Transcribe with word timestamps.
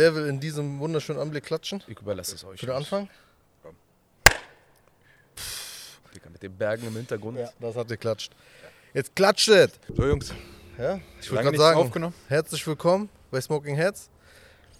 wer 0.00 0.14
will 0.14 0.26
in 0.26 0.40
diesem 0.40 0.80
wunderschönen 0.80 1.20
Anblick 1.20 1.44
klatschen? 1.44 1.82
Ich 1.86 2.00
überlasse 2.00 2.34
es 2.34 2.42
euch. 2.42 2.58
Für 2.58 2.66
den 2.66 2.74
Anfang? 2.74 3.08
Digga, 6.14 6.30
mit 6.30 6.42
den 6.42 6.56
Bergen 6.56 6.86
im 6.86 6.96
Hintergrund. 6.96 7.38
Ja, 7.38 7.50
das 7.60 7.76
hat 7.76 7.88
geklatscht. 7.88 8.32
Jetzt 8.94 9.14
klatscht 9.14 9.48
es! 9.48 9.72
So 9.94 10.06
Jungs, 10.06 10.32
Ja, 10.78 10.98
ich 11.20 11.30
würde 11.30 11.44
gerade 11.44 11.58
sagen, 11.58 11.78
aufgenommen. 11.78 12.14
herzlich 12.28 12.66
willkommen 12.66 13.10
bei 13.30 13.42
Smoking 13.42 13.76
Heads, 13.76 14.08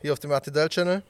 hier 0.01 0.14
auf 0.14 0.19
dem 0.19 0.30
RTL 0.30 0.69
Channel. 0.71 1.03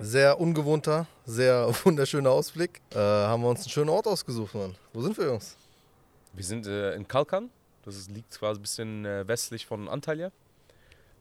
Sehr 0.00 0.38
ungewohnter, 0.40 1.06
sehr 1.24 1.72
wunderschöner 1.84 2.30
Ausblick. 2.30 2.80
Äh, 2.90 2.98
haben 2.98 3.42
wir 3.42 3.48
uns 3.48 3.60
einen 3.60 3.70
schönen 3.70 3.90
Ort 3.90 4.08
ausgesucht, 4.08 4.54
Mann. 4.56 4.74
Wo 4.92 5.02
sind 5.02 5.16
wir, 5.16 5.26
Jungs? 5.26 5.56
Wir 6.32 6.44
sind 6.44 6.66
äh, 6.66 6.94
in 6.94 7.06
Kalkan. 7.06 7.48
Das 7.84 7.96
ist, 7.96 8.10
liegt 8.10 8.36
quasi 8.36 8.58
ein 8.58 8.62
bisschen 8.62 9.04
äh, 9.06 9.26
westlich 9.26 9.66
von 9.66 9.88
Antalya. 9.88 10.32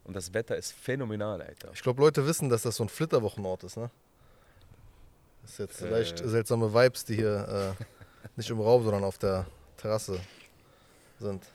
Und 0.07 0.15
das 0.15 0.33
Wetter 0.33 0.55
ist 0.55 0.71
phänomenal, 0.71 1.41
Alter. 1.41 1.69
Ich 1.73 1.81
glaube, 1.81 2.01
Leute 2.01 2.25
wissen, 2.25 2.49
dass 2.49 2.61
das 2.61 2.77
so 2.77 2.83
ein 2.83 2.89
Flitterwochenort 2.89 3.63
ist, 3.65 3.75
ne? 3.77 3.89
Das 5.41 5.51
ist 5.51 5.59
jetzt 5.59 5.81
Äh. 5.81 5.89
leicht 5.89 6.17
seltsame 6.19 6.73
Vibes, 6.73 7.05
die 7.05 7.15
hier 7.15 7.75
äh, 7.77 7.83
nicht 8.37 8.49
im 8.49 8.59
Raum, 8.61 8.83
sondern 8.83 9.03
auf 9.03 9.17
der 9.17 9.45
Terrasse 9.75 10.19
sind. 11.19 11.45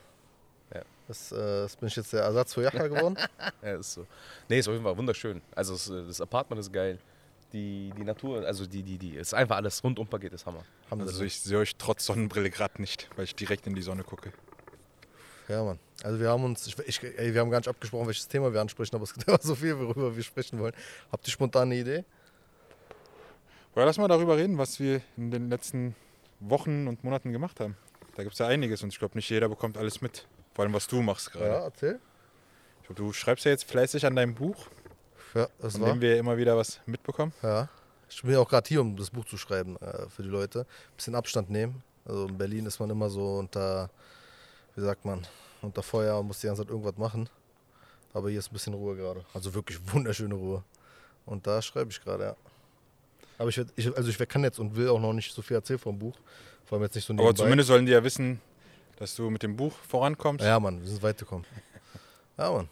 Ja. 0.73 0.81
Das, 1.07 1.31
äh, 1.31 1.35
das 1.35 1.75
bin 1.75 1.87
ich 1.87 1.95
jetzt 1.95 2.13
der 2.13 2.21
Ersatz 2.21 2.53
für 2.53 2.61
Jacha 2.63 2.87
geworden. 2.87 3.17
Ja, 3.63 3.75
ist 3.75 3.93
so. 3.93 4.05
Nee, 4.49 4.59
ist 4.59 4.67
auf 4.67 4.73
jeden 4.73 4.83
Fall 4.83 4.97
wunderschön. 4.97 5.41
Also 5.55 5.73
es, 5.73 5.89
äh, 5.89 6.05
das 6.05 6.21
Apartment 6.21 6.59
ist 6.59 6.71
geil. 6.71 6.99
Die, 7.53 7.91
die 7.97 8.03
Natur, 8.03 8.45
also 8.45 8.65
die, 8.65 8.81
die, 8.83 8.97
die, 8.97 9.15
ist 9.15 9.33
einfach 9.33 9.57
alles 9.57 9.83
rundum 9.83 10.07
Paket, 10.07 10.33
ist 10.33 10.45
Hammer. 10.45 10.63
Haben 10.89 11.01
Also 11.01 11.23
ich 11.23 11.39
sehe 11.39 11.57
euch 11.59 11.75
trotz 11.77 12.05
Sonnenbrille 12.05 12.49
gerade 12.49 12.81
nicht, 12.81 13.09
weil 13.15 13.25
ich 13.25 13.35
direkt 13.35 13.67
in 13.67 13.75
die 13.75 13.81
Sonne 13.83 14.03
gucke. 14.03 14.33
Ja, 15.47 15.63
Mann. 15.63 15.79
Also 16.03 16.19
wir 16.19 16.29
haben 16.29 16.43
uns, 16.43 16.67
ich, 16.67 16.77
ich, 16.79 17.03
ey, 17.03 17.33
wir 17.33 17.41
haben 17.41 17.49
gar 17.49 17.57
nicht 17.59 17.67
abgesprochen, 17.67 18.07
welches 18.07 18.27
Thema 18.27 18.53
wir 18.53 18.61
ansprechen, 18.61 18.95
aber 18.95 19.03
es 19.03 19.13
gibt 19.13 19.27
immer 19.27 19.39
so 19.41 19.55
viel, 19.55 19.77
worüber 19.77 20.15
wir 20.15 20.23
sprechen 20.23 20.59
wollen. 20.59 20.73
Habt 21.11 21.27
ihr 21.27 21.31
spontan 21.31 21.63
eine 21.63 21.75
Idee? 21.75 22.03
Aber 23.75 23.85
lass 23.85 23.97
mal 23.97 24.07
darüber 24.07 24.37
reden, 24.37 24.57
was 24.57 24.79
wir 24.79 25.01
in 25.17 25.31
den 25.31 25.49
letzten 25.49 25.95
Wochen 26.39 26.87
und 26.87 27.03
Monaten 27.03 27.31
gemacht 27.31 27.59
haben. 27.59 27.75
Da 28.15 28.23
gibt 28.23 28.33
es 28.33 28.39
ja 28.39 28.47
einiges 28.47 28.83
und 28.83 28.89
ich 28.89 28.99
glaube, 28.99 29.17
nicht 29.17 29.29
jeder 29.29 29.49
bekommt 29.49 29.77
alles 29.77 30.01
mit. 30.01 30.27
Vor 30.53 30.63
allem, 30.63 30.73
was 30.73 30.87
du 30.87 31.01
machst 31.01 31.31
gerade. 31.31 31.45
Ja, 31.47 31.63
erzähl. 31.63 31.99
Ich 32.81 32.87
glaub, 32.87 32.97
du 32.97 33.13
schreibst 33.13 33.45
ja 33.45 33.51
jetzt 33.51 33.63
fleißig 33.63 34.05
an 34.05 34.15
deinem 34.15 34.35
Buch, 34.35 34.67
Ja, 35.33 35.47
das 35.59 35.73
von 35.73 35.81
war. 35.81 35.93
dem 35.93 36.01
wir 36.01 36.17
immer 36.17 36.37
wieder 36.37 36.55
was 36.55 36.79
mitbekommen. 36.85 37.33
Ja. 37.41 37.69
Ich 38.09 38.21
bin 38.21 38.31
ja 38.33 38.39
auch 38.39 38.49
gerade 38.49 38.67
hier, 38.67 38.81
um 38.81 38.95
das 38.95 39.09
Buch 39.09 39.25
zu 39.25 39.37
schreiben 39.37 39.77
äh, 39.77 40.07
für 40.09 40.21
die 40.21 40.29
Leute. 40.29 40.59
Ein 40.61 40.95
bisschen 40.95 41.15
Abstand 41.15 41.49
nehmen. 41.49 41.81
Also 42.05 42.27
in 42.27 42.37
Berlin 42.37 42.65
ist 42.67 42.79
man 42.79 42.89
immer 42.91 43.09
so 43.09 43.37
unter, 43.39 43.89
wie 44.75 44.81
sagt 44.81 45.05
man, 45.05 45.25
unter 45.61 45.83
Feuer 45.83 46.19
und 46.19 46.27
muss 46.27 46.39
die 46.41 46.47
ganze 46.47 46.61
Zeit 46.63 46.69
irgendwas 46.69 46.97
machen. 46.97 47.29
Aber 48.13 48.29
hier 48.29 48.39
ist 48.39 48.51
ein 48.51 48.53
bisschen 48.53 48.73
Ruhe 48.73 48.95
gerade. 48.95 49.25
Also 49.33 49.53
wirklich 49.53 49.79
wunderschöne 49.93 50.35
Ruhe. 50.35 50.63
Und 51.25 51.47
da 51.47 51.61
schreibe 51.61 51.89
ich 51.91 52.01
gerade, 52.01 52.23
ja. 52.23 52.35
Aber 53.37 53.49
ich, 53.49 53.57
werd, 53.57 53.69
ich, 53.75 53.95
also 53.97 54.09
ich 54.09 54.17
kann 54.29 54.43
jetzt 54.43 54.59
und 54.59 54.75
will 54.75 54.89
auch 54.89 54.99
noch 54.99 55.13
nicht 55.13 55.33
so 55.33 55.41
viel 55.41 55.55
erzählen 55.55 55.79
vom 55.79 55.97
Buch. 55.97 56.15
Vor 56.65 56.77
allem 56.77 56.83
jetzt 56.83 56.95
nicht 56.95 57.05
so 57.05 57.13
Aber 57.13 57.23
nebenbei. 57.23 57.43
zumindest 57.43 57.67
sollen 57.67 57.85
die 57.85 57.91
ja 57.91 58.03
wissen, 58.03 58.39
dass 58.97 59.15
du 59.15 59.29
mit 59.29 59.41
dem 59.43 59.55
Buch 59.55 59.73
vorankommst. 59.87 60.45
Ja, 60.45 60.59
Mann, 60.59 60.79
wir 60.81 60.87
sind 60.87 61.01
weit 61.01 61.17
gekommen. 61.17 61.45
Ja, 62.37 62.51
Mann. 62.51 62.69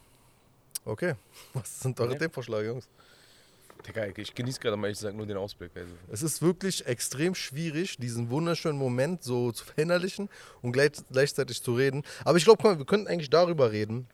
Okay. 0.85 1.15
Was 1.53 1.79
sind 1.79 1.99
eure 1.99 2.13
Ja. 2.13 2.17
Themenvorschläge, 2.19 2.67
Jungs? 2.67 2.87
Digga, 3.87 4.05
ich 4.15 4.33
genieße 4.33 4.59
gerade 4.59 4.77
mal, 4.77 4.91
ich 4.91 4.99
sag 4.99 5.15
nur 5.15 5.25
den 5.25 5.37
Ausblick. 5.37 5.71
Also. 5.75 5.93
Es 6.11 6.23
ist 6.23 6.41
wirklich 6.41 6.85
extrem 6.85 7.35
schwierig, 7.35 7.97
diesen 7.97 8.29
wunderschönen 8.29 8.77
Moment 8.77 9.23
so 9.23 9.51
zu 9.51 9.65
verinnerlichen 9.65 10.29
und 10.61 10.71
gleich, 10.71 10.91
gleichzeitig 11.11 11.61
zu 11.61 11.75
reden. 11.75 12.03
Aber 12.23 12.37
ich 12.37 12.43
glaube, 12.43 12.77
wir 12.77 12.85
könnten 12.85 13.07
eigentlich 13.07 13.29
darüber 13.29 13.71
reden, 13.71 14.07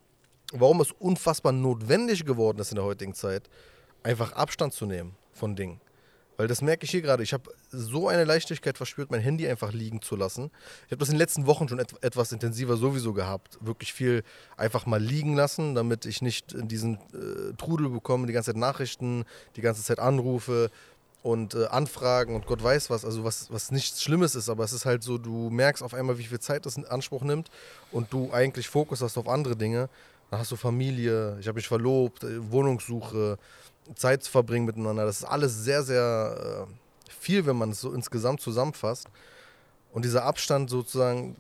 warum 0.54 0.82
es 0.82 0.92
unfassbar 0.92 1.52
notwendig 1.52 2.26
geworden 2.26 2.60
ist 2.60 2.72
in 2.72 2.76
der 2.76 2.86
heutigen 2.86 3.14
Zeit, 3.14 3.50
einfach 4.04 4.34
Abstand 4.34 4.74
zu 4.74 4.86
nehmen 4.86 5.16
von 5.34 5.56
Dingen. 5.56 5.82
Weil 6.38 6.48
das 6.48 6.62
merke 6.62 6.86
ich 6.86 6.92
hier 6.92 7.02
gerade. 7.02 7.24
Ich 7.24 7.34
habe 7.34 7.52
so 7.70 8.08
eine 8.08 8.24
Leichtigkeit 8.24 8.78
verspürt, 8.78 9.10
mein 9.12 9.22
Handy 9.22 9.48
einfach 9.48 9.74
liegen 9.74 10.02
zu 10.02 10.16
lassen. 10.16 10.52
Ich 10.86 10.92
habe 10.92 10.98
das 10.98 11.10
in 11.10 11.16
den 11.16 11.20
letzten 11.20 11.48
Wochen 11.48 11.68
schon 11.68 11.80
et 11.80 11.94
etwas 12.04 12.32
intensiver 12.32 12.78
sowieso 12.78 13.14
gehabt. 13.14 13.58
Wirklich 13.60 13.92
viel 13.92 14.24
einfach 14.56 14.86
mal 14.86 15.02
liegen 15.02 15.36
lassen, 15.36 15.74
damit 15.74 16.06
ich 16.06 16.22
nicht 16.22 16.54
in 16.54 16.68
diesen 16.68 16.96
äh, 17.14 17.54
Trudel 17.58 17.90
bekomme, 17.90 18.28
die 18.28 18.34
ganze 18.34 18.52
Zeit 18.52 18.60
Nachrichten, 18.60 19.26
die 19.56 19.62
ganze 19.62 19.84
Zeit 19.84 20.00
Anrufe 20.00 20.70
und 21.24 21.56
äh, 21.56 21.66
Anfragen 21.66 22.36
und 22.36 22.46
Gott 22.46 22.64
weiß 22.64 22.92
was. 22.92 23.04
Also 23.04 23.24
was, 23.24 23.52
was 23.52 23.72
nichts 23.72 24.04
Schlimmes 24.04 24.36
ist, 24.36 24.48
aber 24.48 24.64
es 24.64 24.74
ist 24.74 24.86
halt 24.86 25.04
so, 25.04 25.18
du 25.18 25.50
merkst 25.50 25.82
auf 25.82 25.94
einmal, 25.96 26.20
wie 26.20 26.24
viel 26.24 26.40
Zeit 26.40 26.66
das 26.66 26.78
in 26.78 26.86
Anspruch 26.86 27.24
nimmt 27.24 27.50
und 27.92 28.14
du 28.14 28.32
eigentlich 28.32 28.70
Fokus 28.70 29.02
hast 29.02 29.18
auf 29.18 29.28
andere 29.28 29.56
Dinge. 29.56 29.90
Dann 30.30 30.40
hast 30.40 30.52
du 30.52 30.56
Familie, 30.56 31.38
ich 31.40 31.48
habe 31.48 31.56
mich 31.56 31.68
verlobt, 31.68 32.24
äh, 32.24 32.52
Wohnungssuche, 32.52 33.38
Zeit 33.96 34.24
zu 34.24 34.32
verbringen 34.32 34.66
miteinander. 34.66 35.06
Das 35.06 35.20
ist 35.20 35.26
alles 35.26 35.64
sehr, 35.64 35.84
sehr 35.84 36.68
äh, 36.68 37.12
viel, 37.12 37.46
wenn 37.46 37.56
man 37.56 37.72
es 37.72 37.82
so 37.82 37.94
insgesamt 37.94 38.42
zusammenfasst. 38.42 39.08
Und 39.92 40.06
dieser 40.06 40.24
Abstand 40.24 40.70
sozusagen, 40.70 41.36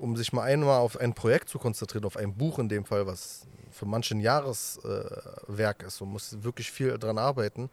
um 0.00 0.16
sich 0.16 0.32
mal 0.32 0.42
einmal 0.42 0.80
auf 0.80 0.96
ein 0.96 1.14
Projekt 1.14 1.48
zu 1.48 1.58
konzentrieren, 1.58 2.04
auf 2.04 2.16
ein 2.16 2.34
Buch 2.34 2.58
in 2.58 2.68
dem 2.68 2.84
Fall, 2.84 3.06
was 3.06 3.46
für 3.70 3.86
manche 3.86 4.14
ein 4.14 4.20
Jahreswerk 4.20 5.82
ist 5.82 6.00
und 6.00 6.10
muss 6.10 6.42
wirklich 6.42 6.70
viel 6.70 6.98
dran 6.98 7.18
arbeiten, 7.18 7.70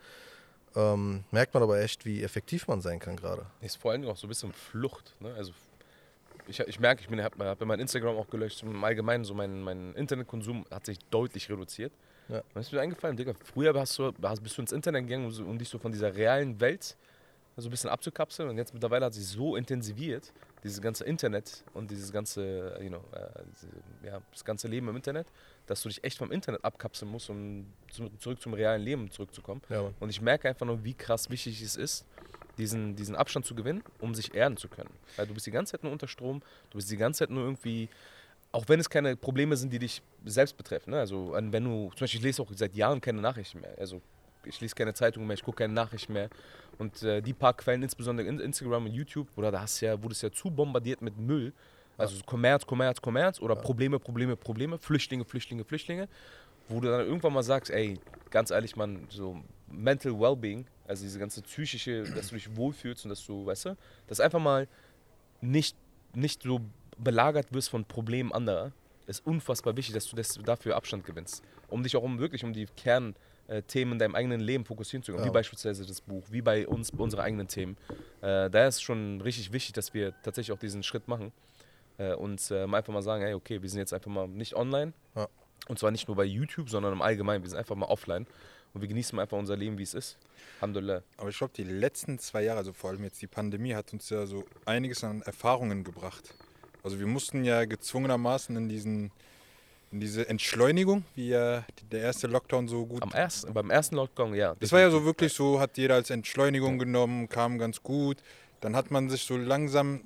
ähm, 0.75 1.23
merkt 1.31 1.53
man 1.53 1.63
aber 1.63 1.79
echt, 1.79 2.05
wie 2.05 2.21
effektiv 2.23 2.67
man 2.67 2.81
sein 2.81 2.99
kann 2.99 3.15
gerade. 3.15 3.45
Ist 3.61 3.77
vor 3.77 3.91
allem 3.91 4.05
auch 4.07 4.17
so 4.17 4.27
ein 4.27 4.29
bisschen 4.29 4.53
Flucht. 4.53 5.15
Ne? 5.19 5.33
Also 5.33 5.53
ich, 6.47 6.59
ich 6.59 6.79
merke, 6.79 7.01
ich 7.01 7.23
habe 7.23 7.45
hab 7.45 7.65
mein 7.65 7.79
Instagram 7.79 8.15
auch 8.15 8.29
gelöscht. 8.29 8.63
Im 8.63 8.83
Allgemeinen, 8.83 9.23
so 9.23 9.33
mein, 9.33 9.61
mein 9.61 9.93
Internetkonsum 9.95 10.65
hat 10.71 10.85
sich 10.85 10.99
deutlich 11.09 11.49
reduziert. 11.49 11.91
Ja. 12.29 12.41
Und 12.53 12.61
ist 12.61 12.71
mir 12.71 12.81
eingefallen, 12.81 13.15
Digga, 13.15 13.33
früher 13.33 13.73
hast 13.79 13.97
du, 13.97 14.13
hast, 14.21 14.41
bist 14.41 14.57
du 14.57 14.61
ins 14.61 14.71
Internet 14.71 15.07
gegangen, 15.07 15.25
um, 15.25 15.57
dich 15.57 15.69
so 15.69 15.77
von 15.77 15.91
dieser 15.91 16.13
realen 16.15 16.59
Welt 16.59 16.95
so 17.55 17.67
ein 17.67 17.71
bisschen 17.71 17.89
abzukapseln. 17.89 18.49
Und 18.49 18.57
jetzt 18.57 18.73
mittlerweile 18.73 19.05
hat 19.05 19.13
sich 19.13 19.25
so 19.25 19.55
intensiviert, 19.55 20.31
dieses 20.63 20.81
ganze 20.81 21.05
Internet 21.05 21.63
und 21.73 21.89
dieses 21.89 22.11
ganze, 22.11 22.77
you 22.81 22.89
know, 22.89 23.03
äh, 23.13 23.29
diese, 23.51 23.67
ja, 24.03 24.21
das 24.31 24.45
ganze 24.45 24.67
Leben 24.67 24.87
im 24.89 24.95
Internet, 24.95 25.27
dass 25.65 25.81
du 25.81 25.89
dich 25.89 26.03
echt 26.03 26.17
vom 26.17 26.31
Internet 26.31 26.63
abkapseln 26.63 27.09
musst, 27.09 27.29
um 27.29 27.65
zu, 27.89 28.09
zurück 28.19 28.41
zum 28.41 28.53
realen 28.53 28.81
Leben 28.81 29.09
zurückzukommen. 29.09 29.61
Ja. 29.69 29.91
Und 29.99 30.09
ich 30.09 30.21
merke 30.21 30.47
einfach 30.47 30.65
nur, 30.65 30.83
wie 30.83 30.93
krass 30.93 31.29
wichtig 31.29 31.61
es 31.61 31.75
ist, 31.75 32.05
diesen, 32.57 32.95
diesen 32.95 33.15
Abstand 33.15 33.45
zu 33.45 33.55
gewinnen, 33.55 33.83
um 33.99 34.13
sich 34.13 34.33
erden 34.33 34.57
zu 34.57 34.67
können. 34.67 34.89
Weil 35.15 35.27
du 35.27 35.33
bist 35.33 35.45
die 35.45 35.51
ganze 35.51 35.73
Zeit 35.73 35.83
nur 35.83 35.91
unter 35.91 36.07
Strom, 36.07 36.41
du 36.71 36.77
bist 36.77 36.89
die 36.91 36.97
ganze 36.97 37.19
Zeit 37.19 37.29
nur 37.29 37.43
irgendwie, 37.43 37.89
auch 38.51 38.65
wenn 38.67 38.79
es 38.79 38.89
keine 38.89 39.15
Probleme 39.15 39.55
sind, 39.55 39.71
die 39.71 39.79
dich 39.79 40.01
selbst 40.25 40.57
betreffen. 40.57 40.91
Ne? 40.91 40.99
Also 40.99 41.33
wenn 41.33 41.63
du, 41.63 41.89
zum 41.89 41.99
Beispiel 41.99 42.19
ich 42.19 42.25
lese 42.25 42.41
auch 42.41 42.51
seit 42.55 42.75
Jahren 42.75 43.01
keine 43.01 43.21
Nachrichten 43.21 43.61
mehr. 43.61 43.75
Also 43.77 44.01
ich 44.45 44.59
lese 44.61 44.75
keine 44.75 44.93
Zeitung 44.93 45.27
mehr, 45.27 45.33
ich 45.33 45.43
gucke 45.43 45.57
keine 45.57 45.73
Nachrichten 45.73 46.13
mehr. 46.13 46.29
Und 46.77 47.03
äh, 47.03 47.21
die 47.21 47.33
paar 47.33 47.53
Quellen, 47.53 47.83
insbesondere 47.83 48.27
in 48.27 48.39
Instagram 48.39 48.85
und 48.85 48.93
YouTube, 48.93 49.27
oder 49.35 49.51
da 49.51 49.61
hast 49.61 49.81
ja, 49.81 50.01
wurde 50.01 50.13
es 50.13 50.21
ja 50.21 50.31
zu 50.31 50.49
bombardiert 50.49 51.01
mit 51.01 51.17
Müll. 51.17 51.53
Also 51.97 52.15
so 52.15 52.23
Kommerz, 52.23 52.65
Kommerz, 52.65 53.01
Kommerz 53.01 53.39
oder 53.41 53.55
Probleme, 53.55 53.99
Probleme, 53.99 54.35
Probleme, 54.35 54.77
Flüchtlinge, 54.77 55.25
Flüchtlinge, 55.25 55.63
Flüchtlinge. 55.63 56.07
Wo 56.69 56.79
du 56.79 56.89
dann 56.89 57.01
irgendwann 57.01 57.33
mal 57.33 57.43
sagst, 57.43 57.71
ey, 57.71 57.99
ganz 58.29 58.51
ehrlich, 58.51 58.75
Mann, 58.75 59.07
so 59.09 59.41
Mental 59.71 60.19
Wellbeing, 60.19 60.65
also 60.85 61.03
diese 61.03 61.17
ganze 61.17 61.41
psychische, 61.41 62.03
dass 62.03 62.29
du 62.29 62.35
dich 62.35 62.55
wohlfühlst 62.55 63.05
und 63.05 63.09
dass 63.09 63.25
du, 63.25 63.45
weißt 63.45 63.65
du, 63.65 63.77
dass 64.07 64.19
einfach 64.19 64.39
mal 64.39 64.67
nicht, 65.41 65.75
nicht 66.13 66.43
so 66.43 66.61
belagert 66.97 67.53
wirst 67.53 67.69
von 67.69 67.85
Problemen 67.85 68.31
anderer, 68.31 68.71
ist 69.07 69.25
unfassbar 69.25 69.75
wichtig, 69.77 69.93
dass 69.93 70.07
du 70.07 70.15
das, 70.15 70.39
dafür 70.43 70.75
Abstand 70.75 71.05
gewinnst. 71.05 71.43
Um 71.69 71.83
dich 71.83 71.95
auch 71.95 72.03
um 72.03 72.19
wirklich 72.19 72.43
um 72.43 72.53
die 72.53 72.65
Kernthemen 72.65 73.93
in 73.93 73.99
deinem 73.99 74.15
eigenen 74.15 74.41
Leben 74.41 74.65
fokussieren 74.65 75.03
zu 75.03 75.11
können. 75.11 75.23
Ja. 75.23 75.29
Wie 75.29 75.33
beispielsweise 75.33 75.85
das 75.85 76.01
Buch, 76.01 76.23
wie 76.29 76.41
bei 76.41 76.67
uns, 76.67 76.89
unsere 76.91 77.23
eigenen 77.23 77.47
Themen. 77.47 77.77
Äh, 78.21 78.49
da 78.49 78.67
ist 78.67 78.81
schon 78.81 79.21
richtig 79.21 79.51
wichtig, 79.53 79.73
dass 79.73 79.93
wir 79.93 80.13
tatsächlich 80.23 80.51
auch 80.51 80.59
diesen 80.59 80.83
Schritt 80.83 81.07
machen 81.07 81.31
äh, 81.97 82.13
und 82.13 82.51
ähm, 82.51 82.73
einfach 82.73 82.93
mal 82.93 83.01
sagen, 83.01 83.23
hey, 83.23 83.33
okay, 83.33 83.61
wir 83.61 83.69
sind 83.69 83.79
jetzt 83.79 83.93
einfach 83.93 84.11
mal 84.11 84.27
nicht 84.27 84.55
online. 84.55 84.93
Ja. 85.15 85.27
Und 85.67 85.79
zwar 85.79 85.91
nicht 85.91 86.07
nur 86.07 86.15
bei 86.15 86.23
YouTube, 86.23 86.69
sondern 86.69 86.93
im 86.93 87.01
Allgemeinen. 87.01 87.43
Wir 87.43 87.49
sind 87.49 87.59
einfach 87.59 87.75
mal 87.75 87.87
offline 87.87 88.25
und 88.73 88.81
wir 88.81 88.87
genießen 88.87 89.17
einfach 89.19 89.37
unser 89.37 89.55
Leben, 89.55 89.77
wie 89.77 89.83
es 89.83 89.93
ist. 89.93 90.17
Alhamdulillah. 90.59 91.01
Aber 91.17 91.29
ich 91.29 91.37
glaube, 91.37 91.53
die 91.55 91.63
letzten 91.63 92.19
zwei 92.19 92.43
Jahre, 92.43 92.59
also 92.59 92.73
vor 92.73 92.89
allem 92.89 93.03
jetzt 93.03 93.21
die 93.21 93.27
Pandemie, 93.27 93.73
hat 93.73 93.91
uns 93.93 94.09
ja 94.09 94.25
so 94.25 94.45
einiges 94.65 95.03
an 95.03 95.21
Erfahrungen 95.23 95.83
gebracht. 95.83 96.33
Also 96.87 96.99
wir 96.99 97.07
mussten 97.07 97.43
ja 97.43 97.65
gezwungenermaßen 97.65 98.55
in 98.55 98.69
diesen 98.69 99.11
in 99.91 99.99
diese 99.99 100.29
Entschleunigung, 100.29 101.03
wie 101.15 101.27
ja 101.27 101.65
der 101.91 101.99
erste 101.99 102.27
Lockdown 102.27 102.69
so 102.69 102.85
gut. 102.85 103.03
Am 103.03 103.11
ersten, 103.11 103.53
beim 103.53 103.69
ersten 103.69 103.97
Lockdown, 103.97 104.33
ja. 104.33 104.55
Das 104.61 104.71
war 104.71 104.79
ja 104.79 104.89
so 104.89 105.03
wirklich 105.03 105.33
so, 105.33 105.59
hat 105.59 105.77
jeder 105.77 105.95
als 105.95 106.11
Entschleunigung 106.11 106.79
genommen, 106.79 107.27
kam 107.27 107.57
ganz 107.57 107.83
gut. 107.83 108.19
Dann 108.61 108.73
hat 108.73 108.89
man 108.89 109.09
sich 109.09 109.23
so 109.23 109.35
langsam, 109.35 109.99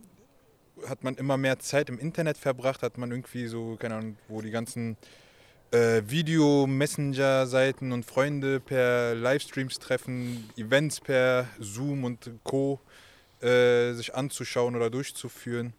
hat 0.87 1.03
man 1.03 1.13
immer 1.17 1.37
mehr 1.37 1.59
Zeit 1.59 1.87
im 1.89 1.99
Internet 1.99 2.39
verbracht, 2.39 2.81
hat 2.81 2.97
man 2.97 3.11
irgendwie 3.11 3.45
so, 3.45 3.75
keine 3.75 3.95
Ahnung, 3.97 4.17
wo 4.27 4.41
die 4.41 4.49
ganzen 4.49 4.97
äh, 5.69 6.01
Video-Messenger-Seiten 6.03 7.91
und 7.91 8.07
Freunde 8.07 8.59
per 8.59 9.13
Livestreams 9.13 9.77
treffen, 9.77 10.49
Events 10.57 10.99
per 10.99 11.47
Zoom 11.59 12.05
und 12.05 12.31
Co. 12.43 12.79
Äh, 13.39 13.93
sich 13.93 14.15
anzuschauen 14.15 14.75
oder 14.75 14.89
durchzuführen. 14.89 15.73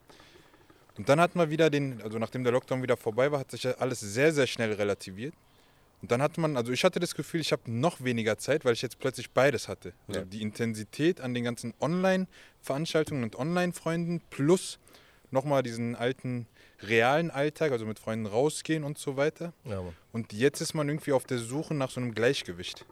Und 1.02 1.08
dann 1.08 1.20
hatten 1.20 1.36
wir 1.36 1.50
wieder 1.50 1.68
den, 1.68 2.00
also 2.00 2.20
nachdem 2.20 2.44
der 2.44 2.52
Lockdown 2.52 2.80
wieder 2.80 2.96
vorbei 2.96 3.32
war, 3.32 3.40
hat 3.40 3.50
sich 3.50 3.66
alles 3.80 3.98
sehr, 3.98 4.32
sehr 4.32 4.46
schnell 4.46 4.72
relativiert. 4.74 5.34
Und 6.00 6.12
dann 6.12 6.22
hatte 6.22 6.40
man, 6.40 6.56
also 6.56 6.70
ich 6.70 6.84
hatte 6.84 7.00
das 7.00 7.16
Gefühl, 7.16 7.40
ich 7.40 7.50
habe 7.50 7.62
noch 7.68 8.04
weniger 8.04 8.38
Zeit, 8.38 8.64
weil 8.64 8.74
ich 8.74 8.82
jetzt 8.82 9.00
plötzlich 9.00 9.32
beides 9.32 9.66
hatte. 9.66 9.94
Also 10.06 10.20
Ja. 10.20 10.26
die 10.26 10.40
Intensität 10.40 11.20
an 11.20 11.34
den 11.34 11.42
ganzen 11.42 11.74
Online-Veranstaltungen 11.80 13.24
und 13.24 13.34
Online-Freunden 13.34 14.20
plus 14.30 14.78
nochmal 15.32 15.64
diesen 15.64 15.96
alten 15.96 16.46
realen 16.82 17.32
Alltag, 17.32 17.72
also 17.72 17.84
mit 17.84 17.98
Freunden 17.98 18.26
rausgehen 18.26 18.84
und 18.84 18.96
so 18.96 19.16
weiter. 19.16 19.52
Ja. 19.64 19.82
Und 20.12 20.32
jetzt 20.32 20.60
ist 20.60 20.72
man 20.72 20.88
irgendwie 20.88 21.14
auf 21.14 21.24
der 21.24 21.38
Suche 21.38 21.74
nach 21.74 21.90
so 21.90 22.00
einem 22.00 22.14
Gleichgewicht. 22.14 22.86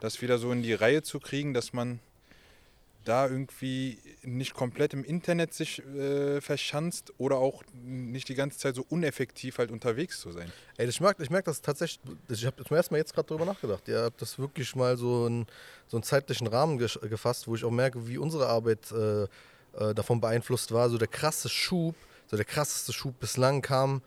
Das 0.00 0.22
wieder 0.22 0.38
so 0.38 0.50
in 0.50 0.62
die 0.62 0.72
Reihe 0.72 1.02
zu 1.02 1.20
kriegen, 1.20 1.52
dass 1.52 1.74
man 1.74 2.00
da 3.04 3.26
irgendwie 3.26 3.98
nicht 4.22 4.54
komplett 4.54 4.92
im 4.92 5.04
Internet 5.04 5.54
sich 5.54 5.84
äh, 5.86 6.40
verschanzt 6.40 7.12
oder 7.18 7.36
auch 7.36 7.62
nicht 7.72 8.28
die 8.28 8.34
ganze 8.34 8.58
Zeit 8.58 8.74
so 8.74 8.84
uneffektiv 8.88 9.58
halt 9.58 9.70
unterwegs 9.70 10.20
zu 10.20 10.32
sein. 10.32 10.52
Ey, 10.76 10.86
ich 10.86 11.00
merke 11.00 11.22
ich 11.22 11.30
merk 11.30 11.44
das 11.46 11.62
tatsächlich, 11.62 12.00
ich 12.28 12.46
habe 12.46 12.62
zum 12.64 12.76
ersten 12.76 12.94
Mal 12.94 12.98
jetzt 12.98 13.14
gerade 13.14 13.28
darüber 13.28 13.46
nachgedacht. 13.46 13.88
Ihr 13.88 14.02
habt 14.02 14.20
das 14.20 14.38
wirklich 14.38 14.76
mal 14.76 14.96
so, 14.96 15.26
in, 15.26 15.46
so 15.88 15.96
einen 15.96 16.04
zeitlichen 16.04 16.46
Rahmen 16.46 16.78
gefasst, 16.78 17.48
wo 17.48 17.54
ich 17.54 17.64
auch 17.64 17.70
merke, 17.70 18.06
wie 18.06 18.18
unsere 18.18 18.48
Arbeit 18.48 18.92
äh, 18.92 19.22
äh, 19.22 19.94
davon 19.94 20.20
beeinflusst 20.20 20.72
war. 20.72 20.90
So 20.90 20.98
der 20.98 21.08
krasse 21.08 21.48
Schub, 21.48 21.94
so 22.26 22.36
der 22.36 22.46
krasseste 22.46 22.92
Schub 22.92 23.18
bislang 23.18 23.62
kam 23.62 24.02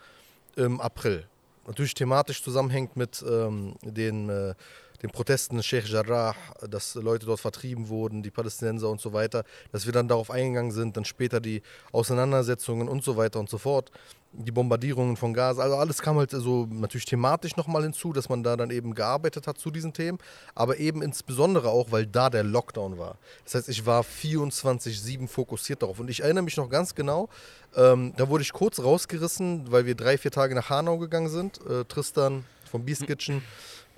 im 0.55 0.79
April. 0.79 1.27
Natürlich 1.65 1.93
thematisch 1.93 2.43
zusammenhängt 2.43 2.97
mit 2.97 3.23
ähm, 3.27 3.75
den, 3.81 4.29
äh, 4.29 4.53
den 5.03 5.11
Protesten 5.11 5.57
in 5.57 5.63
Sheikh 5.63 5.87
Jarrah, 5.87 6.33
dass 6.67 6.95
Leute 6.95 7.25
dort 7.25 7.41
vertrieben 7.41 7.89
wurden, 7.89 8.23
die 8.23 8.31
Palästinenser 8.31 8.89
und 8.89 9.01
so 9.01 9.11
weiter, 9.11 9.43
dass 9.73 9.85
wir 9.85 9.91
dann 9.91 10.07
darauf 10.07 10.31
eingegangen 10.31 10.71
sind, 10.71 10.95
dann 10.95 11.03
später 11.03 11.41
die 11.41 11.61
Auseinandersetzungen 11.91 12.87
und 12.87 13.03
so 13.03 13.17
weiter 13.17 13.39
und 13.39 13.49
so 13.49 13.57
fort, 13.57 13.91
die 14.31 14.51
Bombardierungen 14.51 15.15
von 15.15 15.33
Gaza, 15.33 15.61
also 15.61 15.75
alles 15.75 16.01
kam 16.01 16.17
halt 16.17 16.31
so 16.31 16.67
natürlich 16.71 17.05
thematisch 17.05 17.55
nochmal 17.55 17.83
hinzu, 17.83 18.13
dass 18.13 18.29
man 18.29 18.43
da 18.43 18.55
dann 18.55 18.71
eben 18.71 18.95
gearbeitet 18.95 19.45
hat 19.45 19.59
zu 19.59 19.69
diesen 19.69 19.93
Themen, 19.93 20.17
aber 20.55 20.77
eben 20.77 21.01
insbesondere 21.03 21.69
auch, 21.69 21.91
weil 21.91 22.07
da 22.07 22.29
der 22.29 22.43
Lockdown 22.43 22.97
war. 22.97 23.17
Das 23.43 23.55
heißt, 23.55 23.69
ich 23.69 23.85
war 23.85 24.01
24-7 24.01 25.27
fokussiert 25.27 25.83
darauf. 25.83 25.99
Und 25.99 26.09
ich 26.09 26.21
erinnere 26.23 26.43
mich 26.43 26.57
noch 26.57 26.69
ganz 26.69 26.95
genau, 26.95 27.29
ähm, 27.75 28.13
da 28.17 28.27
wurde 28.27 28.41
ich 28.41 28.53
kurz 28.53 28.79
rausgerissen, 28.79 29.71
weil 29.71 29.85
wir 29.85 29.95
drei, 29.95 30.17
vier 30.17 30.31
Tage 30.31 30.55
nach 30.55 30.69
Hanau 30.69 30.97
gegangen 30.97 31.29
sind, 31.29 31.59
äh, 31.67 31.85
Tristan 31.85 32.45
vom 32.71 32.85
Beast 32.85 33.05
Kitchen 33.05 33.43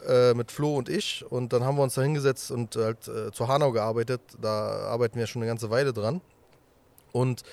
äh, 0.08 0.34
mit 0.34 0.52
Flo 0.52 0.76
und 0.76 0.90
ich 0.90 1.26
und 1.30 1.54
dann 1.54 1.64
haben 1.64 1.78
wir 1.78 1.84
uns 1.84 1.96
da 1.96 2.02
hingesetzt 2.02 2.52
und 2.52 2.76
halt 2.76 3.08
äh, 3.08 3.32
zu 3.32 3.48
Hanau 3.48 3.72
gearbeitet, 3.72 4.22
da 4.42 4.88
arbeiten 4.88 5.18
wir 5.18 5.28
schon 5.28 5.42
eine 5.42 5.50
ganze 5.50 5.70
Weile 5.70 5.94
dran 5.94 6.22
und 7.12 7.44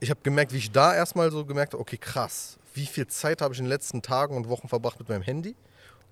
ich 0.00 0.10
habe 0.10 0.20
gemerkt, 0.22 0.52
wie 0.52 0.58
ich 0.58 0.70
da 0.70 0.94
erstmal 0.94 1.30
so 1.30 1.44
gemerkt 1.44 1.72
habe, 1.72 1.80
okay, 1.80 1.96
krass, 1.96 2.58
wie 2.74 2.86
viel 2.86 3.06
Zeit 3.06 3.40
habe 3.40 3.54
ich 3.54 3.60
in 3.60 3.66
den 3.66 3.70
letzten 3.70 4.02
Tagen 4.02 4.36
und 4.36 4.48
Wochen 4.48 4.68
verbracht 4.68 4.98
mit 4.98 5.08
meinem 5.08 5.22
Handy 5.22 5.54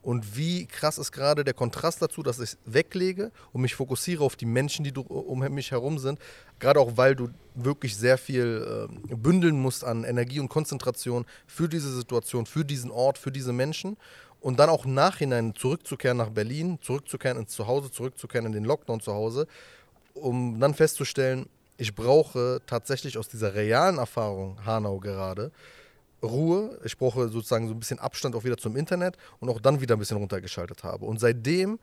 und 0.02 0.36
wie 0.36 0.66
krass 0.66 0.98
ist 0.98 1.12
gerade 1.12 1.44
der 1.44 1.54
Kontrast 1.54 2.02
dazu, 2.02 2.24
dass 2.24 2.40
ich 2.40 2.50
es 2.50 2.58
weglege 2.64 3.30
und 3.52 3.62
mich 3.62 3.76
fokussiere 3.76 4.24
auf 4.24 4.34
die 4.34 4.46
Menschen, 4.46 4.84
die 4.84 4.90
du, 4.90 5.02
um 5.02 5.38
mich 5.38 5.70
herum 5.70 5.98
sind. 5.98 6.18
Gerade 6.58 6.80
auch, 6.80 6.96
weil 6.96 7.14
du 7.14 7.28
wirklich 7.54 7.96
sehr 7.96 8.18
viel 8.18 8.88
äh, 9.10 9.14
bündeln 9.14 9.60
musst 9.60 9.84
an 9.84 10.02
Energie 10.02 10.40
und 10.40 10.48
Konzentration 10.48 11.24
für 11.46 11.68
diese 11.68 11.92
Situation, 11.94 12.46
für 12.46 12.64
diesen 12.64 12.90
Ort, 12.90 13.16
für 13.16 13.30
diese 13.30 13.52
Menschen. 13.52 13.96
Und 14.42 14.58
dann 14.58 14.68
auch 14.68 14.84
im 14.84 14.92
Nachhinein 14.94 15.54
zurückzukehren 15.54 16.18
nach 16.18 16.30
Berlin, 16.30 16.78
zurückzukehren 16.82 17.38
ins 17.38 17.52
Zuhause, 17.52 17.90
zurückzukehren 17.90 18.46
in 18.46 18.52
den 18.52 18.64
Lockdown 18.64 19.00
zu 19.00 19.14
Hause, 19.14 19.46
um 20.14 20.58
dann 20.58 20.74
festzustellen, 20.74 21.48
ich 21.76 21.94
brauche 21.94 22.60
tatsächlich 22.66 23.16
aus 23.18 23.28
dieser 23.28 23.54
realen 23.54 23.98
Erfahrung, 23.98 24.58
Hanau 24.66 24.98
gerade, 24.98 25.52
Ruhe. 26.22 26.78
Ich 26.84 26.96
brauche 26.96 27.28
sozusagen 27.28 27.68
so 27.68 27.74
ein 27.74 27.80
bisschen 27.80 27.98
Abstand 27.98 28.34
auch 28.34 28.44
wieder 28.44 28.56
zum 28.56 28.76
Internet 28.76 29.16
und 29.40 29.48
auch 29.48 29.60
dann 29.60 29.80
wieder 29.80 29.96
ein 29.96 29.98
bisschen 29.98 30.16
runtergeschaltet 30.16 30.84
habe. 30.84 31.04
Und 31.04 31.20
seitdem 31.20 31.78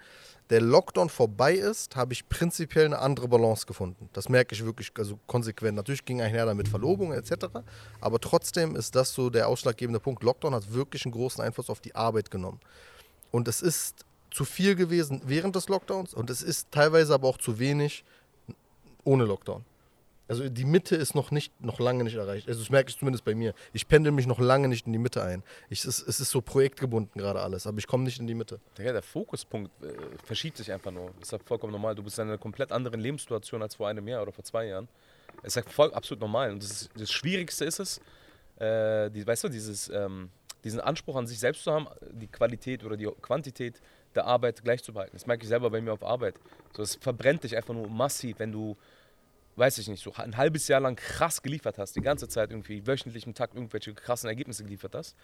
der 0.50 0.62
Lockdown 0.62 1.10
vorbei 1.10 1.54
ist, 1.54 1.96
habe 1.96 2.14
ich 2.14 2.28
prinzipiell 2.28 2.86
eine 2.86 3.00
andere 3.00 3.28
Balance 3.28 3.66
gefunden. 3.66 4.10
Das 4.14 4.30
merke 4.30 4.56
ich 4.56 4.66
wirklich 4.66 4.92
also 4.98 5.20
konsequent. 5.28 5.76
Natürlich 5.76 6.06
ging 6.06 6.22
einher 6.22 6.46
damit 6.46 6.68
Verlobung 6.68 7.14
etc. 7.14 7.48
Aber 8.02 8.20
trotzdem 8.20 8.76
ist 8.76 8.96
das 8.96 9.14
so 9.14 9.30
der 9.30 9.48
ausschlaggebende 9.48 10.00
Punkt. 10.00 10.24
Lockdown 10.24 10.56
hat 10.56 10.74
wirklich 10.74 11.06
einen 11.06 11.12
großen 11.12 11.44
Einfluss 11.44 11.70
auf 11.70 11.82
die 11.82 11.94
Arbeit 11.96 12.32
genommen. 12.32 12.60
Und 13.32 13.48
es 13.48 13.62
ist 13.62 14.06
zu 14.32 14.46
viel 14.46 14.76
gewesen 14.76 15.22
während 15.26 15.56
des 15.56 15.70
Lockdowns 15.70 16.14
und 16.14 16.30
es 16.30 16.42
ist 16.42 16.72
teilweise 16.72 17.14
aber 17.14 17.28
auch 17.28 17.38
zu 17.38 17.60
wenig 17.60 18.04
ohne 19.04 19.26
Lockdown. 19.26 19.64
Also 20.30 20.48
die 20.48 20.64
Mitte 20.64 20.96
ist 20.96 21.16
noch 21.16 21.32
nicht, 21.32 21.60
noch 21.60 21.80
lange 21.80 22.04
nicht 22.04 22.16
erreicht. 22.16 22.48
Also 22.48 22.60
das 22.60 22.70
merke 22.70 22.92
ich 22.92 22.98
zumindest 22.98 23.26
bei 23.26 23.34
mir. 23.34 23.54
Ich 23.74 23.88
pendel 23.88 24.12
mich 24.12 24.28
noch 24.28 24.40
lange 24.40 24.68
nicht 24.68 24.86
in 24.86 24.94
die 24.94 25.00
Mitte 25.00 25.24
ein. 25.24 25.44
Ich, 25.70 25.84
es, 25.84 26.02
es 26.02 26.20
ist 26.20 26.30
so 26.30 26.40
projektgebunden 26.40 27.20
gerade 27.20 27.42
alles, 27.42 27.66
aber 27.66 27.80
ich 27.80 27.88
komme 27.88 28.04
nicht 28.04 28.20
in 28.20 28.28
die 28.28 28.36
Mitte. 28.36 28.60
Digga, 28.78 28.94
der 28.94 29.02
Fokuspunkt 29.02 29.72
äh, 29.84 29.92
verschiebt 30.24 30.58
sich 30.58 30.72
einfach 30.72 30.92
nur. 30.92 31.08
Das 31.20 31.30
ist 31.30 31.32
ja 31.32 31.40
vollkommen 31.44 31.74
normal. 31.74 31.96
Du 31.96 32.04
bist 32.04 32.20
in 32.20 32.28
einer 32.28 32.38
komplett 32.38 32.72
anderen 32.72 33.00
Lebenssituation 33.00 33.62
als 33.64 33.74
vor 33.76 33.88
einem 33.88 34.08
Jahr 34.08 34.22
oder 34.22 34.32
vor 34.32 34.44
zwei 34.44 34.68
Jahren. 34.68 34.88
Das 35.38 35.56
ist 35.56 35.66
ja 35.66 35.72
voll 35.72 35.92
absolut 35.94 36.22
normal. 36.22 36.52
Und 36.52 36.62
das, 36.64 36.72
ist, 36.72 36.90
das 36.96 37.12
Schwierigste 37.12 37.66
ist 37.66 37.80
es, 37.80 38.02
äh, 38.60 39.10
die, 39.10 39.26
weißt 39.26 39.46
du, 39.46 39.50
dieses, 39.50 39.90
ähm, 39.90 40.30
diesen 40.64 40.80
Anspruch 40.80 41.16
an 41.16 41.26
sich 41.26 41.40
selbst 41.40 41.64
zu 41.64 41.72
haben, 41.72 41.88
die 42.12 42.28
Qualität 42.28 42.84
oder 42.84 42.98
die 42.98 43.10
Quantität 43.22 43.82
der 44.16 44.26
Arbeit 44.26 44.64
gleich 44.64 44.84
zu 44.84 44.94
behalten. 44.94 45.16
Das 45.16 45.26
merke 45.26 45.44
ich 45.44 45.50
selber 45.50 45.70
bei 45.70 45.82
mir 45.82 45.94
auf 45.94 46.04
Arbeit. 46.04 46.36
So, 46.76 46.84
es 46.84 46.96
verbrennt 46.96 47.44
dich 47.44 47.56
einfach 47.56 47.74
nur 47.74 47.88
massiv, 47.88 48.40
wenn 48.40 48.52
du, 48.52 48.76
weiß 49.60 49.78
ich 49.78 49.88
nicht, 49.88 50.02
so 50.02 50.14
ein 50.14 50.38
halbes 50.38 50.68
Jahr 50.68 50.80
lang 50.80 50.96
krass 50.96 51.42
geliefert 51.42 51.78
hast, 51.78 51.96
die 51.96 52.02
ganze 52.02 52.28
Zeit 52.28 52.52
irgendwie 52.52 52.88
wöchentlich 52.88 53.28
im 53.28 53.34
Takt 53.34 53.56
irgendwelche 53.56 53.94
krassen 53.94 54.30
Ergebnisse 54.30 54.64
geliefert 54.64 54.96
hast. 54.96 55.16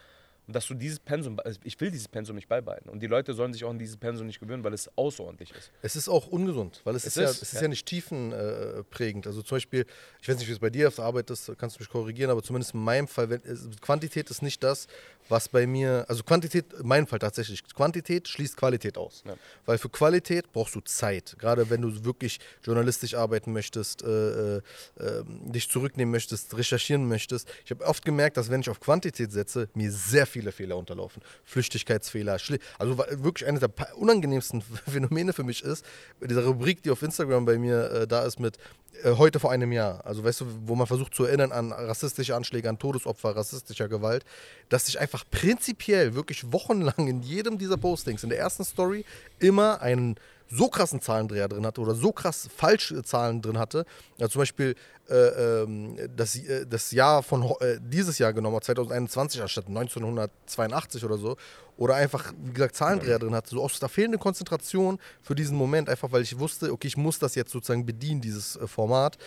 Und 0.47 0.55
dass 0.55 0.67
du 0.67 0.73
dieses 0.73 0.99
Pensum, 0.99 1.39
also 1.43 1.59
ich 1.63 1.79
will 1.81 1.91
dieses 1.91 2.07
Pensum 2.07 2.35
nicht 2.35 2.47
beibehalten. 2.47 2.89
Und 2.89 2.99
die 3.01 3.07
Leute 3.07 3.33
sollen 3.33 3.53
sich 3.53 3.63
auch 3.63 3.69
an 3.69 3.79
dieses 3.79 3.97
Pensum 3.97 4.27
nicht 4.27 4.39
gewöhnen, 4.39 4.63
weil 4.63 4.73
es 4.73 4.89
außerordentlich 4.95 5.51
ist. 5.51 5.71
Es 5.81 5.95
ist 5.95 6.07
auch 6.07 6.27
ungesund, 6.27 6.81
weil 6.83 6.95
es, 6.95 7.05
Es 7.05 7.17
ist, 7.17 7.23
ja, 7.23 7.29
ist, 7.29 7.41
es 7.41 7.53
ist 7.53 7.55
ja. 7.55 7.61
ja 7.63 7.67
nicht 7.67 7.85
tiefenprägend. 7.85 9.27
Also 9.27 9.41
zum 9.41 9.55
Beispiel, 9.55 9.85
ich 10.21 10.29
weiß 10.29 10.37
nicht, 10.37 10.47
wie 10.47 10.53
es 10.53 10.59
bei 10.59 10.69
dir 10.69 10.87
auf 10.87 10.95
der 10.95 11.05
Arbeit 11.05 11.29
ist, 11.29 11.51
kannst 11.57 11.77
du 11.77 11.81
mich 11.81 11.89
korrigieren, 11.89 12.29
aber 12.29 12.43
zumindest 12.43 12.73
in 12.73 12.81
meinem 12.81 13.07
Fall, 13.07 13.29
wenn, 13.29 13.41
Quantität 13.81 14.29
ist 14.29 14.41
nicht 14.41 14.63
das, 14.63 14.87
was 15.29 15.49
bei 15.49 15.65
mir, 15.65 16.05
also 16.07 16.23
Quantität, 16.23 16.73
in 16.73 16.87
meinem 16.87 17.07
Fall 17.07 17.19
tatsächlich, 17.19 17.63
Quantität 17.63 18.27
schließt 18.27 18.55
Qualität 18.57 18.97
aus. 18.97 19.23
Ja. 19.25 19.35
Weil 19.65 19.77
für 19.77 19.89
Qualität 19.89 20.51
brauchst 20.51 20.75
du 20.75 20.81
Zeit. 20.81 21.35
Gerade 21.39 21.69
wenn 21.69 21.81
du 21.81 22.05
wirklich 22.05 22.39
journalistisch 22.63 23.15
arbeiten 23.15 23.51
möchtest, 23.51 24.03
äh, 24.03 24.57
äh, 24.57 24.61
ähm, 24.99 25.51
dich 25.51 25.69
zurücknehmen 25.69 26.11
möchtest, 26.11 26.55
recherchieren 26.55 27.07
möchtest. 27.07 27.49
Ich 27.63 27.71
habe 27.71 27.85
oft 27.85 28.05
gemerkt, 28.05 28.37
dass 28.37 28.49
wenn 28.49 28.61
ich 28.61 28.69
auf 28.69 28.79
Quantität 28.79 29.31
setze, 29.31 29.69
mir 29.73 29.91
sehr 29.91 30.27
viele 30.35 30.51
Fehler 30.51 30.75
unterlaufen. 30.75 31.21
Flüchtigkeitsfehler, 31.45 32.37
also 32.77 32.97
wirklich 32.97 33.47
eines 33.47 33.61
der 33.61 33.71
unangenehmsten 33.95 34.61
Phänomene 34.87 35.31
für 35.31 35.43
mich 35.43 35.63
ist, 35.63 35.85
bei 36.19 36.27
dieser 36.27 36.43
Rubrik, 36.43 36.83
die 36.83 36.91
auf 36.91 37.01
Instagram 37.01 37.45
bei 37.45 37.57
mir 37.57 37.89
äh, 37.91 38.07
da 38.07 38.23
ist 38.23 38.37
mit 38.37 38.57
äh, 39.03 39.15
heute 39.15 39.39
vor 39.39 39.51
einem 39.51 39.71
Jahr. 39.71 40.05
Also 40.05 40.25
weißt 40.25 40.41
du, 40.41 40.45
wo 40.65 40.75
man 40.75 40.87
versucht 40.87 41.15
zu 41.15 41.23
erinnern 41.23 41.53
an 41.53 41.71
rassistische 41.71 42.35
Anschläge, 42.35 42.67
an 42.67 42.77
Todesopfer, 42.77 43.33
rassistischer 43.33 43.87
Gewalt, 43.87 44.25
dass 44.67 44.89
ich 44.89 44.99
einfach 44.99 45.23
prinzipiell 45.31 46.15
wirklich 46.15 46.51
wochenlang 46.51 47.07
in 47.07 47.21
jedem 47.21 47.57
dieser 47.57 47.77
Postings, 47.77 48.23
in 48.23 48.29
der 48.29 48.39
ersten 48.39 48.65
Story, 48.65 49.05
immer 49.39 49.81
einen 49.81 50.15
so 50.49 50.67
krassen 50.69 51.01
Zahlendreher 51.01 51.47
drin 51.47 51.65
hatte 51.65 51.81
oder 51.81 51.95
so 51.95 52.11
krass 52.11 52.47
falsche 52.55 53.03
Zahlen 53.03 53.41
drin 53.41 53.57
hatte. 53.57 53.85
Also 54.19 54.33
zum 54.33 54.41
Beispiel 54.41 54.75
äh, 55.09 55.15
ähm, 55.63 55.97
das, 56.15 56.35
äh, 56.35 56.65
das 56.65 56.91
Jahr 56.91 57.23
von 57.23 57.43
äh, 57.59 57.77
dieses 57.81 58.17
Jahr 58.17 58.33
genommen, 58.33 58.61
2021 58.61 59.41
anstatt 59.41 59.67
1982 59.67 61.03
oder 61.03 61.17
so. 61.17 61.37
Oder 61.77 61.95
einfach, 61.95 62.33
wie 62.41 62.53
gesagt, 62.53 62.75
Zahlendreher 62.75 63.19
drin 63.19 63.35
hatte. 63.35 63.49
So 63.49 63.61
aus 63.61 63.79
der 63.79 63.89
fehlenden 63.89 64.19
Konzentration 64.19 64.97
für 65.21 65.35
diesen 65.35 65.57
Moment, 65.57 65.89
einfach 65.89 66.11
weil 66.11 66.21
ich 66.21 66.39
wusste, 66.39 66.71
okay, 66.71 66.87
ich 66.87 66.97
muss 66.97 67.19
das 67.19 67.35
jetzt 67.35 67.51
sozusagen 67.51 67.85
bedienen, 67.85 68.21
dieses 68.21 68.55
äh, 68.55 68.67
Format. 68.67 69.17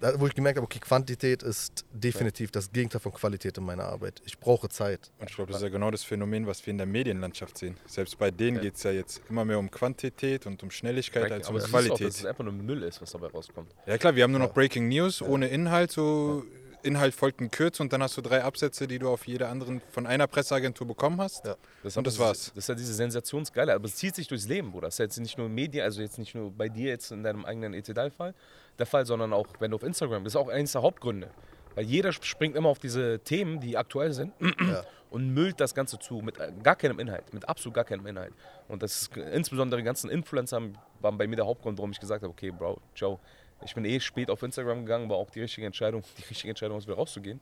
Da, 0.00 0.18
wo 0.20 0.26
ich 0.26 0.34
gemerkt 0.34 0.58
habe, 0.58 0.64
okay, 0.64 0.78
Quantität 0.78 1.42
ist 1.42 1.84
definitiv 1.92 2.50
das 2.50 2.70
Gegenteil 2.70 3.00
von 3.00 3.12
Qualität 3.12 3.58
in 3.58 3.64
meiner 3.64 3.84
Arbeit. 3.84 4.22
Ich 4.24 4.38
brauche 4.38 4.68
Zeit. 4.68 5.10
Und 5.18 5.28
ich 5.28 5.34
glaube, 5.36 5.50
das 5.50 5.60
ist 5.60 5.64
ja 5.64 5.70
genau 5.70 5.90
das 5.90 6.04
Phänomen, 6.04 6.46
was 6.46 6.64
wir 6.64 6.70
in 6.70 6.78
der 6.78 6.86
Medienlandschaft 6.86 7.58
sehen. 7.58 7.76
Selbst 7.86 8.18
bei 8.18 8.30
denen 8.30 8.60
geht 8.60 8.76
es 8.76 8.82
ja 8.84 8.92
jetzt 8.92 9.22
immer 9.28 9.44
mehr 9.44 9.58
um 9.58 9.70
Quantität 9.70 10.46
und 10.46 10.62
um 10.62 10.70
Schnelligkeit 10.70 11.30
als 11.32 11.48
um 11.48 11.56
Aber 11.56 11.64
Qualität. 11.64 12.08
es 12.08 12.24
einfach 12.24 12.44
nur 12.44 12.52
Müll 12.52 12.82
ist, 12.84 13.02
was 13.02 13.10
dabei 13.10 13.28
rauskommt. 13.28 13.74
Ja 13.86 13.98
klar, 13.98 14.14
wir 14.14 14.22
haben 14.22 14.30
nur 14.30 14.40
noch 14.40 14.52
Breaking 14.52 14.88
News 14.88 15.20
ohne 15.20 15.48
Inhalt, 15.48 15.90
so 15.90 16.44
Inhalt 16.88 17.14
folgt 17.14 17.40
ein 17.40 17.50
Kürz 17.52 17.78
und 17.78 17.92
dann 17.92 18.02
hast 18.02 18.16
du 18.16 18.20
drei 18.22 18.42
Absätze, 18.42 18.88
die 18.88 18.98
du 18.98 19.08
auf 19.08 19.26
jeder 19.28 19.48
anderen 19.50 19.80
von 19.92 20.06
einer 20.06 20.26
Presseagentur 20.26 20.86
bekommen 20.86 21.20
hast. 21.20 21.44
Ja. 21.46 21.54
Das 21.84 21.96
Und 21.96 22.06
das 22.06 22.14
ist- 22.14 22.20
war's. 22.20 22.46
Das 22.54 22.64
ist 22.64 22.68
ja 22.68 22.74
diese 22.74 22.94
Sensationsgeile, 22.94 23.72
aber 23.74 23.84
es 23.84 23.94
zieht 23.94 24.14
sich 24.16 24.26
durchs 24.26 24.48
Leben, 24.48 24.72
Bruder. 24.72 24.88
Das 24.88 24.94
ist 24.94 24.98
jetzt 24.98 25.18
nicht 25.20 25.38
nur 25.38 25.48
Medien, 25.48 25.84
also 25.84 26.00
jetzt 26.02 26.18
nicht 26.18 26.34
nur 26.34 26.50
bei 26.50 26.68
dir 26.68 26.88
jetzt 26.88 27.12
in 27.12 27.22
deinem 27.22 27.44
eigenen 27.44 27.74
ETDAL-Fall 27.74 28.34
der 28.78 28.86
Fall, 28.86 29.06
sondern 29.06 29.32
auch 29.32 29.46
wenn 29.60 29.70
du 29.70 29.76
auf 29.76 29.82
Instagram, 29.84 30.24
das 30.24 30.32
ist 30.32 30.36
auch 30.36 30.48
eines 30.48 30.72
der 30.72 30.82
Hauptgründe. 30.82 31.30
Weil 31.74 31.84
jeder 31.84 32.12
springt 32.12 32.56
immer 32.56 32.70
auf 32.70 32.78
diese 32.80 33.20
Themen, 33.20 33.60
die 33.60 33.76
aktuell 33.76 34.12
sind 34.12 34.32
Ja. 34.60 34.82
und 35.10 35.32
müllt 35.32 35.60
das 35.60 35.74
Ganze 35.74 35.98
zu 35.98 36.14
mit 36.16 36.38
äh, 36.38 36.52
gar 36.62 36.74
keinem 36.74 36.98
Inhalt, 36.98 37.32
mit 37.32 37.48
absolut 37.48 37.74
gar 37.74 37.84
keinem 37.84 38.06
Inhalt. 38.06 38.32
Und 38.66 38.82
das 38.82 39.02
ist 39.02 39.16
insbesondere 39.16 39.80
die 39.80 39.84
ganzen 39.84 40.10
Influencer 40.10 40.60
waren 41.00 41.16
bei 41.18 41.26
mir 41.28 41.36
der 41.36 41.46
Hauptgrund, 41.46 41.78
warum 41.78 41.92
ich 41.92 42.00
gesagt 42.00 42.22
habe, 42.22 42.32
okay, 42.32 42.50
Bro, 42.50 42.80
Joe, 42.96 43.18
ich 43.64 43.74
bin 43.74 43.84
eh 43.84 44.00
spät 44.00 44.30
auf 44.30 44.42
Instagram 44.42 44.84
gegangen, 44.84 45.08
war 45.08 45.16
auch 45.16 45.30
die 45.30 45.40
richtige 45.40 45.66
Entscheidung, 45.66 46.02
die 46.18 46.24
richtige 46.24 46.50
Entscheidung, 46.50 46.76
aus 46.76 46.86
wieder 46.86 46.96
rauszugehen. 46.96 47.40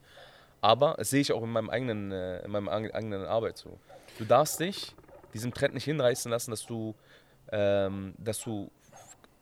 Aber 0.61 0.95
das 0.97 1.11
sehe 1.11 1.21
ich 1.21 1.31
auch 1.31 1.43
in 1.43 1.51
meinem 1.51 1.69
eigenen, 1.69 2.11
äh, 2.11 2.43
in 2.43 2.51
meinem 2.51 2.67
eigenen 2.67 3.25
Arbeit 3.25 3.57
so. 3.57 3.77
Du 4.17 4.25
darfst 4.25 4.59
dich 4.59 4.95
diesem 5.33 5.53
Trend 5.53 5.75
nicht 5.75 5.83
hinreißen 5.83 6.31
lassen, 6.31 6.51
dass 6.51 6.65
du, 6.65 6.95
ähm, 7.51 8.15
dass 8.17 8.39
du 8.39 8.71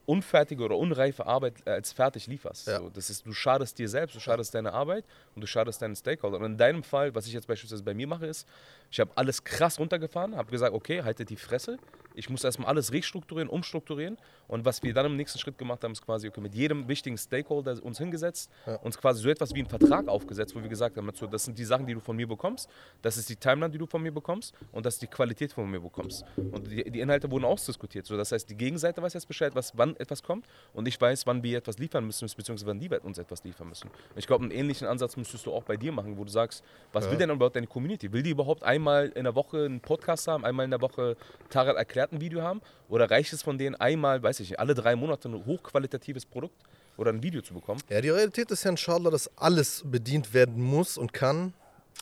unfertige 0.05 0.63
oder 0.63 0.77
unreife 0.77 1.25
Arbeit 1.25 1.67
als 1.67 1.91
fertig 1.91 2.27
lieferst. 2.27 2.67
Ja. 2.67 2.79
So, 2.79 2.89
das 2.89 3.09
ist, 3.09 3.25
du 3.25 3.33
schadest 3.33 3.79
dir 3.79 3.89
selbst, 3.89 4.15
du 4.15 4.19
schadest 4.19 4.53
deiner 4.53 4.73
Arbeit 4.73 5.05
und 5.35 5.41
du 5.41 5.47
schadest 5.47 5.81
deinen 5.81 5.95
Stakeholder. 5.95 6.37
Und 6.37 6.45
in 6.45 6.57
deinem 6.57 6.83
Fall, 6.83 7.15
was 7.15 7.25
ich 7.27 7.33
jetzt 7.33 7.47
beispielsweise 7.47 7.83
bei 7.83 7.93
mir 7.93 8.07
mache, 8.07 8.27
ist, 8.27 8.47
ich 8.95 8.99
habe 9.01 9.11
alles 9.15 9.43
krass 9.43 9.77
runtergefahren, 9.77 10.37
habe 10.37 10.49
gesagt, 10.49 10.73
okay, 10.73 11.03
haltet 11.03 11.29
die 11.29 11.35
Fresse. 11.35 11.77
Ich 12.17 12.29
muss 12.29 12.45
erstmal 12.45 12.69
alles 12.69 12.93
restrukturieren, 12.93 13.49
umstrukturieren. 13.49 14.17
Und 14.47 14.63
was 14.63 14.81
wir 14.83 14.93
dann 14.93 15.07
im 15.07 15.17
nächsten 15.17 15.37
Schritt 15.37 15.57
gemacht 15.57 15.83
haben, 15.83 15.91
ist 15.91 16.01
quasi, 16.01 16.29
okay, 16.29 16.39
mit 16.39 16.55
jedem 16.55 16.87
wichtigen 16.87 17.17
Stakeholder 17.17 17.83
uns 17.83 17.97
hingesetzt, 17.97 18.49
uns 18.83 18.97
quasi 18.97 19.21
so 19.21 19.27
etwas 19.27 19.53
wie 19.53 19.59
einen 19.59 19.67
Vertrag 19.67 20.07
aufgesetzt, 20.07 20.55
wo 20.55 20.61
wir 20.61 20.69
gesagt 20.69 20.95
haben, 20.95 21.11
so, 21.13 21.27
das 21.27 21.43
sind 21.43 21.59
die 21.59 21.65
Sachen, 21.65 21.85
die 21.85 21.93
du 21.93 21.99
von 21.99 22.15
mir 22.15 22.25
bekommst, 22.25 22.69
das 23.01 23.17
ist 23.17 23.27
die 23.27 23.35
Timeline, 23.35 23.69
die 23.69 23.77
du 23.77 23.85
von 23.85 24.01
mir 24.01 24.13
bekommst 24.13 24.55
und 24.71 24.85
das 24.85 24.93
ist 24.93 25.01
die 25.01 25.07
Qualität, 25.07 25.51
von 25.51 25.69
mir 25.69 25.81
bekommst. 25.81 26.23
Und 26.37 26.71
die, 26.71 26.89
die 26.89 27.01
Inhalte 27.01 27.29
wurden 27.29 27.43
ausdiskutiert. 27.43 28.05
So, 28.05 28.15
das 28.15 28.31
heißt, 28.31 28.49
die 28.49 28.55
Gegenseite 28.55 29.01
weiß 29.01 29.13
jetzt 29.13 29.27
Bescheid, 29.27 29.53
was, 29.53 29.77
wann 29.77 29.97
etwas 29.97 30.23
kommt 30.23 30.47
und 30.71 30.87
ich 30.87 30.99
weiß, 31.01 31.27
wann 31.27 31.43
wir 31.43 31.57
etwas 31.57 31.79
liefern 31.79 32.05
müssen, 32.05 32.29
beziehungsweise 32.33 32.67
wann 32.67 32.79
die 32.79 32.87
uns 33.03 33.17
etwas 33.17 33.43
liefern 33.43 33.67
müssen. 33.67 33.89
Und 33.89 34.17
ich 34.17 34.25
glaube, 34.27 34.43
einen 34.43 34.51
ähnlichen 34.51 34.87
Ansatz 34.87 35.17
müsstest 35.17 35.45
du 35.45 35.51
auch 35.51 35.63
bei 35.63 35.75
dir 35.75 35.91
machen, 35.91 36.17
wo 36.17 36.23
du 36.23 36.31
sagst, 36.31 36.63
was 36.93 37.09
will 37.11 37.17
denn 37.17 37.29
überhaupt 37.29 37.57
deine 37.57 37.67
Community? 37.67 38.11
Will 38.13 38.23
die 38.23 38.29
überhaupt 38.29 38.63
einmal 38.63 38.84
in 38.87 39.23
der 39.23 39.35
Woche 39.35 39.65
einen 39.65 39.81
Podcast 39.81 40.27
haben, 40.27 40.45
einmal 40.45 40.65
in 40.65 40.71
der 40.71 40.81
Woche 40.81 41.17
Tarek 41.49 41.75
erklärt 41.75 42.11
ein 42.11 42.21
Video 42.21 42.41
haben? 42.41 42.61
Oder 42.89 43.09
reicht 43.09 43.33
es 43.33 43.43
von 43.43 43.57
denen 43.57 43.75
einmal, 43.75 44.21
weiß 44.21 44.39
ich 44.39 44.51
nicht, 44.51 44.59
alle 44.59 44.73
drei 44.73 44.95
Monate 44.95 45.27
ein 45.29 45.45
hochqualitatives 45.45 46.25
Produkt 46.25 46.55
oder 46.97 47.11
ein 47.11 47.21
Video 47.23 47.41
zu 47.41 47.53
bekommen? 47.53 47.81
Ja, 47.89 48.01
die 48.01 48.09
Realität 48.09 48.51
ist 48.51 48.63
ja 48.63 48.71
inshallah, 48.71 49.09
dass 49.09 49.29
alles 49.37 49.83
bedient 49.85 50.33
werden 50.33 50.61
muss 50.61 50.97
und 50.97 51.13
kann 51.13 51.53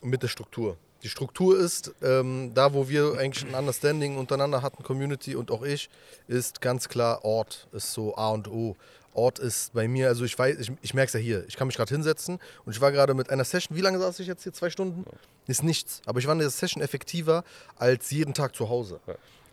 mit 0.02 0.22
der 0.22 0.28
Struktur. 0.28 0.76
Die 1.02 1.10
Struktur 1.10 1.58
ist, 1.58 1.94
ähm, 2.02 2.52
da 2.54 2.72
wo 2.72 2.88
wir 2.88 3.18
eigentlich 3.18 3.44
ein 3.44 3.54
Understanding 3.54 4.16
untereinander 4.16 4.62
hatten, 4.62 4.82
Community 4.82 5.36
und 5.36 5.50
auch 5.50 5.62
ich, 5.62 5.90
ist 6.28 6.62
ganz 6.62 6.88
klar 6.88 7.24
Ort, 7.26 7.68
ist 7.72 7.92
so 7.92 8.16
A 8.16 8.30
und 8.30 8.48
O. 8.48 8.74
Ort 9.14 9.38
ist 9.38 9.72
bei 9.72 9.88
mir, 9.88 10.08
also 10.08 10.24
ich 10.24 10.38
weiß, 10.38 10.58
ich, 10.58 10.72
ich 10.82 10.94
merke 10.94 11.08
es 11.08 11.12
ja 11.14 11.20
hier, 11.20 11.44
ich 11.46 11.56
kann 11.56 11.66
mich 11.66 11.76
gerade 11.76 11.92
hinsetzen 11.92 12.38
und 12.64 12.72
ich 12.72 12.80
war 12.80 12.92
gerade 12.92 13.14
mit 13.14 13.30
einer 13.30 13.44
Session, 13.44 13.76
wie 13.76 13.80
lange 13.80 13.98
saß 13.98 14.20
ich 14.20 14.26
jetzt 14.26 14.42
hier? 14.42 14.52
Zwei 14.52 14.70
Stunden? 14.70 15.04
Ist 15.46 15.62
nichts. 15.62 16.02
Aber 16.06 16.18
ich 16.18 16.26
war 16.26 16.32
in 16.32 16.40
der 16.40 16.50
Session 16.50 16.82
effektiver 16.82 17.44
als 17.76 18.10
jeden 18.10 18.34
Tag 18.34 18.54
zu 18.56 18.68
Hause. 18.68 19.00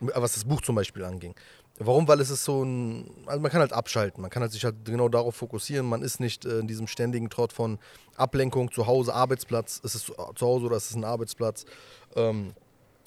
Was 0.00 0.34
das 0.34 0.44
Buch 0.44 0.60
zum 0.62 0.74
Beispiel 0.74 1.04
anging. 1.04 1.34
Warum? 1.78 2.06
Weil 2.06 2.20
es 2.20 2.30
ist 2.30 2.44
so 2.44 2.62
ein, 2.62 3.10
also 3.26 3.40
man 3.40 3.50
kann 3.50 3.60
halt 3.60 3.72
abschalten, 3.72 4.20
man 4.20 4.30
kann 4.30 4.42
halt 4.42 4.52
sich 4.52 4.64
halt 4.64 4.84
genau 4.84 5.08
darauf 5.08 5.36
fokussieren, 5.36 5.86
man 5.86 6.02
ist 6.02 6.20
nicht 6.20 6.44
äh, 6.44 6.58
in 6.58 6.66
diesem 6.66 6.86
ständigen 6.86 7.30
Trott 7.30 7.52
von 7.52 7.78
Ablenkung 8.16 8.70
zu 8.70 8.86
Hause, 8.86 9.14
Arbeitsplatz, 9.14 9.80
ist 9.82 9.94
es 9.94 10.04
zu 10.04 10.12
zu 10.34 10.46
Hause 10.46 10.66
oder 10.66 10.76
ist 10.76 10.90
es 10.90 10.96
ein 10.96 11.04
Arbeitsplatz, 11.04 11.64
ähm, 12.14 12.54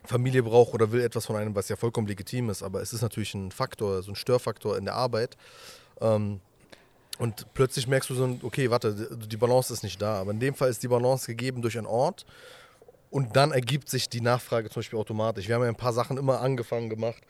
Familie 0.03 0.43
braucht 0.43 0.73
oder 0.73 0.91
will 0.91 1.01
etwas 1.01 1.25
von 1.25 1.35
einem, 1.35 1.55
was 1.55 1.69
ja 1.69 1.75
vollkommen 1.75 2.07
legitim 2.07 2.49
ist, 2.49 2.63
aber 2.63 2.81
es 2.81 2.93
ist 2.93 3.01
natürlich 3.01 3.33
ein 3.33 3.51
Faktor, 3.51 4.01
so 4.03 4.11
ein 4.11 4.15
Störfaktor 4.15 4.77
in 4.77 4.85
der 4.85 4.95
Arbeit. 4.95 5.37
Ähm, 6.01 6.39
und 7.17 7.53
plötzlich 7.53 7.87
merkst 7.87 8.09
du 8.09 8.15
so, 8.15 8.39
okay, 8.43 8.69
warte, 8.69 9.09
die 9.15 9.37
Balance 9.37 9.71
ist 9.71 9.83
nicht 9.83 10.01
da. 10.01 10.19
Aber 10.19 10.31
in 10.31 10.39
dem 10.39 10.53
Fall 10.53 10.69
ist 10.69 10.83
die 10.83 10.87
Balance 10.87 11.27
gegeben 11.27 11.61
durch 11.61 11.77
einen 11.77 11.87
Ort. 11.87 12.25
Und 13.09 13.35
dann 13.35 13.51
ergibt 13.51 13.89
sich 13.89 14.09
die 14.09 14.19
Nachfrage 14.19 14.69
zum 14.69 14.81
Beispiel 14.81 14.99
automatisch. 14.99 15.47
Wir 15.47 15.55
haben 15.55 15.63
ja 15.63 15.69
ein 15.69 15.75
paar 15.75 15.93
Sachen 15.93 16.17
immer 16.17 16.41
angefangen 16.41 16.89
gemacht, 16.89 17.23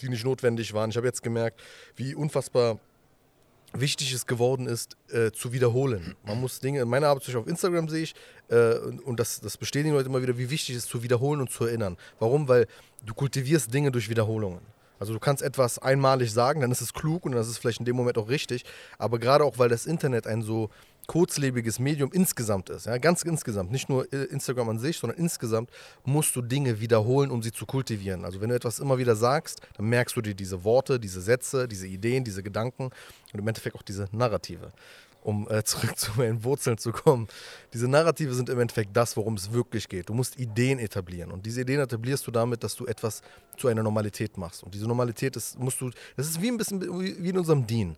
die 0.00 0.08
nicht 0.08 0.24
notwendig 0.24 0.72
waren. 0.74 0.90
Ich 0.90 0.96
habe 0.96 1.06
jetzt 1.06 1.22
gemerkt, 1.22 1.60
wie 1.96 2.14
unfassbar 2.14 2.78
wichtig 3.72 4.12
es 4.12 4.26
geworden 4.26 4.66
ist, 4.66 4.96
äh, 5.08 5.32
zu 5.32 5.52
wiederholen. 5.52 6.14
Man 6.24 6.40
muss 6.40 6.60
Dinge, 6.60 6.84
meine 6.84 7.08
Arbeit 7.08 7.24
zum 7.24 7.32
Beispiel 7.32 7.42
auf 7.42 7.48
Instagram 7.48 7.88
sehe 7.88 8.02
ich, 8.02 8.14
äh, 8.48 8.74
und, 8.78 9.00
und 9.00 9.18
das, 9.18 9.40
das 9.40 9.56
bestätigen 9.56 9.94
Leute 9.94 10.08
immer 10.08 10.22
wieder, 10.22 10.36
wie 10.36 10.50
wichtig 10.50 10.76
es 10.76 10.84
ist, 10.84 10.90
zu 10.90 11.02
wiederholen 11.02 11.40
und 11.40 11.50
zu 11.50 11.64
erinnern. 11.64 11.96
Warum? 12.18 12.48
Weil 12.48 12.66
du 13.04 13.14
kultivierst 13.14 13.72
Dinge 13.72 13.90
durch 13.90 14.08
Wiederholungen. 14.08 14.60
Also 15.02 15.14
du 15.14 15.18
kannst 15.18 15.42
etwas 15.42 15.80
einmalig 15.80 16.32
sagen, 16.32 16.60
dann 16.60 16.70
ist 16.70 16.80
es 16.80 16.92
klug 16.92 17.26
und 17.26 17.32
dann 17.32 17.40
ist 17.40 17.58
vielleicht 17.58 17.80
in 17.80 17.84
dem 17.84 17.96
Moment 17.96 18.16
auch 18.18 18.28
richtig. 18.28 18.64
Aber 18.98 19.18
gerade 19.18 19.42
auch, 19.42 19.58
weil 19.58 19.68
das 19.68 19.84
Internet 19.84 20.28
ein 20.28 20.42
so 20.42 20.70
kurzlebiges 21.08 21.80
Medium 21.80 22.12
insgesamt 22.12 22.70
ist, 22.70 22.86
ja, 22.86 22.96
ganz 22.98 23.24
insgesamt, 23.24 23.72
nicht 23.72 23.88
nur 23.88 24.12
äh, 24.12 24.26
Instagram 24.26 24.68
an 24.68 24.78
sich, 24.78 24.98
sondern 24.98 25.18
insgesamt 25.18 25.70
musst 26.04 26.36
du 26.36 26.40
Dinge 26.40 26.78
wiederholen, 26.78 27.32
um 27.32 27.42
sie 27.42 27.50
zu 27.50 27.66
kultivieren. 27.66 28.24
Also 28.24 28.40
wenn 28.40 28.50
du 28.50 28.54
etwas 28.54 28.78
immer 28.78 28.96
wieder 28.96 29.16
sagst, 29.16 29.60
dann 29.76 29.86
merkst 29.86 30.14
du 30.14 30.20
dir 30.20 30.36
diese 30.36 30.62
Worte, 30.62 31.00
diese 31.00 31.20
Sätze, 31.20 31.66
diese 31.66 31.88
Ideen, 31.88 32.22
diese 32.22 32.44
Gedanken 32.44 32.90
und 33.32 33.40
im 33.40 33.48
Endeffekt 33.48 33.74
auch 33.74 33.82
diese 33.82 34.06
Narrative. 34.12 34.70
Um 35.22 35.48
äh, 35.48 35.62
zurück 35.64 35.96
zu 35.96 36.12
meinen 36.16 36.42
Wurzeln 36.44 36.78
zu 36.78 36.92
kommen. 36.92 37.28
Diese 37.72 37.88
Narrative 37.88 38.34
sind 38.34 38.48
im 38.48 38.58
Endeffekt 38.58 38.96
das, 38.96 39.16
worum 39.16 39.34
es 39.34 39.52
wirklich 39.52 39.88
geht. 39.88 40.08
Du 40.08 40.14
musst 40.14 40.38
Ideen 40.38 40.78
etablieren. 40.78 41.30
Und 41.30 41.46
diese 41.46 41.60
Ideen 41.60 41.80
etablierst 41.80 42.26
du 42.26 42.30
damit, 42.30 42.64
dass 42.64 42.74
du 42.74 42.86
etwas 42.86 43.22
zu 43.56 43.68
einer 43.68 43.82
Normalität 43.82 44.36
machst. 44.36 44.62
Und 44.62 44.74
diese 44.74 44.86
Normalität 44.86 45.36
ist, 45.36 45.58
musst 45.58 45.80
du, 45.80 45.90
das 46.16 46.28
ist 46.28 46.42
wie 46.42 46.48
ein 46.48 46.56
bisschen 46.56 46.80
wie 46.82 47.28
in 47.28 47.38
unserem 47.38 47.66
Dien. 47.66 47.96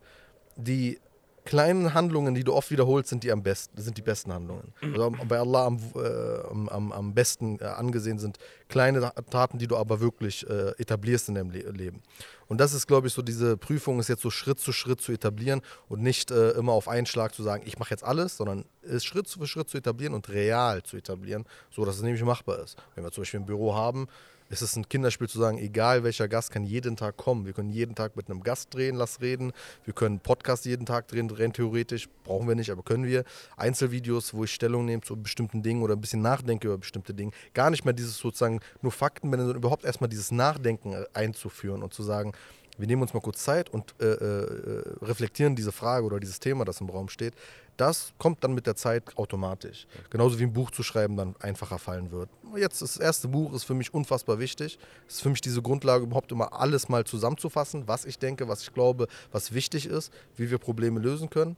Die 0.56 0.98
kleinen 1.44 1.92
Handlungen, 1.92 2.34
die 2.34 2.42
du 2.42 2.54
oft 2.54 2.70
wiederholst, 2.70 3.10
sind 3.10 3.22
die 3.22 3.30
am 3.30 3.42
besten, 3.42 3.80
sind 3.80 3.98
die 3.98 4.02
besten 4.02 4.32
Handlungen. 4.32 4.72
Also 4.80 5.12
bei 5.28 5.38
Allah 5.38 5.66
am, 5.66 5.78
äh, 5.94 6.70
am, 6.70 6.92
am, 6.92 7.14
besten 7.14 7.58
äh, 7.60 7.64
angesehen 7.64 8.18
sind 8.18 8.38
kleine 8.68 9.12
Taten, 9.30 9.58
die 9.58 9.66
du 9.66 9.76
aber 9.76 10.00
wirklich 10.00 10.48
äh, 10.48 10.70
etablierst 10.78 11.28
in 11.28 11.34
deinem 11.34 11.50
Le 11.50 11.70
Leben. 11.70 12.02
Und 12.46 12.58
das 12.58 12.72
ist, 12.72 12.86
glaube 12.86 13.08
ich, 13.08 13.12
so 13.12 13.22
diese 13.22 13.56
Prüfung, 13.56 14.00
ist 14.00 14.08
jetzt 14.08 14.22
so 14.22 14.30
Schritt 14.30 14.58
zu 14.58 14.72
Schritt 14.72 15.00
zu 15.00 15.12
etablieren 15.12 15.60
und 15.88 16.02
nicht 16.02 16.30
äh, 16.30 16.50
immer 16.52 16.72
auf 16.72 16.88
einen 16.88 17.06
Schlag 17.06 17.34
zu 17.34 17.42
sagen, 17.42 17.64
ich 17.66 17.78
mache 17.78 17.90
jetzt 17.90 18.04
alles, 18.04 18.36
sondern 18.36 18.64
es 18.82 19.04
Schritt 19.04 19.28
für 19.28 19.46
Schritt 19.46 19.68
zu 19.68 19.78
etablieren 19.78 20.14
und 20.14 20.28
real 20.30 20.82
zu 20.82 20.96
etablieren, 20.96 21.44
so 21.70 21.84
dass 21.84 21.96
es 21.96 22.02
nämlich 22.02 22.22
machbar 22.22 22.58
ist. 22.60 22.76
Wenn 22.94 23.04
wir 23.04 23.12
zum 23.12 23.22
Beispiel 23.22 23.40
ein 23.40 23.46
Büro 23.46 23.74
haben, 23.74 24.08
ist 24.54 24.70
es 24.70 24.76
ein 24.76 24.88
Kinderspiel 24.88 25.28
zu 25.28 25.38
sagen, 25.38 25.58
egal 25.58 26.04
welcher 26.04 26.28
Gast 26.28 26.50
kann 26.52 26.64
jeden 26.64 26.96
Tag 26.96 27.16
kommen. 27.16 27.44
Wir 27.44 27.52
können 27.52 27.70
jeden 27.70 27.94
Tag 27.94 28.16
mit 28.16 28.30
einem 28.30 28.42
Gast 28.42 28.72
drehen, 28.72 28.94
lass 28.94 29.20
reden. 29.20 29.52
Wir 29.84 29.94
können 29.94 30.20
Podcast 30.20 30.64
jeden 30.64 30.86
Tag 30.86 31.08
drehen, 31.08 31.28
drehen 31.28 31.52
theoretisch. 31.52 32.08
Brauchen 32.22 32.46
wir 32.46 32.54
nicht, 32.54 32.70
aber 32.70 32.82
können 32.82 33.04
wir. 33.04 33.24
Einzelvideos, 33.56 34.32
wo 34.32 34.44
ich 34.44 34.54
Stellung 34.54 34.84
nehme 34.84 35.02
zu 35.02 35.16
bestimmten 35.16 35.62
Dingen 35.62 35.82
oder 35.82 35.94
ein 35.94 36.00
bisschen 36.00 36.22
nachdenke 36.22 36.68
über 36.68 36.78
bestimmte 36.78 37.14
Dinge. 37.14 37.32
Gar 37.52 37.70
nicht 37.70 37.84
mehr 37.84 37.94
dieses 37.94 38.16
sozusagen 38.16 38.60
nur 38.80 38.92
Fakten, 38.92 39.30
sondern 39.30 39.56
überhaupt 39.56 39.84
erstmal 39.84 40.08
dieses 40.08 40.30
Nachdenken 40.30 40.92
äh, 40.92 41.04
einzuführen 41.14 41.82
und 41.82 41.92
zu 41.92 42.02
sagen, 42.02 42.32
wir 42.76 42.86
nehmen 42.86 43.02
uns 43.02 43.14
mal 43.14 43.20
kurz 43.20 43.44
Zeit 43.44 43.70
und 43.70 43.94
äh, 44.00 44.04
äh, 44.04 44.82
reflektieren 45.02 45.54
diese 45.54 45.72
Frage 45.72 46.06
oder 46.06 46.18
dieses 46.18 46.40
Thema, 46.40 46.64
das 46.64 46.80
im 46.80 46.88
Raum 46.88 47.08
steht. 47.08 47.34
Das 47.76 48.12
kommt 48.18 48.44
dann 48.44 48.54
mit 48.54 48.66
der 48.66 48.76
Zeit 48.76 49.16
automatisch. 49.18 49.86
Genauso 50.10 50.38
wie 50.38 50.44
ein 50.44 50.52
Buch 50.52 50.70
zu 50.70 50.84
schreiben 50.84 51.16
dann 51.16 51.34
einfacher 51.40 51.78
fallen 51.78 52.12
wird. 52.12 52.28
Jetzt 52.56 52.82
das 52.82 52.96
erste 52.96 53.26
Buch 53.26 53.52
ist 53.52 53.64
für 53.64 53.74
mich 53.74 53.92
unfassbar 53.92 54.38
wichtig. 54.38 54.78
Es 55.08 55.14
ist 55.14 55.22
für 55.22 55.30
mich 55.30 55.40
diese 55.40 55.60
Grundlage, 55.60 56.04
überhaupt 56.04 56.30
immer 56.30 56.52
alles 56.52 56.88
mal 56.88 57.04
zusammenzufassen, 57.04 57.88
was 57.88 58.04
ich 58.04 58.18
denke, 58.18 58.46
was 58.46 58.62
ich 58.62 58.72
glaube, 58.72 59.08
was 59.32 59.52
wichtig 59.52 59.86
ist, 59.86 60.12
wie 60.36 60.50
wir 60.50 60.58
Probleme 60.58 61.00
lösen 61.00 61.30
können. 61.30 61.56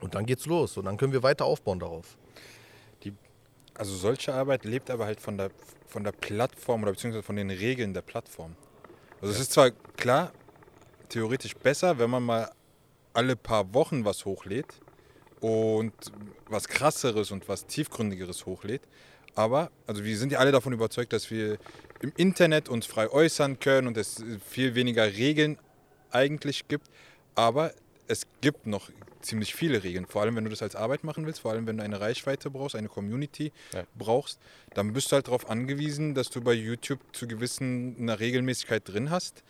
Und 0.00 0.14
dann 0.14 0.26
geht's 0.26 0.44
los. 0.44 0.76
Und 0.76 0.84
dann 0.84 0.98
können 0.98 1.12
wir 1.12 1.22
weiter 1.22 1.46
aufbauen 1.46 1.78
darauf. 1.78 2.18
Die, 3.02 3.14
also 3.74 3.96
solche 3.96 4.34
Arbeit 4.34 4.64
lebt 4.64 4.90
aber 4.90 5.06
halt 5.06 5.20
von 5.20 5.38
der, 5.38 5.50
von 5.86 6.04
der 6.04 6.12
Plattform 6.12 6.82
oder 6.82 6.92
beziehungsweise 6.92 7.22
von 7.22 7.36
den 7.36 7.50
Regeln 7.50 7.94
der 7.94 8.02
Plattform. 8.02 8.56
Also 9.22 9.32
es 9.32 9.40
ist 9.40 9.52
zwar 9.52 9.70
klar, 9.70 10.32
theoretisch 11.08 11.54
besser, 11.56 11.98
wenn 11.98 12.10
man 12.10 12.22
mal 12.22 12.50
alle 13.14 13.36
paar 13.36 13.72
Wochen 13.72 14.04
was 14.04 14.24
hochlädt 14.26 14.80
und 15.40 15.92
was 16.48 16.68
krasseres 16.68 17.30
und 17.30 17.48
was 17.48 17.66
tiefgründigeres 17.66 18.46
hochlädt. 18.46 18.82
Aber, 19.34 19.70
also 19.86 20.04
wir 20.04 20.16
sind 20.18 20.32
ja 20.32 20.38
alle 20.38 20.52
davon 20.52 20.72
überzeugt, 20.72 21.12
dass 21.12 21.30
wir 21.30 21.58
im 22.02 22.12
Internet 22.16 22.68
uns 22.68 22.86
frei 22.86 23.10
äußern 23.10 23.58
können 23.58 23.86
und 23.86 23.96
es 23.96 24.24
viel 24.46 24.74
weniger 24.74 25.04
Regeln 25.04 25.58
eigentlich 26.10 26.68
gibt. 26.68 26.88
Aber 27.34 27.72
es 28.08 28.26
gibt 28.40 28.66
noch 28.66 28.90
ziemlich 29.20 29.54
viele 29.54 29.82
Regeln. 29.82 30.06
Vor 30.06 30.22
allem, 30.22 30.34
wenn 30.36 30.44
du 30.44 30.50
das 30.50 30.62
als 30.62 30.74
Arbeit 30.74 31.04
machen 31.04 31.26
willst, 31.26 31.40
vor 31.40 31.52
allem, 31.52 31.66
wenn 31.66 31.76
du 31.76 31.84
eine 31.84 32.00
Reichweite 32.00 32.50
brauchst, 32.50 32.74
eine 32.74 32.88
Community 32.88 33.52
Ja. 33.72 33.84
brauchst, 33.96 34.40
dann 34.74 34.92
bist 34.92 35.12
du 35.12 35.16
halt 35.16 35.28
darauf 35.28 35.48
angewiesen, 35.48 36.14
dass 36.14 36.30
du 36.30 36.40
bei 36.40 36.54
YouTube 36.54 37.00
zu 37.12 37.28
gewissen 37.28 37.96
einer 37.98 38.18
Regelmäßigkeit 38.18 38.88
drin 38.88 39.10
hast. 39.10 39.44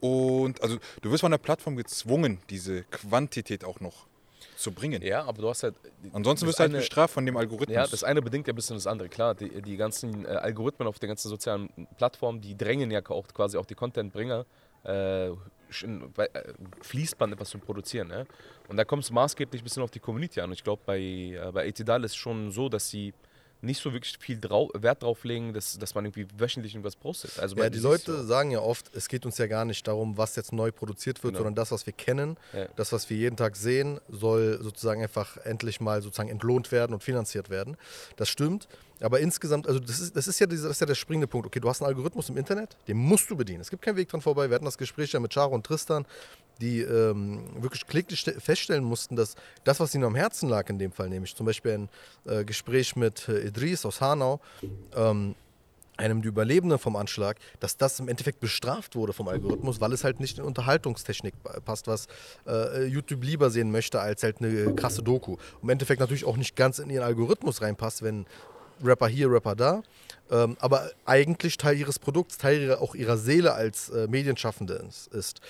Und 0.00 0.60
also 0.62 0.78
du 1.00 1.10
wirst 1.10 1.20
von 1.20 1.30
der 1.30 1.38
Plattform 1.38 1.76
gezwungen, 1.76 2.38
diese 2.50 2.82
Quantität 2.84 3.64
auch 3.64 3.80
noch 3.80 4.06
zu 4.62 4.72
bringen. 4.72 5.02
Ja, 5.02 5.24
aber 5.24 5.42
du 5.42 5.48
hast 5.48 5.62
halt. 5.62 5.74
Ansonsten 6.12 6.46
wirst 6.46 6.58
du 6.58 6.62
halt 6.62 6.70
eine- 6.70 6.78
bestraft 6.78 7.14
von 7.14 7.26
dem 7.26 7.36
Algorithmus. 7.36 7.74
Ja, 7.74 7.86
das 7.86 8.04
eine 8.04 8.22
bedingt 8.22 8.46
ja 8.46 8.52
ein 8.52 8.56
bisschen 8.56 8.76
das 8.76 8.86
andere. 8.86 9.08
Klar, 9.08 9.34
die, 9.34 9.62
die 9.62 9.76
ganzen 9.76 10.24
äh, 10.24 10.28
Algorithmen 10.28 10.88
auf 10.88 10.98
den 10.98 11.08
ganzen 11.08 11.28
sozialen 11.28 11.68
Plattformen, 11.96 12.40
die 12.40 12.56
drängen 12.56 12.90
ja 12.90 13.00
auch 13.08 13.26
quasi 13.28 13.58
auch 13.58 13.66
die 13.66 13.74
Contentbringer, 13.74 14.46
äh, 14.84 15.28
äh, 15.28 15.34
Fließband 16.82 17.32
etwas 17.32 17.50
zu 17.50 17.58
produzieren. 17.58 18.08
Ne? 18.08 18.26
Und 18.68 18.76
da 18.76 18.84
kommt 18.84 19.04
es 19.04 19.10
maßgeblich 19.10 19.62
ein 19.62 19.64
bisschen 19.64 19.82
auf 19.82 19.90
die 19.90 20.00
Community 20.00 20.40
an. 20.40 20.50
Und 20.50 20.54
ich 20.54 20.64
glaube, 20.64 20.82
bei, 20.84 20.98
äh, 21.00 21.50
bei 21.52 21.66
Etidal 21.66 22.04
ist 22.04 22.12
es 22.12 22.16
schon 22.16 22.50
so, 22.52 22.68
dass 22.68 22.88
sie 22.88 23.14
nicht 23.62 23.80
so 23.80 23.92
wirklich 23.92 24.18
viel 24.18 24.38
drau 24.40 24.70
Wert 24.74 25.02
drauf 25.02 25.24
legen, 25.24 25.54
dass, 25.54 25.78
dass 25.78 25.94
man 25.94 26.04
irgendwie 26.04 26.26
wöchentlich 26.36 26.74
irgendwas 26.74 26.96
postet. 26.96 27.38
Also 27.38 27.56
Ja, 27.56 27.70
die 27.70 27.78
Leute 27.78 28.16
so. 28.18 28.24
sagen 28.24 28.50
ja 28.50 28.58
oft, 28.60 28.94
es 28.94 29.08
geht 29.08 29.24
uns 29.24 29.38
ja 29.38 29.46
gar 29.46 29.64
nicht 29.64 29.86
darum, 29.86 30.16
was 30.18 30.36
jetzt 30.36 30.52
neu 30.52 30.72
produziert 30.72 31.22
wird, 31.22 31.32
Genau. 31.34 31.38
sondern 31.44 31.54
das, 31.54 31.70
was 31.70 31.86
wir 31.86 31.92
kennen, 31.92 32.36
Ja. 32.52 32.66
das, 32.76 32.92
was 32.92 33.08
wir 33.08 33.16
jeden 33.16 33.36
Tag 33.36 33.56
sehen, 33.56 34.00
soll 34.08 34.58
sozusagen 34.60 35.00
einfach 35.02 35.36
endlich 35.38 35.80
mal 35.80 36.02
sozusagen 36.02 36.28
entlohnt 36.28 36.72
werden 36.72 36.92
und 36.92 37.02
finanziert 37.02 37.50
werden. 37.50 37.76
Das 38.16 38.28
stimmt. 38.28 38.68
Aber 39.02 39.20
insgesamt, 39.20 39.66
also 39.66 39.80
das 39.80 40.00
ist, 40.00 40.16
das 40.16 40.28
ist 40.28 40.38
ja 40.38 40.46
dieser, 40.46 40.68
das 40.68 40.76
ist 40.76 40.80
ja 40.80 40.86
der 40.86 40.94
springende 40.94 41.26
Punkt. 41.26 41.46
Okay, 41.46 41.60
du 41.60 41.68
hast 41.68 41.82
einen 41.82 41.88
Algorithmus 41.88 42.28
im 42.28 42.36
Internet, 42.36 42.76
den 42.88 42.96
musst 42.96 43.30
du 43.30 43.36
bedienen. 43.36 43.60
Es 43.60 43.70
gibt 43.70 43.82
keinen 43.82 43.96
Weg 43.96 44.08
dran 44.08 44.20
vorbei. 44.20 44.48
Wir 44.48 44.54
hatten 44.54 44.64
das 44.64 44.78
Gespräch 44.78 45.12
ja 45.12 45.20
mit 45.20 45.32
Charo 45.34 45.54
und 45.54 45.66
Tristan, 45.66 46.06
die 46.60 46.80
ähm, 46.80 47.42
wirklich 47.60 47.82
ste- 48.18 48.40
feststellen 48.40 48.84
mussten, 48.84 49.16
dass 49.16 49.34
das, 49.64 49.80
was 49.80 49.94
ihnen 49.94 50.04
am 50.04 50.14
Herzen 50.14 50.48
lag 50.48 50.68
in 50.68 50.78
dem 50.78 50.92
Fall, 50.92 51.08
nämlich 51.08 51.34
zum 51.34 51.46
Beispiel 51.46 51.72
ein 51.72 51.88
äh, 52.24 52.44
Gespräch 52.44 52.94
mit 52.96 53.28
äh, 53.28 53.46
Idris 53.46 53.84
aus 53.84 54.00
Hanau, 54.00 54.40
ähm, 54.94 55.34
einem 55.98 56.22
der 56.22 56.30
Überlebenden 56.30 56.78
vom 56.78 56.96
Anschlag, 56.96 57.36
dass 57.60 57.76
das 57.76 58.00
im 58.00 58.08
Endeffekt 58.08 58.40
bestraft 58.40 58.96
wurde 58.96 59.12
vom 59.12 59.28
Algorithmus, 59.28 59.80
weil 59.80 59.92
es 59.92 60.04
halt 60.04 60.20
nicht 60.20 60.38
in 60.38 60.44
Unterhaltungstechnik 60.44 61.34
passt, 61.64 61.86
was 61.86 62.06
äh, 62.46 62.86
YouTube 62.86 63.22
lieber 63.22 63.50
sehen 63.50 63.70
möchte 63.70 64.00
als 64.00 64.22
halt 64.22 64.40
eine 64.40 64.74
krasse 64.74 65.02
Doku. 65.02 65.36
Im 65.62 65.68
Endeffekt 65.68 66.00
natürlich 66.00 66.24
auch 66.24 66.36
nicht 66.36 66.56
ganz 66.56 66.78
in 66.78 66.88
ihren 66.88 67.04
Algorithmus 67.04 67.60
reinpasst, 67.60 68.02
wenn 68.02 68.26
Rapper 68.82 69.08
hier, 69.08 69.30
Rapper 69.30 69.54
da, 69.54 69.82
ähm, 70.30 70.56
aber 70.60 70.90
eigentlich 71.04 71.56
Teil 71.56 71.76
ihres 71.76 71.98
Produkts, 71.98 72.38
Teil 72.38 72.62
ihrer, 72.62 72.80
auch 72.80 72.94
ihrer 72.94 73.16
Seele 73.16 73.52
als 73.54 73.90
äh, 73.90 74.06
Medienschaffende 74.08 74.88
ist-. 75.12 75.40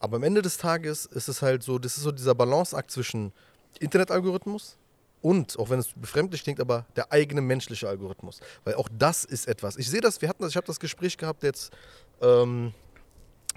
Aber 0.00 0.16
am 0.16 0.22
Ende 0.22 0.42
des 0.42 0.58
Tages 0.58 1.06
ist 1.06 1.28
es 1.28 1.42
halt 1.42 1.62
so, 1.62 1.78
das 1.78 1.96
ist 1.96 2.04
so 2.04 2.12
dieser 2.12 2.34
Balanceakt 2.34 2.90
zwischen 2.90 3.32
Internetalgorithmus 3.80 4.76
und, 5.20 5.58
auch 5.58 5.70
wenn 5.70 5.80
es 5.80 5.88
befremdlich 5.94 6.44
klingt, 6.44 6.60
aber 6.60 6.86
der 6.94 7.12
eigene 7.12 7.40
menschliche 7.40 7.88
Algorithmus. 7.88 8.40
Weil 8.64 8.74
auch 8.74 8.88
das 8.96 9.24
ist 9.24 9.48
etwas. 9.48 9.76
Ich 9.76 9.90
sehe 9.90 10.00
das, 10.00 10.22
wir 10.22 10.28
hatten 10.28 10.42
das, 10.42 10.50
ich 10.50 10.56
habe 10.56 10.66
das 10.66 10.78
Gespräch 10.78 11.16
gehabt 11.16 11.42
jetzt 11.42 11.72
ähm, 12.20 12.72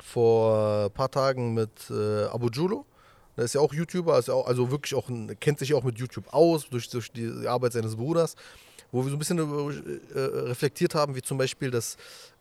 vor 0.03 0.85
ein 0.85 0.91
paar 0.91 1.11
Tagen 1.11 1.53
mit 1.53 1.89
äh, 1.89 2.25
Abu 2.25 2.49
Julo. 2.49 2.85
Der 3.37 3.45
ist 3.45 3.53
ja 3.53 3.61
auch 3.61 3.73
YouTuber, 3.73 4.19
ja 4.19 4.33
auch, 4.33 4.45
also 4.45 4.71
wirklich 4.71 4.93
auch 4.95 5.09
kennt 5.39 5.59
sich 5.59 5.73
auch 5.73 5.83
mit 5.83 5.97
YouTube 5.97 6.33
aus, 6.33 6.67
durch, 6.69 6.89
durch 6.89 7.11
die 7.11 7.47
Arbeit 7.47 7.73
seines 7.73 7.95
Bruders, 7.95 8.35
wo 8.91 9.03
wir 9.03 9.09
so 9.09 9.15
ein 9.15 9.19
bisschen 9.19 9.39
äh, 9.39 10.19
reflektiert 10.19 10.95
haben, 10.95 11.15
wie 11.15 11.21
zum 11.21 11.37
Beispiel 11.37 11.71
das, 11.71 11.97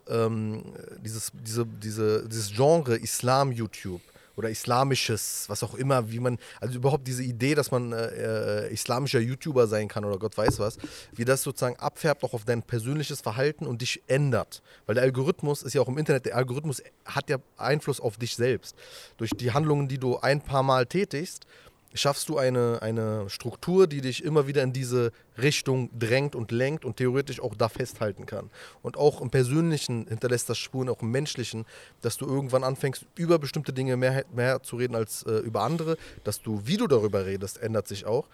ähm, 0.09 0.63
dieses, 1.05 1.31
diese, 1.35 1.67
diese, 1.67 2.29
dieses 2.29 2.53
Genre 2.53 2.97
Islam-YouTube 2.97 4.01
oder 4.41 4.49
islamisches, 4.49 5.45
was 5.49 5.63
auch 5.63 5.75
immer, 5.75 6.11
wie 6.11 6.19
man, 6.19 6.39
also 6.61 6.75
überhaupt 6.75 7.07
diese 7.07 7.23
Idee, 7.23 7.55
dass 7.55 7.71
man 7.71 7.93
äh, 7.93 8.67
äh, 8.67 8.73
islamischer 8.73 9.21
YouTuber 9.21 9.67
sein 9.67 9.87
kann 9.87 10.05
oder 10.05 10.19
Gott 10.19 10.37
weiß 10.37 10.59
was, 10.59 10.79
wie 11.15 11.27
das 11.27 11.43
sozusagen 11.43 11.77
abfärbt 11.77 12.25
auch 12.25 12.33
auf 12.33 12.45
dein 12.45 12.63
persönliches 12.63 13.21
Verhalten 13.21 13.67
und 13.67 13.83
dich 13.83 14.03
ändert. 14.07 14.63
Weil 14.87 14.95
der 14.95 15.05
Algorithmus 15.05 15.63
ist 15.63 15.75
ja 15.75 15.83
auch 15.83 15.89
im 15.89 15.99
Internet, 15.99 16.27
der 16.27 16.37
Algorithmus 16.37 16.83
hat 17.05 17.29
ja 17.29 17.37
Einfluss 17.59 18.01
auf 18.01 18.17
dich 18.17 18.35
selbst. 18.35 18.77
Durch 19.19 19.31
die 19.31 19.53
Handlungen, 19.53 19.89
die 19.89 19.99
du 19.99 20.19
ein 20.19 20.41
paar 20.41 20.63
Mal 20.63 20.87
tätigst, 20.87 21.47
schaffst 21.95 22.29
du 22.29 22.39
eine, 22.39 22.81
eine 22.83 23.29
Struktur, 23.29 23.87
die 23.87 24.01
dich 24.01 24.25
immer 24.25 24.47
wieder 24.47 24.63
in 24.63 24.73
diese 24.73 25.13
Richtung 25.39 25.91
drängt 25.99 26.35
und 26.35 26.53
lenkt 26.53 26.85
und 26.85 26.97
theoretisch 26.97 27.41
auch 27.41 27.55
da 27.55 27.69
festhalten 27.69 28.27
kann. 28.27 28.51
Und 28.83 28.97
auch 28.97 29.21
im 29.21 29.31
Persönlichen 29.31 30.07
hinterlässt 30.07 30.49
das 30.49 30.59
Spuren, 30.59 30.89
auch 30.89 31.03
im 31.03 31.11
Menschlichen, 31.11 31.67
dass 32.03 32.17
du 32.17 32.27
irgendwann 32.27 32.65
anfängst, 32.65 33.07
über 33.17 33.39
bestimmte 33.39 33.73
Dinge 33.73 33.97
mehr, 33.97 34.25
mehr 34.35 34.63
zu 34.63 34.77
reden 34.77 34.95
als 34.95 35.25
äh, 35.25 35.39
über 35.39 35.63
andere, 35.63 35.97
dass 36.25 36.41
du, 36.41 36.63
wie 36.65 36.77
du 36.77 36.87
darüber 36.87 37.27
redest, 37.27 37.59
ändert 37.59 37.89
sich 37.89 38.07
auch. 38.07 38.27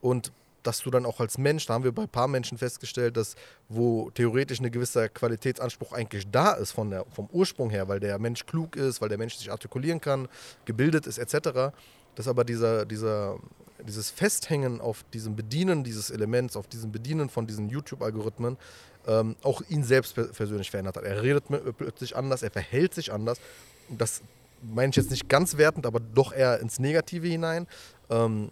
Und 0.00 0.32
dass 0.64 0.80
du 0.80 0.90
dann 0.90 1.06
auch 1.06 1.20
als 1.20 1.38
Mensch, 1.38 1.66
da 1.66 1.74
haben 1.74 1.84
wir 1.84 1.92
bei 1.92 2.02
ein 2.02 2.08
paar 2.08 2.26
Menschen 2.26 2.58
festgestellt, 2.58 3.16
dass 3.16 3.36
wo 3.68 4.10
theoretisch 4.10 4.60
ein 4.60 4.70
gewisser 4.72 5.08
Qualitätsanspruch 5.08 5.92
eigentlich 5.92 6.26
da 6.30 6.52
ist 6.52 6.72
von 6.72 6.90
der, 6.90 7.04
vom 7.14 7.28
Ursprung 7.30 7.70
her, 7.70 7.86
weil 7.86 8.00
der 8.00 8.18
Mensch 8.18 8.46
klug 8.46 8.74
ist, 8.74 9.00
weil 9.00 9.10
der 9.10 9.18
Mensch 9.18 9.36
sich 9.36 9.50
artikulieren 9.50 10.00
kann, 10.00 10.26
gebildet 10.64 11.06
ist 11.06 11.18
etc., 11.18 11.74
dass 12.14 12.28
aber 12.28 12.44
dieser, 12.44 12.84
dieser, 12.86 13.38
dieses 13.86 14.10
Festhängen 14.10 14.80
auf 14.80 15.04
diesem 15.12 15.36
Bedienen 15.36 15.84
dieses 15.84 16.10
Elements, 16.10 16.56
auf 16.56 16.66
diesem 16.66 16.92
Bedienen 16.92 17.28
von 17.28 17.46
diesen 17.46 17.68
YouTube-Algorithmen, 17.68 18.56
ähm, 19.06 19.36
auch 19.42 19.62
ihn 19.68 19.84
selbst 19.84 20.14
per- 20.14 20.28
persönlich 20.28 20.70
verändert 20.70 20.96
hat. 20.96 21.04
Er 21.04 21.22
redet 21.22 21.44
plötzlich 21.76 22.16
anders, 22.16 22.42
er 22.42 22.50
verhält 22.50 22.94
sich 22.94 23.12
anders. 23.12 23.38
Das 23.90 24.22
meine 24.62 24.90
ich 24.90 24.96
jetzt 24.96 25.10
nicht 25.10 25.28
ganz 25.28 25.58
wertend, 25.58 25.84
aber 25.84 26.00
doch 26.00 26.32
eher 26.32 26.60
ins 26.60 26.78
Negative 26.78 27.26
hinein. 27.26 27.66
Ähm, 28.08 28.50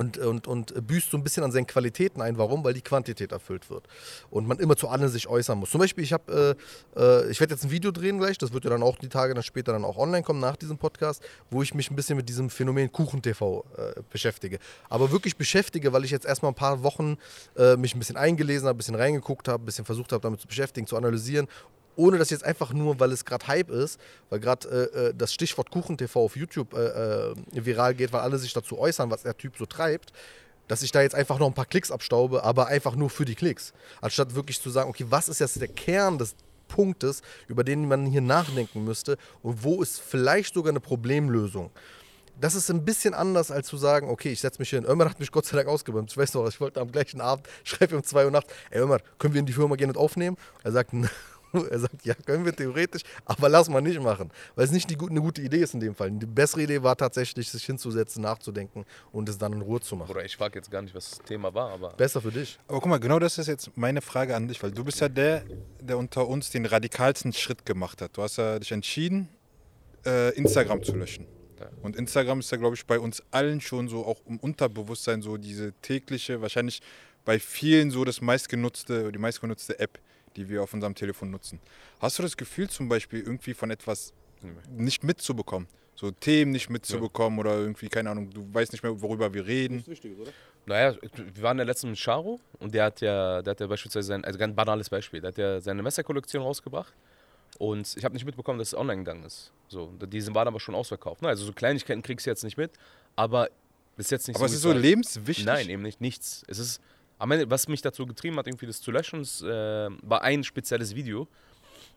und, 0.00 0.16
und, 0.16 0.46
und 0.46 0.86
büßt 0.86 1.10
so 1.10 1.18
ein 1.18 1.22
bisschen 1.22 1.44
an 1.44 1.52
seinen 1.52 1.66
Qualitäten 1.66 2.22
ein. 2.22 2.38
Warum? 2.38 2.64
Weil 2.64 2.72
die 2.72 2.80
Quantität 2.80 3.32
erfüllt 3.32 3.68
wird. 3.68 3.86
Und 4.30 4.48
man 4.48 4.58
immer 4.58 4.74
zu 4.74 4.88
allem 4.88 5.08
sich 5.08 5.28
äußern 5.28 5.58
muss. 5.58 5.70
Zum 5.70 5.78
Beispiel, 5.78 6.02
ich 6.02 6.14
habe, 6.14 6.56
äh, 6.96 7.00
äh, 7.00 7.30
ich 7.30 7.38
werde 7.38 7.52
jetzt 7.52 7.64
ein 7.64 7.70
Video 7.70 7.90
drehen 7.90 8.18
gleich, 8.18 8.38
das 8.38 8.54
wird 8.54 8.64
ja 8.64 8.70
dann 8.70 8.82
auch 8.82 8.96
die 8.96 9.10
Tage 9.10 9.34
dann 9.34 9.42
später 9.42 9.72
dann 9.72 9.84
auch 9.84 9.98
online 9.98 10.22
kommen 10.22 10.40
nach 10.40 10.56
diesem 10.56 10.78
Podcast, 10.78 11.22
wo 11.50 11.62
ich 11.62 11.74
mich 11.74 11.90
ein 11.90 11.96
bisschen 11.96 12.16
mit 12.16 12.30
diesem 12.30 12.48
Phänomen 12.48 12.90
Kuchen-TV 12.90 13.66
äh, 13.76 14.00
beschäftige. 14.08 14.58
Aber 14.88 15.12
wirklich 15.12 15.36
beschäftige, 15.36 15.92
weil 15.92 16.04
ich 16.06 16.10
jetzt 16.10 16.24
erstmal 16.24 16.52
ein 16.52 16.56
paar 16.56 16.82
Wochen 16.82 17.18
äh, 17.58 17.76
mich 17.76 17.94
ein 17.94 17.98
bisschen 17.98 18.16
eingelesen 18.16 18.68
habe, 18.68 18.76
ein 18.76 18.78
bisschen 18.78 18.94
reingeguckt 18.94 19.48
habe, 19.48 19.62
ein 19.62 19.66
bisschen 19.66 19.84
versucht 19.84 20.12
habe, 20.12 20.22
damit 20.22 20.40
zu 20.40 20.48
beschäftigen, 20.48 20.86
zu 20.86 20.96
analysieren 20.96 21.46
ohne 21.96 22.18
das 22.18 22.30
jetzt 22.30 22.44
einfach 22.44 22.72
nur, 22.72 22.98
weil 23.00 23.12
es 23.12 23.24
gerade 23.24 23.46
Hype 23.46 23.70
ist, 23.70 24.00
weil 24.28 24.40
gerade 24.40 24.68
äh, 24.68 25.08
äh, 25.08 25.14
das 25.14 25.32
Stichwort 25.32 25.70
KuchenTV 25.70 26.16
auf 26.16 26.36
YouTube 26.36 26.74
äh, 26.74 27.30
äh, 27.30 27.34
viral 27.52 27.94
geht, 27.94 28.12
weil 28.12 28.20
alle 28.20 28.38
sich 28.38 28.52
dazu 28.52 28.78
äußern, 28.78 29.10
was 29.10 29.22
der 29.22 29.36
Typ 29.36 29.56
so 29.58 29.66
treibt, 29.66 30.12
dass 30.68 30.82
ich 30.82 30.92
da 30.92 31.02
jetzt 31.02 31.14
einfach 31.14 31.38
noch 31.38 31.48
ein 31.48 31.54
paar 31.54 31.66
Klicks 31.66 31.90
abstaube, 31.90 32.44
aber 32.44 32.68
einfach 32.68 32.94
nur 32.94 33.10
für 33.10 33.24
die 33.24 33.34
Klicks. 33.34 33.72
Anstatt 34.00 34.34
wirklich 34.34 34.60
zu 34.60 34.70
sagen, 34.70 34.88
okay, 34.88 35.04
was 35.08 35.28
ist 35.28 35.40
jetzt 35.40 35.60
der 35.60 35.68
Kern 35.68 36.16
des 36.16 36.36
Punktes, 36.68 37.20
über 37.48 37.64
den 37.64 37.86
man 37.86 38.06
hier 38.06 38.20
nachdenken 38.22 38.84
müsste 38.84 39.18
und 39.42 39.62
wo 39.64 39.82
ist 39.82 40.00
vielleicht 40.00 40.54
sogar 40.54 40.70
eine 40.70 40.80
Problemlösung. 40.80 41.70
Das 42.40 42.54
ist 42.54 42.70
ein 42.70 42.86
bisschen 42.86 43.12
anders, 43.12 43.50
als 43.50 43.66
zu 43.66 43.76
sagen, 43.76 44.08
okay, 44.08 44.30
ich 44.30 44.40
setze 44.40 44.60
mich 44.60 44.70
hin. 44.70 44.86
Ömer 44.86 45.10
hat 45.10 45.20
mich 45.20 45.30
Gott 45.30 45.44
sei 45.44 45.58
Dank 45.58 45.68
ausgebremst. 45.68 46.12
Ich 46.12 46.16
weiß 46.16 46.32
noch, 46.32 46.48
ich 46.48 46.58
wollte 46.58 46.80
am 46.80 46.90
gleichen 46.90 47.20
Abend, 47.20 47.46
schreibe 47.64 47.96
um 47.96 48.02
2 48.02 48.24
Uhr 48.24 48.30
nachts, 48.30 48.50
ey 48.70 48.80
Ömer, 48.80 48.98
können 49.18 49.34
wir 49.34 49.40
in 49.40 49.46
die 49.46 49.52
Firma 49.52 49.76
gehen 49.76 49.90
und 49.90 49.98
aufnehmen? 49.98 50.38
Er 50.62 50.72
sagt, 50.72 50.92
er 51.70 51.78
sagt, 51.78 52.04
ja, 52.04 52.14
können 52.14 52.44
wir 52.44 52.54
theoretisch, 52.54 53.02
aber 53.24 53.48
lass 53.48 53.68
mal 53.68 53.80
nicht 53.80 54.00
machen. 54.00 54.30
Weil 54.54 54.64
es 54.64 54.72
nicht 54.72 54.90
die, 54.90 54.98
eine 54.98 55.20
gute 55.20 55.42
Idee 55.42 55.58
ist 55.58 55.74
in 55.74 55.80
dem 55.80 55.94
Fall. 55.94 56.10
Die 56.10 56.26
bessere 56.26 56.62
Idee 56.62 56.82
war 56.82 56.96
tatsächlich, 56.96 57.50
sich 57.50 57.64
hinzusetzen, 57.64 58.22
nachzudenken 58.22 58.84
und 59.12 59.28
es 59.28 59.38
dann 59.38 59.52
in 59.52 59.60
Ruhe 59.60 59.80
zu 59.80 59.96
machen. 59.96 60.10
Oder 60.10 60.24
ich 60.24 60.36
frage 60.36 60.58
jetzt 60.58 60.70
gar 60.70 60.82
nicht, 60.82 60.94
was 60.94 61.10
das 61.10 61.18
Thema 61.20 61.52
war, 61.54 61.70
aber 61.70 61.90
Besser 61.90 62.20
für 62.20 62.32
dich. 62.32 62.58
Aber 62.68 62.80
guck 62.80 62.88
mal, 62.88 62.98
genau 62.98 63.18
das 63.18 63.38
ist 63.38 63.46
jetzt 63.46 63.70
meine 63.76 64.00
Frage 64.00 64.34
an 64.36 64.48
dich, 64.48 64.62
weil 64.62 64.70
du 64.70 64.84
bist 64.84 65.00
ja 65.00 65.08
der, 65.08 65.44
der 65.80 65.98
unter 65.98 66.26
uns 66.26 66.50
den 66.50 66.66
radikalsten 66.66 67.32
Schritt 67.32 67.66
gemacht 67.66 68.00
hat. 68.02 68.16
Du 68.16 68.22
hast 68.22 68.36
ja 68.36 68.58
dich 68.58 68.72
entschieden, 68.72 69.28
äh, 70.06 70.34
Instagram 70.34 70.82
zu 70.82 70.94
löschen. 70.94 71.26
Und 71.82 71.96
Instagram 71.96 72.40
ist 72.40 72.50
ja, 72.50 72.56
glaube 72.56 72.74
ich, 72.74 72.86
bei 72.86 72.98
uns 72.98 73.22
allen 73.30 73.60
schon 73.60 73.88
so 73.88 74.06
auch 74.06 74.20
im 74.26 74.38
Unterbewusstsein 74.38 75.22
so 75.22 75.36
diese 75.36 75.72
tägliche, 75.82 76.40
wahrscheinlich 76.40 76.80
bei 77.24 77.38
vielen 77.38 77.90
so 77.90 78.04
das 78.04 78.20
meistgenutzte, 78.20 79.12
die 79.12 79.18
meistgenutzte 79.18 79.78
App, 79.78 79.98
die 80.36 80.48
wir 80.48 80.62
auf 80.62 80.72
unserem 80.74 80.94
Telefon 80.94 81.30
nutzen. 81.30 81.60
Hast 82.00 82.18
du 82.18 82.22
das 82.22 82.36
Gefühl 82.36 82.68
zum 82.68 82.88
Beispiel 82.88 83.20
irgendwie 83.20 83.54
von 83.54 83.70
etwas 83.70 84.12
nicht 84.70 85.04
mitzubekommen? 85.04 85.68
So 85.94 86.10
Themen 86.10 86.52
nicht 86.52 86.70
mitzubekommen 86.70 87.38
oder 87.38 87.58
irgendwie, 87.58 87.88
keine 87.88 88.10
Ahnung, 88.10 88.30
du 88.30 88.48
weißt 88.52 88.72
nicht 88.72 88.82
mehr, 88.82 89.00
worüber 89.02 89.34
wir 89.34 89.46
reden. 89.46 89.84
Naja, 90.64 90.96
wir 91.14 91.42
waren 91.42 91.58
ja 91.58 91.64
letztens 91.64 91.90
mit 91.90 91.98
Charo 91.98 92.40
und 92.58 92.74
der 92.74 92.84
hat 92.84 93.00
ja, 93.00 93.42
der 93.42 93.50
hat 93.50 93.60
ja 93.60 93.66
beispielsweise 93.66 94.08
sein, 94.08 94.24
also 94.24 94.38
ganz 94.38 94.54
banales 94.54 94.88
Beispiel, 94.88 95.20
der 95.20 95.28
hat 95.28 95.38
ja 95.38 95.60
seine 95.60 95.82
Messerkollektion 95.82 96.42
rausgebracht 96.42 96.94
und 97.58 97.94
ich 97.96 98.04
habe 98.04 98.14
nicht 98.14 98.24
mitbekommen, 98.24 98.58
dass 98.58 98.68
es 98.68 98.74
online 98.74 98.98
gegangen 98.98 99.24
ist. 99.24 99.52
So, 99.68 99.92
die 100.00 100.26
waren 100.34 100.48
aber 100.48 100.60
schon 100.60 100.74
ausverkauft. 100.74 101.20
Ne? 101.20 101.28
Also 101.28 101.44
so 101.44 101.52
Kleinigkeiten 101.52 102.02
kriegst 102.02 102.24
du 102.24 102.30
jetzt 102.30 102.44
nicht 102.44 102.56
mit, 102.56 102.70
aber 103.16 103.50
das 103.96 104.06
ist 104.06 104.10
jetzt 104.12 104.28
nicht 104.28 104.36
Aber 104.36 104.48
so. 104.48 104.52
es 104.52 104.56
ist 104.56 104.62
so 104.62 104.72
lebenswichtig. 104.72 105.44
Nein, 105.44 105.68
eben 105.68 105.82
nicht, 105.82 106.00
nichts. 106.00 106.44
Es 106.48 106.58
ist, 106.58 106.80
am 107.20 107.30
Ende, 107.30 107.50
was 107.50 107.68
mich 107.68 107.82
dazu 107.82 108.06
getrieben 108.06 108.36
hat, 108.38 108.46
irgendwie 108.46 108.66
das 108.66 108.80
zu 108.80 108.90
löschen, 108.90 109.20
ist, 109.20 109.42
äh, 109.42 109.88
war 110.02 110.22
ein 110.22 110.42
spezielles 110.42 110.94
Video 110.94 111.28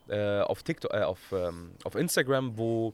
äh, 0.10 0.42
auf 0.42 0.64
TikTok, 0.64 0.94
äh, 0.94 1.02
auf, 1.02 1.20
ähm, 1.32 1.72
auf 1.84 1.96
Instagram, 1.96 2.58
wo 2.58 2.94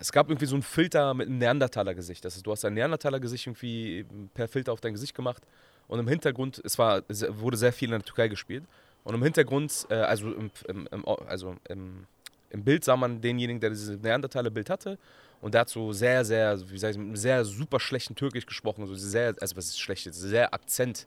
es 0.00 0.10
gab 0.12 0.28
irgendwie 0.28 0.46
so 0.46 0.54
einen 0.54 0.62
Filter 0.62 1.14
mit 1.14 1.28
einem 1.28 1.38
Neandertaler-Gesicht. 1.38 2.24
Das 2.24 2.36
ist, 2.36 2.46
du 2.46 2.52
hast 2.52 2.64
ein 2.64 2.74
Neandertaler-Gesicht 2.74 3.46
irgendwie 3.46 4.06
per 4.34 4.48
Filter 4.48 4.72
auf 4.72 4.80
dein 4.80 4.92
Gesicht 4.92 5.14
gemacht 5.14 5.42
und 5.88 5.98
im 5.98 6.06
Hintergrund, 6.06 6.60
es 6.64 6.78
war, 6.78 7.02
wurde 7.08 7.56
sehr 7.56 7.72
viel 7.72 7.88
in 7.88 7.98
der 7.98 8.02
Türkei 8.02 8.28
gespielt 8.28 8.64
und 9.02 9.14
im 9.14 9.22
Hintergrund, 9.22 9.86
äh, 9.90 9.94
also, 9.94 10.32
im, 10.32 10.50
im, 10.68 11.08
also 11.26 11.56
im, 11.68 12.06
im 12.50 12.64
Bild 12.64 12.84
sah 12.84 12.96
man 12.96 13.20
denjenigen, 13.20 13.60
der 13.60 13.70
dieses 13.70 14.00
Neandertaler-Bild 14.00 14.70
hatte 14.70 14.96
und 15.40 15.54
der 15.54 15.62
hat 15.62 15.68
so 15.68 15.92
sehr, 15.92 16.24
sehr, 16.24 16.58
wie 16.70 16.78
sag 16.78 16.90
ich, 16.90 16.98
mit 16.98 17.06
einem 17.06 17.16
sehr 17.16 17.44
super 17.44 17.80
schlechten 17.80 18.14
Türkisch 18.14 18.46
gesprochen, 18.46 18.86
so 18.86 18.94
sehr, 18.94 19.34
also 19.40 19.56
was 19.56 19.66
ist 19.66 19.80
schlecht, 19.80 20.12
sehr 20.12 20.52
Akzent 20.52 21.06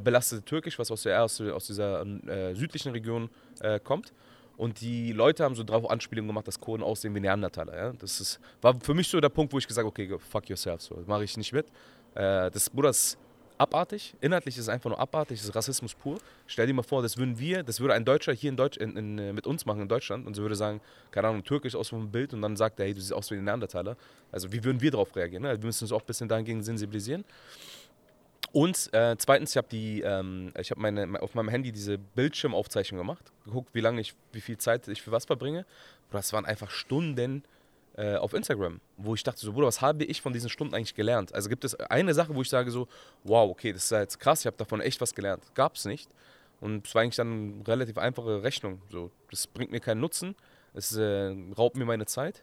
belastete 0.00 0.42
Türkisch, 0.42 0.78
was 0.80 0.90
aus, 0.90 1.04
der, 1.04 1.22
aus, 1.22 1.40
aus 1.40 1.66
dieser 1.68 2.04
äh, 2.26 2.54
südlichen 2.54 2.90
Region 2.90 3.30
äh, 3.60 3.78
kommt. 3.78 4.12
Und 4.56 4.80
die 4.80 5.12
Leute 5.12 5.44
haben 5.44 5.54
so 5.54 5.64
drauf 5.64 5.88
Anspielungen 5.88 6.28
gemacht, 6.28 6.48
dass 6.48 6.58
Kurden 6.58 6.82
aussehen 6.82 7.14
wie 7.14 7.20
Neandertaler. 7.20 7.76
Ja? 7.76 7.92
Das 7.92 8.20
ist, 8.20 8.40
war 8.62 8.74
für 8.80 8.94
mich 8.94 9.08
so 9.08 9.20
der 9.20 9.28
Punkt, 9.28 9.52
wo 9.52 9.58
ich 9.58 9.66
gesagt 9.66 9.84
habe, 9.84 9.88
okay, 9.88 10.18
fuck 10.18 10.48
yourself, 10.48 10.82
so, 10.82 11.02
mache 11.06 11.24
ich 11.24 11.36
nicht 11.36 11.52
mit. 11.52 11.66
Äh, 12.14 12.50
das 12.50 12.70
Bruder 12.70 12.90
ist 12.90 13.18
abartig, 13.58 14.14
inhaltlich 14.20 14.56
ist 14.56 14.64
es 14.64 14.68
einfach 14.68 14.90
nur 14.90 14.98
abartig, 14.98 15.38
das 15.38 15.48
ist 15.48 15.54
Rassismus 15.54 15.94
pur. 15.94 16.18
Stell 16.46 16.66
dir 16.66 16.74
mal 16.74 16.82
vor, 16.82 17.02
das 17.02 17.16
würden 17.16 17.38
wir, 17.38 17.62
das 17.62 17.80
würde 17.80 17.94
ein 17.94 18.04
Deutscher 18.04 18.32
hier 18.32 18.50
in 18.50 18.56
Deutsch, 18.56 18.76
in, 18.76 18.96
in, 18.96 19.18
äh, 19.18 19.32
mit 19.32 19.46
uns 19.46 19.66
machen 19.66 19.82
in 19.82 19.88
Deutschland 19.88 20.26
und 20.26 20.34
sie 20.34 20.42
würde 20.42 20.56
sagen, 20.56 20.80
keine 21.10 21.28
Ahnung, 21.28 21.44
türkisch 21.44 21.74
aus 21.74 21.88
vom 21.88 22.10
Bild 22.10 22.34
und 22.34 22.42
dann 22.42 22.56
sagt 22.56 22.78
er, 22.80 22.86
hey, 22.86 22.94
du 22.94 23.00
siehst 23.00 23.12
aus 23.12 23.30
wie 23.30 23.36
ein 23.36 23.44
Neandertaler. 23.44 23.96
Also 24.32 24.52
wie 24.52 24.62
würden 24.64 24.80
wir 24.80 24.90
darauf 24.90 25.14
reagieren? 25.16 25.42
Ne? 25.42 25.50
Wir 25.50 25.66
müssen 25.66 25.84
uns 25.84 25.92
auch 25.92 26.00
ein 26.00 26.06
bisschen 26.06 26.28
dahingegen 26.28 26.62
sensibilisieren. 26.62 27.24
Und 28.52 28.88
äh, 28.94 29.16
zweitens, 29.18 29.50
ich 29.50 29.56
habe 29.56 29.68
die, 29.70 30.00
ähm, 30.00 30.52
ich 30.58 30.70
habe 30.70 30.80
meine 30.80 31.20
auf 31.20 31.34
meinem 31.34 31.48
Handy 31.48 31.72
diese 31.72 31.98
Bildschirmaufzeichnung 31.98 32.98
gemacht, 32.98 33.32
geguckt, 33.44 33.70
wie 33.74 33.80
lange 33.80 34.00
ich, 34.00 34.14
wie 34.32 34.40
viel 34.40 34.56
Zeit 34.56 34.88
ich 34.88 35.02
für 35.02 35.12
was 35.12 35.24
verbringe. 35.24 35.66
Das 36.10 36.32
waren 36.32 36.44
einfach 36.44 36.70
Stunden 36.70 37.42
äh, 37.96 38.16
auf 38.16 38.34
Instagram, 38.34 38.80
wo 38.96 39.14
ich 39.14 39.22
dachte 39.22 39.40
so, 39.40 39.52
Bruder, 39.52 39.68
was 39.68 39.80
habe 39.80 40.04
ich 40.04 40.20
von 40.20 40.32
diesen 40.32 40.50
Stunden 40.50 40.74
eigentlich 40.74 40.94
gelernt? 40.94 41.34
Also 41.34 41.48
gibt 41.48 41.64
es 41.64 41.74
eine 41.74 42.14
Sache, 42.14 42.34
wo 42.34 42.42
ich 42.42 42.48
sage 42.48 42.70
so, 42.70 42.88
wow, 43.24 43.50
okay, 43.50 43.72
das 43.72 43.84
ist 43.84 43.90
jetzt 43.90 44.20
krass, 44.20 44.40
ich 44.40 44.46
habe 44.46 44.56
davon 44.56 44.80
echt 44.80 45.00
was 45.00 45.14
gelernt. 45.14 45.42
Gab 45.54 45.76
es 45.76 45.84
nicht. 45.84 46.10
Und 46.60 46.86
es 46.86 46.94
war 46.94 47.02
eigentlich 47.02 47.16
dann 47.16 47.54
eine 47.54 47.68
relativ 47.68 47.98
einfache 47.98 48.42
Rechnung. 48.42 48.80
So, 48.90 49.10
das 49.30 49.46
bringt 49.46 49.70
mir 49.70 49.80
keinen 49.80 50.00
Nutzen, 50.00 50.34
es 50.74 50.96
äh, 50.96 51.34
raubt 51.56 51.76
mir 51.76 51.84
meine 51.84 52.06
Zeit. 52.06 52.42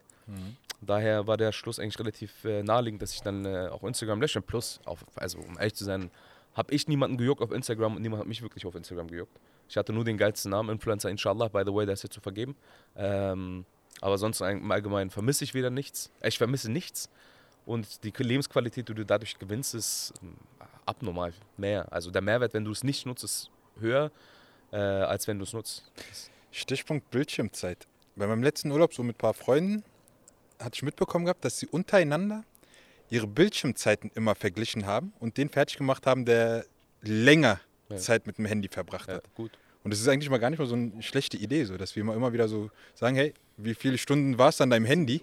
Daher 0.80 1.26
war 1.26 1.36
der 1.36 1.52
Schluss 1.52 1.78
eigentlich 1.78 1.98
relativ 1.98 2.44
äh, 2.44 2.62
naheliegend, 2.62 3.02
dass 3.02 3.12
ich 3.12 3.22
dann 3.22 3.44
äh, 3.44 3.68
auch 3.70 3.82
Instagram 3.84 4.20
lösche. 4.20 4.40
Plus, 4.40 4.80
auf, 4.84 5.04
also 5.14 5.38
um 5.38 5.56
ehrlich 5.58 5.74
zu 5.74 5.84
sein, 5.84 6.10
habe 6.54 6.72
ich 6.74 6.88
niemanden 6.88 7.16
gejuckt 7.16 7.42
auf 7.42 7.52
Instagram 7.52 7.96
und 7.96 8.02
niemand 8.02 8.20
hat 8.20 8.28
mich 8.28 8.42
wirklich 8.42 8.64
auf 8.66 8.74
Instagram 8.74 9.08
gejuckt. 9.08 9.38
Ich 9.68 9.76
hatte 9.76 9.92
nur 9.92 10.04
den 10.04 10.18
geilsten 10.18 10.50
Namen, 10.50 10.70
Influencer 10.70 11.10
Inshallah, 11.10 11.48
by 11.48 11.62
the 11.64 11.72
way, 11.72 11.86
der 11.86 11.94
ist 11.94 12.02
jetzt 12.02 12.14
zu 12.14 12.20
vergeben. 12.20 12.54
Ähm, 12.96 13.64
aber 14.00 14.18
sonst 14.18 14.40
im 14.40 14.70
Allgemeinen 14.70 15.10
vermisse 15.10 15.44
ich 15.44 15.54
wieder 15.54 15.70
nichts. 15.70 16.10
Äh, 16.20 16.28
Ich 16.28 16.38
vermisse 16.38 16.70
nichts. 16.70 17.08
Und 17.66 18.04
die 18.04 18.12
Lebensqualität, 18.22 18.88
die 18.88 18.94
du 18.94 19.04
dadurch 19.04 19.38
gewinnst, 19.38 19.74
ist 19.74 20.12
ähm, 20.22 20.34
abnormal 20.84 21.32
mehr. 21.56 21.90
Also 21.92 22.10
der 22.10 22.20
Mehrwert, 22.22 22.52
wenn 22.54 22.64
du 22.64 22.70
es 22.72 22.84
nicht 22.84 23.06
nutzt, 23.06 23.24
ist 23.24 23.50
höher, 23.80 24.10
äh, 24.70 24.76
als 24.76 25.26
wenn 25.28 25.38
du 25.38 25.44
es 25.44 25.52
nutzt. 25.54 25.90
Stichpunkt 26.52 27.10
Bildschirmzeit. 27.10 27.86
Bei 28.16 28.26
meinem 28.26 28.42
letzten 28.42 28.70
Urlaub, 28.70 28.92
so 28.94 29.02
mit 29.02 29.16
ein 29.16 29.18
paar 29.18 29.34
Freunden, 29.34 29.82
hatte 30.60 30.74
ich 30.74 30.82
mitbekommen 30.82 31.24
gehabt, 31.24 31.44
dass 31.44 31.58
sie 31.58 31.66
untereinander 31.66 32.44
ihre 33.10 33.26
Bildschirmzeiten 33.26 34.10
immer 34.14 34.34
verglichen 34.34 34.86
haben 34.86 35.12
und 35.18 35.36
den 35.36 35.48
fertig 35.48 35.78
gemacht 35.78 36.06
haben, 36.06 36.24
der 36.24 36.64
länger 37.02 37.60
Ja. 37.88 37.96
Zeit 37.96 38.26
mit 38.26 38.38
dem 38.38 38.46
Handy 38.46 38.68
verbracht 38.68 39.08
Ja, 39.08 39.16
hat. 39.16 39.34
gut. 39.34 39.50
Und 39.84 39.92
das 39.92 40.00
ist 40.00 40.08
eigentlich 40.08 40.30
mal 40.30 40.38
gar 40.38 40.50
nicht 40.50 40.58
mal 40.58 40.66
so 40.66 40.74
eine 40.74 41.02
schlechte 41.02 41.36
Idee, 41.36 41.64
so, 41.64 41.76
dass 41.76 41.94
wir 41.94 42.00
immer, 42.00 42.14
immer 42.14 42.32
wieder 42.32 42.48
so 42.48 42.70
sagen, 42.94 43.16
hey, 43.16 43.34
wie 43.58 43.74
viele 43.74 43.98
Stunden 43.98 44.38
war 44.38 44.48
es 44.48 44.60
an 44.60 44.70
deinem 44.70 44.86
Handy? 44.86 45.20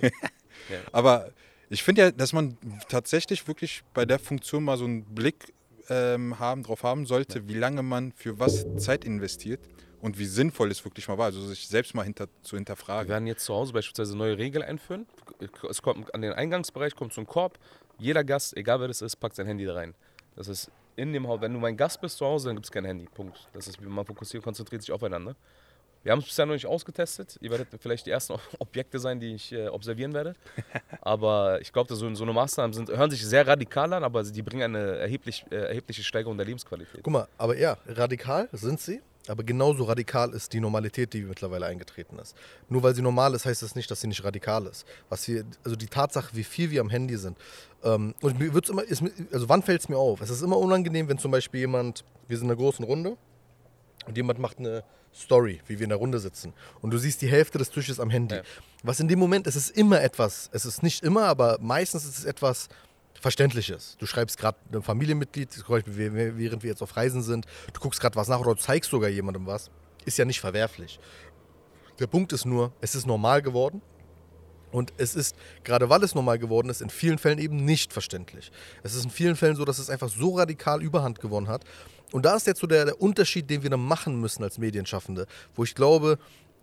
Aber 0.92 1.32
ich 1.68 1.82
finde 1.82 2.02
ja, 2.02 2.10
dass 2.12 2.32
man 2.32 2.56
tatsächlich 2.88 3.46
wirklich 3.48 3.82
bei 3.92 4.06
der 4.06 4.20
Funktion 4.20 4.62
mal 4.62 4.78
so 4.78 4.84
einen 4.84 5.04
Blick 5.04 5.52
ähm, 5.88 6.38
haben, 6.38 6.62
drauf 6.62 6.84
haben 6.84 7.06
sollte, 7.06 7.48
wie 7.48 7.54
lange 7.54 7.82
man 7.82 8.12
für 8.12 8.38
was 8.38 8.64
Zeit 8.76 9.04
investiert 9.04 9.60
und 10.00 10.18
wie 10.18 10.26
sinnvoll 10.26 10.70
es 10.70 10.84
wirklich 10.84 11.08
mal 11.08 11.18
war. 11.18 11.26
Also 11.26 11.44
sich 11.46 11.66
selbst 11.66 11.94
mal 11.94 12.04
hinter, 12.04 12.28
zu 12.42 12.52
Wir 12.52 12.58
hinterfragen. 12.58 13.08
werden 13.08 13.26
jetzt 13.26 13.44
zu 13.44 13.52
Hause 13.54 13.72
beispielsweise 13.72 14.16
neue 14.16 14.38
Regeln 14.38 14.64
einführen. 14.64 15.06
Es 15.68 15.82
kommt 15.82 16.14
an 16.14 16.22
den 16.22 16.32
Eingangsbereich, 16.32 16.94
kommt 16.94 17.12
so 17.12 17.20
ein 17.20 17.26
Korb. 17.26 17.58
Jeder 17.98 18.22
Gast, 18.22 18.56
egal 18.56 18.80
wer 18.80 18.88
das 18.88 19.02
ist, 19.02 19.16
packt 19.16 19.34
sein 19.34 19.46
Handy 19.46 19.64
da 19.64 19.74
rein. 19.74 19.94
Das 20.36 20.46
ist 20.48 20.70
in 20.96 21.12
dem 21.12 21.26
Haus. 21.26 21.40
Wenn 21.40 21.52
du 21.52 21.58
mein 21.58 21.76
Gast 21.76 22.00
bist 22.00 22.18
zu 22.18 22.26
Hause, 22.26 22.48
dann 22.48 22.56
gibt 22.56 22.66
es 22.66 22.72
kein 22.72 22.84
Handy. 22.84 23.06
Punkt. 23.06 23.48
Das 23.52 23.66
ist, 23.66 23.80
wie 23.80 23.86
man 23.86 24.04
fokussiert, 24.04 24.42
konzentriert 24.42 24.82
sich 24.82 24.92
aufeinander. 24.92 25.34
Wir 26.02 26.10
haben 26.10 26.18
es 26.18 26.24
bisher 26.24 26.46
noch 26.46 26.54
nicht 26.54 26.66
ausgetestet. 26.66 27.38
Ihr 27.40 27.50
werdet 27.50 27.68
vielleicht 27.80 28.06
die 28.06 28.10
ersten 28.10 28.34
Objekte 28.58 28.98
sein, 28.98 29.20
die 29.20 29.34
ich 29.34 29.52
äh, 29.52 29.68
observieren 29.68 30.12
werde. 30.12 30.34
Aber 31.00 31.60
ich 31.60 31.72
glaube, 31.72 31.94
so, 31.94 32.14
so 32.14 32.24
eine 32.24 32.32
Maßnahmen 32.32 32.72
sind, 32.72 32.90
hören 32.90 33.10
sich 33.10 33.24
sehr 33.24 33.46
radikal 33.46 33.92
an, 33.92 34.04
aber 34.04 34.22
die 34.22 34.42
bringen 34.42 34.62
eine 34.62 34.98
erheblich, 34.98 35.44
äh, 35.50 35.56
erhebliche 35.56 36.02
Steigerung 36.02 36.36
der 36.36 36.46
Lebensqualität. 36.46 37.00
Guck 37.02 37.12
mal, 37.12 37.28
aber 37.38 37.56
ja, 37.58 37.76
radikal 37.86 38.48
sind 38.52 38.80
sie, 38.80 39.00
aber 39.28 39.44
genauso 39.44 39.84
radikal 39.84 40.32
ist 40.32 40.52
die 40.52 40.60
Normalität, 40.60 41.12
die 41.12 41.22
mittlerweile 41.22 41.66
eingetreten 41.66 42.18
ist. 42.18 42.36
Nur 42.68 42.82
weil 42.82 42.94
sie 42.94 43.02
normal 43.02 43.34
ist, 43.34 43.46
heißt 43.46 43.62
das 43.62 43.76
nicht, 43.76 43.90
dass 43.90 44.00
sie 44.00 44.08
nicht 44.08 44.24
radikal 44.24 44.66
ist. 44.66 44.84
Was 45.08 45.28
wir, 45.28 45.44
also 45.64 45.76
die 45.76 45.86
Tatsache, 45.86 46.34
wie 46.34 46.44
viel 46.44 46.70
wir 46.70 46.80
am 46.80 46.90
Handy 46.90 47.16
sind. 47.16 47.38
Ähm, 47.84 48.14
und 48.20 48.38
mir 48.38 48.52
wird's 48.52 48.68
immer, 48.68 48.82
ist, 48.82 49.02
also 49.32 49.48
wann 49.48 49.62
fällt 49.62 49.80
es 49.80 49.88
mir 49.88 49.96
auf? 49.96 50.20
Es 50.20 50.30
ist 50.30 50.42
immer 50.42 50.58
unangenehm, 50.58 51.08
wenn 51.08 51.18
zum 51.18 51.30
Beispiel 51.30 51.60
jemand, 51.60 52.04
wir 52.26 52.36
sind 52.36 52.46
in 52.46 52.50
einer 52.50 52.58
großen 52.58 52.84
Runde 52.84 53.16
und 54.06 54.16
jemand 54.16 54.40
macht 54.40 54.58
eine 54.58 54.82
Story, 55.14 55.60
wie 55.66 55.78
wir 55.78 55.84
in 55.84 55.90
der 55.90 55.98
Runde 55.98 56.18
sitzen. 56.18 56.52
Und 56.80 56.90
du 56.90 56.98
siehst 56.98 57.22
die 57.22 57.28
Hälfte 57.28 57.58
des 57.58 57.70
Tisches 57.70 58.00
am 58.00 58.10
Handy. 58.10 58.36
Ja. 58.36 58.42
Was 58.82 58.98
in 58.98 59.08
dem 59.08 59.18
Moment, 59.18 59.46
es 59.46 59.54
ist 59.54 59.70
immer 59.70 60.00
etwas, 60.02 60.50
es 60.52 60.64
ist 60.64 60.82
nicht 60.82 61.04
immer, 61.04 61.24
aber 61.24 61.58
meistens 61.60 62.04
ist 62.04 62.18
es 62.18 62.24
etwas 62.24 62.68
Verständliches. 63.22 63.96
Du 63.98 64.06
schreibst 64.06 64.36
gerade 64.36 64.58
einem 64.70 64.82
Familienmitglied, 64.82 65.48
während 65.86 66.62
wir 66.64 66.70
jetzt 66.70 66.82
auf 66.82 66.96
Reisen 66.96 67.22
sind, 67.22 67.46
du 67.72 67.80
guckst 67.80 68.00
gerade 68.00 68.16
was 68.16 68.26
nach 68.26 68.40
oder 68.40 68.56
du 68.56 68.60
zeigst 68.60 68.90
sogar 68.90 69.08
jemandem 69.08 69.46
was. 69.46 69.70
Ist 70.04 70.18
ja 70.18 70.24
nicht 70.24 70.40
verwerflich. 70.40 70.98
Der 72.00 72.08
Punkt 72.08 72.32
ist 72.32 72.44
nur, 72.44 72.72
es 72.80 72.96
ist 72.96 73.06
normal 73.06 73.40
geworden. 73.40 73.80
Und 74.72 74.92
es 74.96 75.14
ist, 75.14 75.36
gerade 75.62 75.88
weil 75.88 76.02
es 76.02 76.14
normal 76.14 76.38
geworden 76.38 76.68
ist, 76.68 76.80
in 76.80 76.90
vielen 76.90 77.18
Fällen 77.18 77.38
eben 77.38 77.56
nicht 77.64 77.92
verständlich. 77.92 78.50
Es 78.82 78.94
ist 78.94 79.04
in 79.04 79.10
vielen 79.10 79.36
Fällen 79.36 79.54
so, 79.54 79.64
dass 79.64 79.78
es 79.78 79.88
einfach 79.88 80.08
so 80.08 80.36
radikal 80.36 80.82
Überhand 80.82 81.20
gewonnen 81.20 81.46
hat. 81.46 81.64
Und 82.10 82.24
da 82.24 82.34
ist 82.34 82.46
jetzt 82.46 82.60
so 82.60 82.66
der, 82.66 82.86
der 82.86 83.00
Unterschied, 83.00 83.48
den 83.50 83.62
wir 83.62 83.70
dann 83.70 83.84
machen 83.84 84.20
müssen 84.20 84.42
als 84.42 84.58
Medienschaffende, 84.58 85.26
wo 85.54 85.62
ich 85.62 85.74
glaube, 85.74 86.18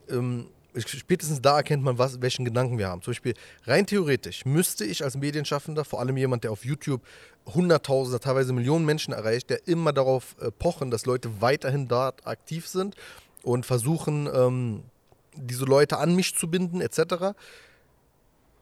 ähm, 0.10 0.48
spätestens 0.75 1.41
da 1.41 1.58
erkennt 1.58 1.84
man, 1.84 1.97
was, 1.97 2.21
welchen 2.21 2.45
Gedanken 2.45 2.77
wir 2.77 2.88
haben. 2.88 3.01
Zum 3.01 3.12
Beispiel, 3.12 3.34
rein 3.65 3.86
theoretisch 3.86 4.45
müsste 4.45 4.86
ich 4.86 5.03
als 5.03 5.17
Medienschaffender, 5.17 5.86
vor 5.86 5.99
allem 5.99 6.17
jemand, 6.17 6.43
der 6.43 6.51
auf 6.51 6.65
YouTube 6.65 7.01
Hunderttausende, 7.45 8.19
teilweise 8.19 8.53
Millionen 8.53 8.86
Menschen 8.86 9.13
erreicht, 9.13 9.49
der 9.49 9.67
immer 9.67 9.93
darauf 9.93 10.36
äh, 10.39 10.51
pochen, 10.51 10.91
dass 10.91 11.05
Leute 11.05 11.41
weiterhin 11.41 11.88
dort 11.88 12.27
aktiv 12.27 12.67
sind 12.67 12.95
und 13.43 13.65
versuchen, 13.65 14.29
ähm, 14.34 14.84
diese 15.36 15.65
Leute 15.65 15.97
an 15.97 16.15
mich 16.15 16.36
zu 16.36 16.49
binden, 16.49 16.82
etc. 16.82 17.34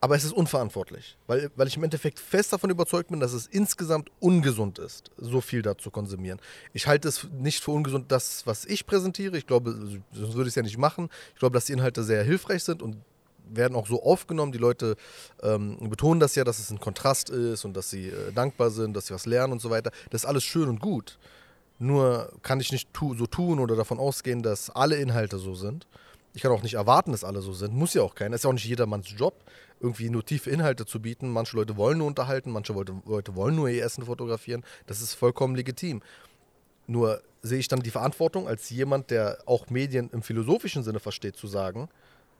Aber 0.08 0.15
es 0.15 0.24
ist 0.24 0.32
unverantwortlich, 0.32 1.17
weil, 1.28 1.52
weil 1.58 1.67
ich 1.67 1.76
im 1.76 1.84
Endeffekt 1.84 2.17
fest 2.17 2.54
davon 2.54 2.70
überzeugt 2.70 3.10
bin, 3.10 3.20
dass 3.20 3.34
es 3.34 3.46
insgesamt 3.46 4.10
ungesund 4.22 4.80
ist, 4.80 5.12
so 5.17 5.41
viel 5.41 5.62
da 5.62 5.78
zu 5.78 5.91
konsumieren. 5.91 6.39
Ich 6.72 6.88
halte 6.88 7.10
es 7.10 7.28
nicht 7.38 7.62
für 7.62 7.72
ungesund, 7.72 8.10
das, 8.10 8.48
was 8.48 8.63
ich 8.63 8.86
präsentiere. 8.86 9.38
Ich 9.38 9.46
glaube, 9.46 9.78
sonst 10.13 10.34
würde 10.36 10.43
ich 10.43 10.54
es 10.54 10.56
ja 10.56 10.62
nicht 10.62 10.78
machen. 10.78 11.10
Ich 11.34 11.39
glaube, 11.39 11.56
dass 11.56 11.65
die 11.65 11.74
Inhalte 11.74 12.06
sehr 12.06 12.24
hilfreich 12.24 12.63
sind 12.63 12.82
und 12.82 12.96
werden 13.50 13.76
auch 13.76 13.86
so 13.86 14.02
aufgenommen. 14.02 14.54
Die 14.54 14.58
Leute 14.58 14.96
ähm, 15.43 15.78
betonen 15.89 16.22
das 16.22 16.36
ja, 16.36 16.46
dass 16.46 16.60
es 16.60 16.72
ein 16.72 16.80
Kontrast 16.80 17.30
ist 17.30 17.65
und 17.65 17.76
dass 17.76 17.89
sie 17.89 18.08
äh, 18.08 18.32
dankbar 18.34 18.70
sind, 18.70 18.93
dass 18.93 19.08
sie 19.08 19.13
was 19.13 19.26
lernen 19.26 19.52
und 19.52 19.60
so 19.60 19.70
weiter. 19.70 19.91
Das 20.10 20.22
ist 20.22 20.26
alles 20.26 20.46
schön 20.46 20.70
und 20.70 20.80
gut. 20.80 21.20
Nur 21.80 22.32
kann 22.43 22.62
ich 22.62 22.72
nicht 22.72 22.93
tu 22.93 23.13
so 23.13 23.28
tun 23.28 23.60
oder 23.60 23.76
davon 23.76 24.00
ausgehen, 24.00 24.41
dass 24.41 24.70
alle 24.70 24.96
Inhalte 24.96 25.38
so 25.38 25.54
sind. 25.54 25.86
Ich 26.34 26.43
kann 26.43 26.52
auch 26.52 26.62
nicht 26.62 26.76
erwarten, 26.76 27.12
dass 27.12 27.24
alle 27.24 27.41
so 27.41 27.52
sind. 27.52 27.74
Muss 27.74 27.96
ja 27.96 28.04
auch 28.04 28.13
keiner. 28.13 28.36
Ist 28.36 28.43
ja 28.43 28.50
auch 28.52 28.54
nicht 28.54 28.65
jedermanns 28.65 29.08
Job, 29.17 29.43
irgendwie 29.80 30.10
nur 30.10 30.26
tiefe 30.26 30.50
Inhalte 30.50 30.86
zu 30.86 31.02
bieten. 31.02 31.30
Manche 31.30 31.56
Leute 31.56 31.78
wollen 31.78 32.00
nur 32.00 32.08
unterhalten, 32.08 32.52
manche 32.52 32.74
Leute, 32.74 32.94
Leute 33.06 33.36
wollen 33.36 33.56
nur 33.56 33.70
ihr 33.70 33.84
Essen 33.84 34.06
fotografieren. 34.06 34.63
Das 34.86 35.02
ist 35.02 35.13
vollkommen 35.13 35.56
legitim. 35.56 36.02
Nur 36.88 37.22
sehe 37.42 37.60
ich 37.60 37.68
dann 37.68 37.82
die 37.82 37.92
Verantwortung 37.92 38.48
als 38.48 38.70
jemand, 38.70 39.12
der 39.12 39.40
auch 39.46 39.70
Medien 39.70 40.10
im 40.12 40.22
philosophischen 40.22 40.84
Sinne 40.84 41.00
versteht, 41.00 41.36
zu 41.36 41.48
sagen, 41.48 41.90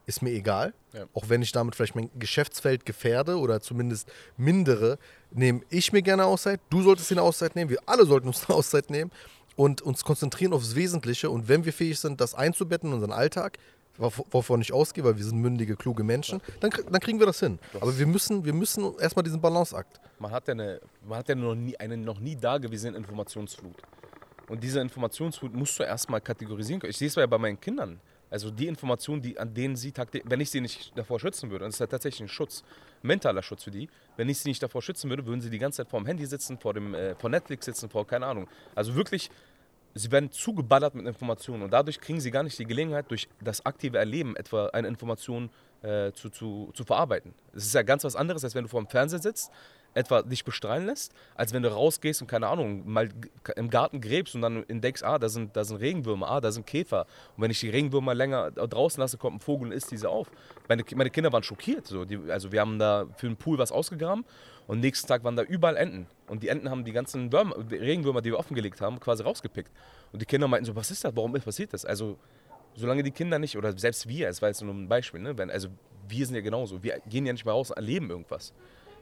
ist 0.06 0.22
mir 0.22 0.30
egal. 0.30 0.72
Ja. 0.94 1.04
Auch 1.12 1.28
wenn 1.28 1.42
ich 1.42 1.52
damit 1.52 1.76
vielleicht 1.76 1.94
mein 1.94 2.10
Geschäftsfeld 2.18 2.86
gefährde 2.86 3.38
oder 3.38 3.60
zumindest 3.60 4.10
mindere, 4.38 4.98
nehme 5.30 5.60
ich 5.68 5.92
mir 5.92 6.00
gerne 6.00 6.24
Auszeit. 6.24 6.60
Du 6.70 6.82
solltest 6.82 7.10
dir 7.10 7.16
eine 7.16 7.22
Auszeit 7.22 7.54
nehmen. 7.54 7.70
Wir 7.70 7.80
alle 7.84 8.06
sollten 8.06 8.26
uns 8.26 8.48
eine 8.48 8.56
Auszeit 8.56 8.88
nehmen 8.88 9.10
und 9.54 9.82
uns 9.82 10.04
konzentrieren 10.04 10.54
aufs 10.54 10.74
Wesentliche. 10.74 11.28
Und 11.28 11.48
wenn 11.48 11.66
wir 11.66 11.74
fähig 11.74 12.00
sind, 12.00 12.22
das 12.22 12.34
einzubetten 12.34 12.88
in 12.88 12.94
unseren 12.94 13.12
Alltag, 13.12 13.58
wovon 13.98 14.60
ich 14.60 14.72
ausgehe, 14.72 15.04
weil 15.04 15.16
wir 15.16 15.24
sind 15.24 15.38
mündige, 15.38 15.76
kluge 15.76 16.04
Menschen, 16.04 16.40
dann, 16.60 16.70
dann 16.70 17.00
kriegen 17.00 17.18
wir 17.18 17.26
das 17.26 17.40
hin. 17.40 17.58
Aber 17.80 17.96
wir 17.98 18.06
müssen, 18.06 18.44
wir 18.44 18.54
müssen 18.54 18.96
erstmal 18.98 19.22
diesen 19.22 19.40
Balanceakt. 19.40 20.00
Man 20.18 20.30
hat 20.30 20.48
ja, 20.48 20.52
eine, 20.52 20.80
man 21.06 21.18
hat 21.18 21.28
ja 21.28 21.34
noch 21.34 21.54
nie, 21.54 21.76
eine 21.76 21.96
noch 21.96 22.20
nie 22.20 22.36
dagewesene 22.36 22.96
Informationsflut. 22.96 23.76
Und 24.48 24.62
diese 24.62 24.80
Informationsflut 24.80 25.54
musst 25.54 25.78
du 25.78 25.82
erstmal 25.82 26.20
kategorisieren 26.20 26.80
können. 26.80 26.90
Ich 26.90 26.96
sehe 26.96 27.08
es 27.08 27.14
ja 27.14 27.26
bei 27.26 27.38
meinen 27.38 27.60
Kindern. 27.60 28.00
Also 28.30 28.50
die 28.50 28.66
Informationen, 28.66 29.22
die, 29.22 29.38
an 29.38 29.54
denen 29.54 29.76
sie 29.76 29.90
tagtäglich, 29.90 30.30
wenn 30.30 30.40
ich 30.40 30.50
sie 30.50 30.60
nicht 30.60 30.92
davor 30.96 31.18
schützen 31.18 31.50
würde, 31.50 31.64
und 31.64 31.70
das 31.70 31.76
ist 31.76 31.80
ja 31.80 31.86
tatsächlich 31.86 32.20
ein 32.20 32.28
Schutz, 32.28 32.62
mentaler 33.02 33.42
Schutz 33.42 33.64
für 33.64 33.70
die, 33.70 33.88
wenn 34.16 34.28
ich 34.28 34.38
sie 34.38 34.50
nicht 34.50 34.62
davor 34.62 34.82
schützen 34.82 35.08
würde, 35.08 35.24
würden 35.24 35.40
sie 35.40 35.50
die 35.50 35.58
ganze 35.58 35.78
Zeit 35.78 35.88
vor 35.88 36.00
dem 36.00 36.06
Handy 36.06 36.26
sitzen, 36.26 36.58
vor, 36.58 36.74
dem, 36.74 36.94
äh, 36.94 37.14
vor 37.14 37.30
Netflix 37.30 37.64
sitzen, 37.64 37.88
vor 37.88 38.06
keine 38.06 38.26
Ahnung. 38.26 38.46
Also 38.74 38.94
wirklich, 38.94 39.30
sie 39.98 40.10
werden 40.12 40.30
zugeballert 40.30 40.94
mit 40.94 41.06
Informationen 41.06 41.62
und 41.62 41.72
dadurch 41.72 42.00
kriegen 42.00 42.20
sie 42.20 42.30
gar 42.30 42.42
nicht 42.42 42.58
die 42.58 42.64
Gelegenheit, 42.64 43.10
durch 43.10 43.28
das 43.40 43.64
aktive 43.66 43.98
Erleben 43.98 44.36
etwa 44.36 44.68
eine 44.68 44.88
Information 44.88 45.50
äh, 45.82 46.12
zu, 46.12 46.30
zu, 46.30 46.70
zu 46.74 46.84
verarbeiten. 46.84 47.34
Es 47.54 47.66
ist 47.66 47.74
ja 47.74 47.82
ganz 47.82 48.04
was 48.04 48.16
anderes, 48.16 48.44
als 48.44 48.54
wenn 48.54 48.64
du 48.64 48.68
vor 48.68 48.80
dem 48.80 48.88
Fernseher 48.88 49.20
sitzt, 49.20 49.50
etwa 49.94 50.22
dich 50.22 50.44
bestrahlen 50.44 50.86
lässt, 50.86 51.12
als 51.34 51.52
wenn 51.52 51.62
du 51.62 51.72
rausgehst 51.72 52.20
und 52.20 52.28
keine 52.28 52.46
Ahnung, 52.46 52.88
mal 52.90 53.08
im 53.56 53.70
Garten 53.70 54.00
gräbst 54.00 54.34
und 54.34 54.42
dann 54.42 54.62
entdeckst, 54.68 55.02
ah, 55.02 55.18
da 55.18 55.28
sind, 55.28 55.56
da 55.56 55.64
sind 55.64 55.78
Regenwürmer, 55.78 56.28
ah, 56.28 56.40
da 56.40 56.52
sind 56.52 56.66
Käfer. 56.66 57.06
Und 57.36 57.42
wenn 57.42 57.50
ich 57.50 57.60
die 57.60 57.70
Regenwürmer 57.70 58.14
länger 58.14 58.50
draußen 58.50 59.00
lasse, 59.00 59.18
kommt 59.18 59.36
ein 59.36 59.40
Vogel 59.40 59.68
und 59.68 59.72
isst 59.72 59.90
diese 59.90 60.08
auf. 60.08 60.30
Meine, 60.68 60.84
meine 60.94 61.10
Kinder 61.10 61.32
waren 61.32 61.42
schockiert. 61.42 61.86
So. 61.86 62.04
Die, 62.04 62.18
also 62.30 62.52
wir 62.52 62.60
haben 62.60 62.78
da 62.78 63.06
für 63.16 63.26
den 63.26 63.36
Pool 63.36 63.58
was 63.58 63.72
ausgegraben 63.72 64.24
und 64.66 64.80
nächsten 64.80 65.08
Tag 65.08 65.24
waren 65.24 65.36
da 65.36 65.42
überall 65.42 65.76
Enten. 65.76 66.06
Und 66.28 66.42
die 66.42 66.48
Enten 66.48 66.70
haben 66.70 66.84
die 66.84 66.92
ganzen 66.92 67.32
Würmer, 67.32 67.56
die 67.64 67.76
Regenwürmer, 67.76 68.20
die 68.20 68.30
wir 68.30 68.38
offengelegt 68.38 68.80
haben, 68.80 69.00
quasi 69.00 69.22
rausgepickt. 69.22 69.72
Und 70.12 70.22
die 70.22 70.26
Kinder 70.26 70.46
meinten 70.46 70.66
so, 70.66 70.76
was 70.76 70.90
ist 70.90 71.04
das, 71.04 71.16
warum 71.16 71.32
passiert 71.32 71.72
das? 71.72 71.84
Also 71.84 72.18
solange 72.78 73.02
die 73.02 73.10
Kinder 73.10 73.38
nicht, 73.38 73.56
oder 73.56 73.76
selbst 73.76 74.08
wir, 74.08 74.28
es 74.28 74.40
war 74.40 74.48
jetzt 74.48 74.62
nur 74.62 74.72
ein 74.72 74.88
Beispiel, 74.88 75.20
ne? 75.20 75.36
Wenn, 75.36 75.50
also 75.50 75.68
wir 76.08 76.24
sind 76.24 76.36
ja 76.36 76.40
genauso, 76.40 76.82
wir 76.82 77.00
gehen 77.08 77.26
ja 77.26 77.32
nicht 77.32 77.44
mal 77.44 77.52
raus 77.52 77.70
und 77.70 77.76
erleben 77.76 78.10
irgendwas. 78.10 78.52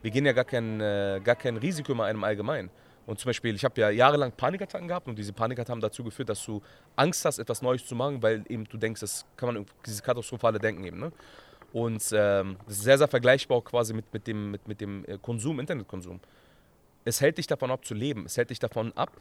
Wir 0.03 0.11
gehen 0.11 0.27
ja 0.27 0.33
gar 0.33 0.45
kein, 0.45 0.81
äh, 0.81 1.21
gar 1.23 1.37
kein 1.37 1.57
Risiko 1.57 1.95
mehr 1.95 2.07
einem 2.07 2.25
allgemein. 2.25 2.71
Und 3.07 3.21
zum 3.21 3.29
Beispiel, 3.29 3.55
ich 3.55 3.65
habe 3.65 3.81
ja 3.81 3.91
jahrelang 3.91 4.33
Panikattacken 4.33 4.89
gehabt 4.89 5.07
und 5.07 5.17
diese 5.17 5.33
Panikattacken 5.33 5.77
haben 5.77 5.81
dazu 5.81 6.03
geführt, 6.03 6.29
dass 6.29 6.45
du 6.45 6.61
Angst 6.97 7.25
hast, 7.25 7.39
etwas 7.39 7.63
Neues 7.63 7.87
zu 7.87 7.95
machen, 7.95 8.21
weil 8.23 8.45
eben 8.49 8.65
du 8.65 8.77
denkst, 8.77 9.01
das 9.01 9.25
kann 9.37 9.55
man, 9.55 9.67
dieses 9.85 10.03
katastrophale 10.03 10.59
Denken 10.59 10.83
eben. 10.85 10.99
Ne? 10.99 11.13
Und 11.73 12.03
ähm, 12.13 12.57
das 12.67 12.79
ist 12.79 12.83
sehr, 12.83 12.99
sehr 12.99 13.09
vergleichbar 13.09 13.63
quasi 13.63 13.95
mit, 13.95 14.13
mit 14.13 14.27
dem, 14.27 14.51
mit, 14.51 14.67
mit 14.67 14.81
dem 14.81 15.05
äh, 15.05 15.19
Konsum, 15.19 15.61
Internetkonsum. 15.61 16.21
Es 17.05 17.21
hält 17.21 17.39
dich 17.39 17.47
davon 17.47 17.71
ab 17.71 17.85
zu 17.85 17.95
leben, 17.95 18.27
es 18.27 18.37
hält 18.37 18.51
dich 18.51 18.59
davon 18.59 18.93
ab, 18.97 19.13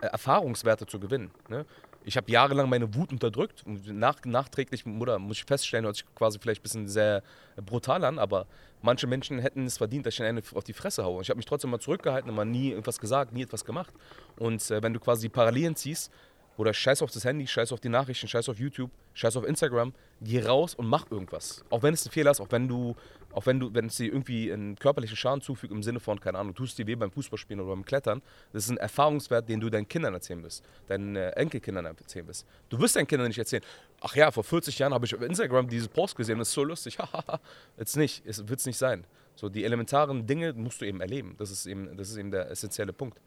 äh, 0.00 0.06
Erfahrungswerte 0.06 0.86
zu 0.86 0.98
gewinnen. 0.98 1.30
Ne? 1.48 1.64
Ich 2.08 2.16
habe 2.16 2.32
jahrelang 2.32 2.70
meine 2.70 2.94
Wut 2.94 3.12
unterdrückt 3.12 3.64
nach, 3.66 4.16
nachträglich 4.24 4.86
oder 4.86 5.18
muss 5.18 5.36
ich 5.36 5.44
feststellen, 5.44 5.84
hört 5.84 5.96
sich 5.96 6.06
quasi 6.14 6.38
vielleicht 6.38 6.60
ein 6.60 6.62
bisschen 6.62 6.88
sehr 6.88 7.22
brutal 7.62 8.02
an, 8.02 8.18
aber 8.18 8.46
manche 8.80 9.06
Menschen 9.06 9.38
hätten 9.40 9.66
es 9.66 9.76
verdient, 9.76 10.06
dass 10.06 10.14
ich 10.14 10.20
ihnen 10.20 10.28
eine 10.28 10.42
auf 10.54 10.64
die 10.64 10.72
Fresse 10.72 11.04
haue. 11.04 11.20
Ich 11.20 11.28
habe 11.28 11.36
mich 11.36 11.44
trotzdem 11.44 11.68
mal 11.68 11.80
zurückgehalten, 11.80 12.30
immer 12.30 12.46
nie 12.46 12.70
irgendwas 12.70 12.98
gesagt, 12.98 13.34
nie 13.34 13.42
etwas 13.42 13.62
gemacht. 13.62 13.92
Und 14.38 14.70
äh, 14.70 14.82
wenn 14.82 14.94
du 14.94 15.00
quasi 15.00 15.28
Parallelen 15.28 15.76
ziehst, 15.76 16.10
oder 16.56 16.72
scheiß 16.72 17.02
auf 17.02 17.10
das 17.10 17.24
Handy, 17.24 17.46
scheiß 17.46 17.72
auf 17.72 17.80
die 17.80 17.90
Nachrichten, 17.90 18.26
scheiß 18.26 18.48
auf 18.48 18.58
YouTube, 18.58 18.90
scheiß 19.12 19.36
auf 19.36 19.44
Instagram, 19.44 19.92
geh 20.22 20.42
raus 20.42 20.74
und 20.74 20.86
mach 20.86 21.10
irgendwas. 21.10 21.62
Auch 21.68 21.82
wenn 21.82 21.92
es 21.92 22.06
ein 22.06 22.10
Fehler 22.10 22.32
ist, 22.32 22.40
auch 22.40 22.50
wenn 22.50 22.68
du, 22.68 22.96
auch 23.32 23.46
wenn 23.46 23.60
du, 23.60 23.72
wenn 23.74 23.86
es 23.86 23.96
dir 23.96 24.06
irgendwie 24.06 24.52
einen 24.52 24.76
körperlichen 24.76 25.16
Schaden 25.16 25.40
zufügt 25.40 25.72
im 25.72 25.82
Sinne 25.82 26.00
von, 26.00 26.20
keine 26.20 26.38
Ahnung, 26.38 26.54
tust 26.54 26.78
dir 26.78 26.86
weh 26.86 26.94
beim 26.94 27.10
Fußballspielen 27.10 27.60
oder 27.60 27.74
beim 27.74 27.84
Klettern, 27.84 28.22
das 28.52 28.64
ist 28.64 28.70
ein 28.70 28.78
Erfahrungswert, 28.78 29.48
den 29.48 29.60
du 29.60 29.70
deinen 29.70 29.88
Kindern 29.88 30.14
erzählen 30.14 30.42
wirst, 30.42 30.64
deinen 30.86 31.16
äh, 31.16 31.30
Enkelkindern 31.30 31.84
erzählen 31.84 32.26
wirst. 32.26 32.46
Du 32.68 32.78
wirst 32.78 32.96
deinen 32.96 33.06
Kindern 33.06 33.28
nicht 33.28 33.38
erzählen, 33.38 33.62
ach 34.00 34.14
ja, 34.16 34.30
vor 34.30 34.44
40 34.44 34.78
Jahren 34.78 34.94
habe 34.94 35.06
ich 35.06 35.14
auf 35.14 35.22
Instagram 35.22 35.68
dieses 35.68 35.88
Post 35.88 36.16
gesehen, 36.16 36.38
das 36.38 36.48
ist 36.48 36.54
so 36.54 36.64
lustig, 36.64 36.98
hahaha. 36.98 37.40
Jetzt 37.76 37.96
nicht, 37.96 38.24
es 38.26 38.46
wird 38.48 38.60
es 38.60 38.66
nicht 38.66 38.78
sein. 38.78 39.04
So, 39.34 39.48
die 39.48 39.64
elementaren 39.64 40.26
Dinge 40.26 40.52
musst 40.52 40.80
du 40.80 40.84
eben 40.84 41.00
erleben. 41.00 41.36
Das 41.38 41.52
ist 41.52 41.66
eben, 41.66 41.96
das 41.96 42.10
ist 42.10 42.16
eben 42.16 42.32
der 42.32 42.50
essentielle 42.50 42.92
Punkt. 42.92 43.20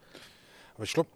Aber 0.75 0.83
ich 0.83 0.93
glaube, 0.93 1.09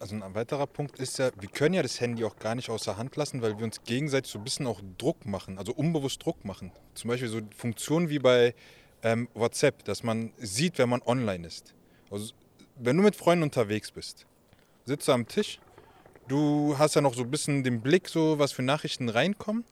also 0.00 0.16
ein 0.16 0.34
weiterer 0.34 0.66
Punkt 0.66 0.98
ist 0.98 1.18
ja, 1.18 1.30
wir 1.38 1.48
können 1.48 1.74
ja 1.74 1.82
das 1.82 2.00
Handy 2.00 2.24
auch 2.24 2.36
gar 2.36 2.54
nicht 2.54 2.70
außer 2.70 2.96
Hand 2.96 3.16
lassen, 3.16 3.42
weil 3.42 3.58
wir 3.58 3.64
uns 3.64 3.82
gegenseitig 3.82 4.30
so 4.30 4.38
ein 4.38 4.44
bisschen 4.44 4.66
auch 4.66 4.80
Druck 4.96 5.26
machen, 5.26 5.58
also 5.58 5.72
unbewusst 5.72 6.24
Druck 6.24 6.44
machen. 6.44 6.72
Zum 6.94 7.08
Beispiel 7.08 7.28
so 7.28 7.40
Funktionen 7.56 8.08
wie 8.08 8.18
bei 8.18 8.54
ähm, 9.02 9.28
WhatsApp, 9.34 9.84
dass 9.84 10.02
man 10.02 10.32
sieht, 10.38 10.78
wenn 10.78 10.88
man 10.88 11.02
online 11.02 11.46
ist. 11.46 11.74
Also 12.10 12.32
wenn 12.76 12.96
du 12.96 13.02
mit 13.02 13.16
Freunden 13.16 13.42
unterwegs 13.42 13.90
bist, 13.90 14.26
sitzt 14.84 15.08
du 15.08 15.12
am 15.12 15.26
Tisch, 15.26 15.60
du 16.28 16.76
hast 16.78 16.94
ja 16.94 17.00
noch 17.00 17.14
so 17.14 17.22
ein 17.22 17.30
bisschen 17.30 17.64
den 17.64 17.80
Blick, 17.80 18.08
so 18.08 18.38
was 18.38 18.52
für 18.52 18.62
Nachrichten 18.62 19.08
reinkommen 19.08 19.64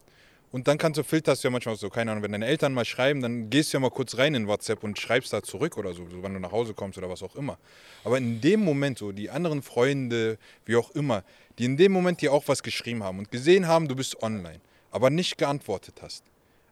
und 0.53 0.69
dann 0.69 0.79
kannst 0.79 0.99
du 0.99 1.03
filterst 1.03 1.43
du 1.43 1.49
ja 1.49 1.53
manchmal 1.53 1.77
so, 1.77 1.91
keine 1.91 2.13
Ahnung, 2.13 2.23
wenn 2.23 2.33
deine 2.33 2.47
Eltern 2.47 2.73
mal 2.73 2.85
schreiben, 2.85 3.21
dann 3.21 3.51
gehst 3.51 3.73
du 3.73 3.77
ja 3.77 3.81
mal 3.81 3.91
kurz 3.91 4.17
rein 4.17 4.35
in 4.35 4.47
WhatsApp 4.47 4.85
und 4.85 4.99
schreibst 4.99 5.33
da 5.33 5.43
zurück 5.43 5.77
oder 5.77 5.93
so, 5.93 6.09
so 6.09 6.23
wenn 6.23 6.35
du 6.35 6.41
nach 6.41 6.53
Hause 6.53 6.73
kommst 6.75 6.99
oder 6.99 7.11
was 7.11 7.23
auch 7.23 7.35
immer. 7.35 7.59
Aber 8.05 8.19
in 8.19 8.41
dem 8.41 8.65
Moment, 8.65 8.99
so 8.99 9.13
die 9.13 9.31
anderen 9.31 9.63
Freunde, 9.63 10.39
wie 10.65 10.77
auch 10.77 10.91
immer, 10.93 11.25
die 11.59 11.65
in 11.65 11.77
dem 11.77 11.93
Moment 11.93 12.21
dir 12.21 12.33
auch 12.33 12.45
was 12.47 12.63
geschrieben 12.63 13.03
haben 13.03 13.19
und 13.19 13.31
gesehen 13.31 13.67
haben, 13.67 13.89
du 13.89 13.97
bist 13.97 14.23
online, 14.23 14.61
aber 14.91 15.11
nicht 15.11 15.37
geantwortet 15.37 15.97
hast. 16.01 16.25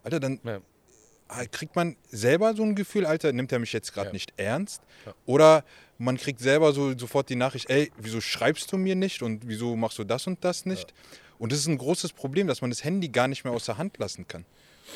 Alter, 0.02 0.20
dann 0.20 0.40
ja. 0.44 0.60
kriegt 1.50 1.74
man 1.74 1.96
selber 2.08 2.54
so 2.54 2.62
ein 2.62 2.74
Gefühl, 2.74 3.06
Alter, 3.06 3.32
nimmt 3.32 3.50
er 3.50 3.58
mich 3.58 3.72
jetzt 3.72 3.92
gerade 3.92 4.08
ja. 4.08 4.12
nicht 4.12 4.32
ernst? 4.36 4.82
Ja. 5.04 5.14
Oder 5.26 5.64
man 5.98 6.16
kriegt 6.16 6.40
selber 6.40 6.72
so 6.72 6.96
sofort 6.96 7.28
die 7.28 7.36
Nachricht, 7.36 7.70
ey, 7.70 7.90
wieso 7.96 8.20
schreibst 8.20 8.70
du 8.72 8.76
mir 8.76 8.94
nicht 8.94 9.22
und 9.22 9.48
wieso 9.48 9.76
machst 9.76 9.98
du 9.98 10.04
das 10.04 10.26
und 10.26 10.44
das 10.44 10.66
nicht? 10.66 10.92
Und 11.38 11.52
das 11.52 11.58
ist 11.60 11.66
ein 11.66 11.78
großes 11.78 12.12
Problem, 12.12 12.46
dass 12.46 12.60
man 12.60 12.70
das 12.70 12.84
Handy 12.84 13.08
gar 13.08 13.28
nicht 13.28 13.44
mehr 13.44 13.52
aus 13.52 13.64
der 13.64 13.78
Hand 13.78 13.98
lassen 13.98 14.26
kann. 14.28 14.44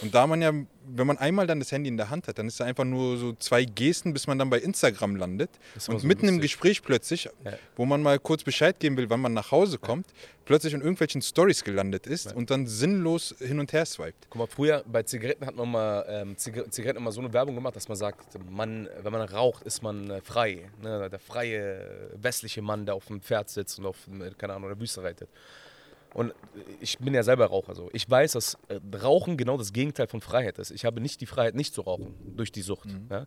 Und 0.03 0.15
da 0.15 0.27
man 0.27 0.41
ja, 0.41 0.53
wenn 0.53 1.07
man 1.07 1.19
einmal 1.19 1.47
dann 1.47 1.59
das 1.59 1.73
Handy 1.73 1.89
in 1.89 1.97
der 1.97 2.11
Hand 2.11 2.29
hat, 2.29 2.39
dann 2.39 2.47
ist 2.47 2.61
da 2.61 2.65
einfach 2.65 2.85
nur 2.85 3.17
so 3.17 3.33
zwei 3.33 3.65
Gesten, 3.65 4.13
bis 4.13 4.27
man 4.27 4.39
dann 4.39 4.51
bei 4.51 4.59
Instagram 4.59 5.17
landet. 5.17 5.51
Und 5.75 6.01
so 6.01 6.07
mitten 6.07 6.27
lustig. 6.27 6.29
im 6.29 6.41
Gespräch 6.41 6.83
plötzlich, 6.83 7.25
ja. 7.25 7.53
wo 7.75 7.85
man 7.85 8.03
mal 8.03 8.19
kurz 8.19 8.45
Bescheid 8.45 8.79
geben 8.79 8.97
will, 8.97 9.11
wann 9.11 9.21
man 9.21 9.33
nach 9.33 9.51
Hause 9.51 9.79
kommt, 9.79 10.07
ja. 10.09 10.15
plötzlich 10.45 10.75
in 10.75 10.81
irgendwelchen 10.81 11.23
Stories 11.23 11.65
gelandet 11.65 12.07
ist 12.07 12.27
ja. 12.27 12.35
und 12.35 12.51
dann 12.51 12.67
sinnlos 12.67 13.35
hin 13.39 13.59
und 13.59 13.73
her 13.73 13.87
swiped. 13.87 14.29
Guck 14.31 14.39
mal, 14.39 14.47
früher 14.47 14.85
bei 14.87 15.03
Zigaretten 15.03 15.47
hat 15.47 15.57
man 15.57 15.71
mal 15.71 16.05
ähm, 16.09 16.37
Zigaretten 16.37 16.99
immer 16.99 17.11
so 17.13 17.21
eine 17.21 17.33
Werbung 17.33 17.55
gemacht, 17.55 17.75
dass 17.75 17.89
man 17.89 17.97
sagt, 17.97 18.39
man, 18.51 18.89
wenn 19.03 19.13
man 19.13 19.23
raucht, 19.23 19.65
ist 19.65 19.83
man 19.83 20.11
äh, 20.11 20.21
frei. 20.21 20.71
Ne? 20.83 21.09
Der 21.11 21.19
freie 21.19 22.11
westliche 22.15 22.63
Mann, 22.63 22.87
der 22.87 22.95
auf 22.95 23.07
dem 23.07 23.21
Pferd 23.21 23.49
sitzt 23.49 23.79
und 23.79 23.87
auf, 23.87 23.97
äh, 24.07 24.31
keine 24.37 24.55
Ahnung, 24.55 24.69
der 24.69 24.79
Wüste 24.79 25.03
reitet. 25.03 25.29
Und 26.15 26.33
ich 26.81 26.99
bin 26.99 27.15
ja 27.15 27.23
selber 27.23 27.47
Raucher. 27.47 27.75
So. 27.75 27.91
Ich 27.93 28.09
weiß, 28.09 28.33
dass 28.33 28.57
äh, 28.69 28.81
Rauchen 28.97 29.37
genau 29.37 29.57
das 29.57 29.73
Gegenteil 29.73 30.07
von 30.07 30.21
Freiheit 30.21 30.59
ist. 30.59 30.71
Ich 30.71 30.85
habe 30.85 31.01
nicht 31.01 31.21
die 31.21 31.27
Freiheit, 31.27 31.55
nicht 31.55 31.75
zu 31.75 31.83
rauchen 31.83 32.15
durch 32.37 32.51
die 32.51 32.63
Sucht. 32.63 32.87
Mhm. 32.87 33.07
Ja? 33.11 33.27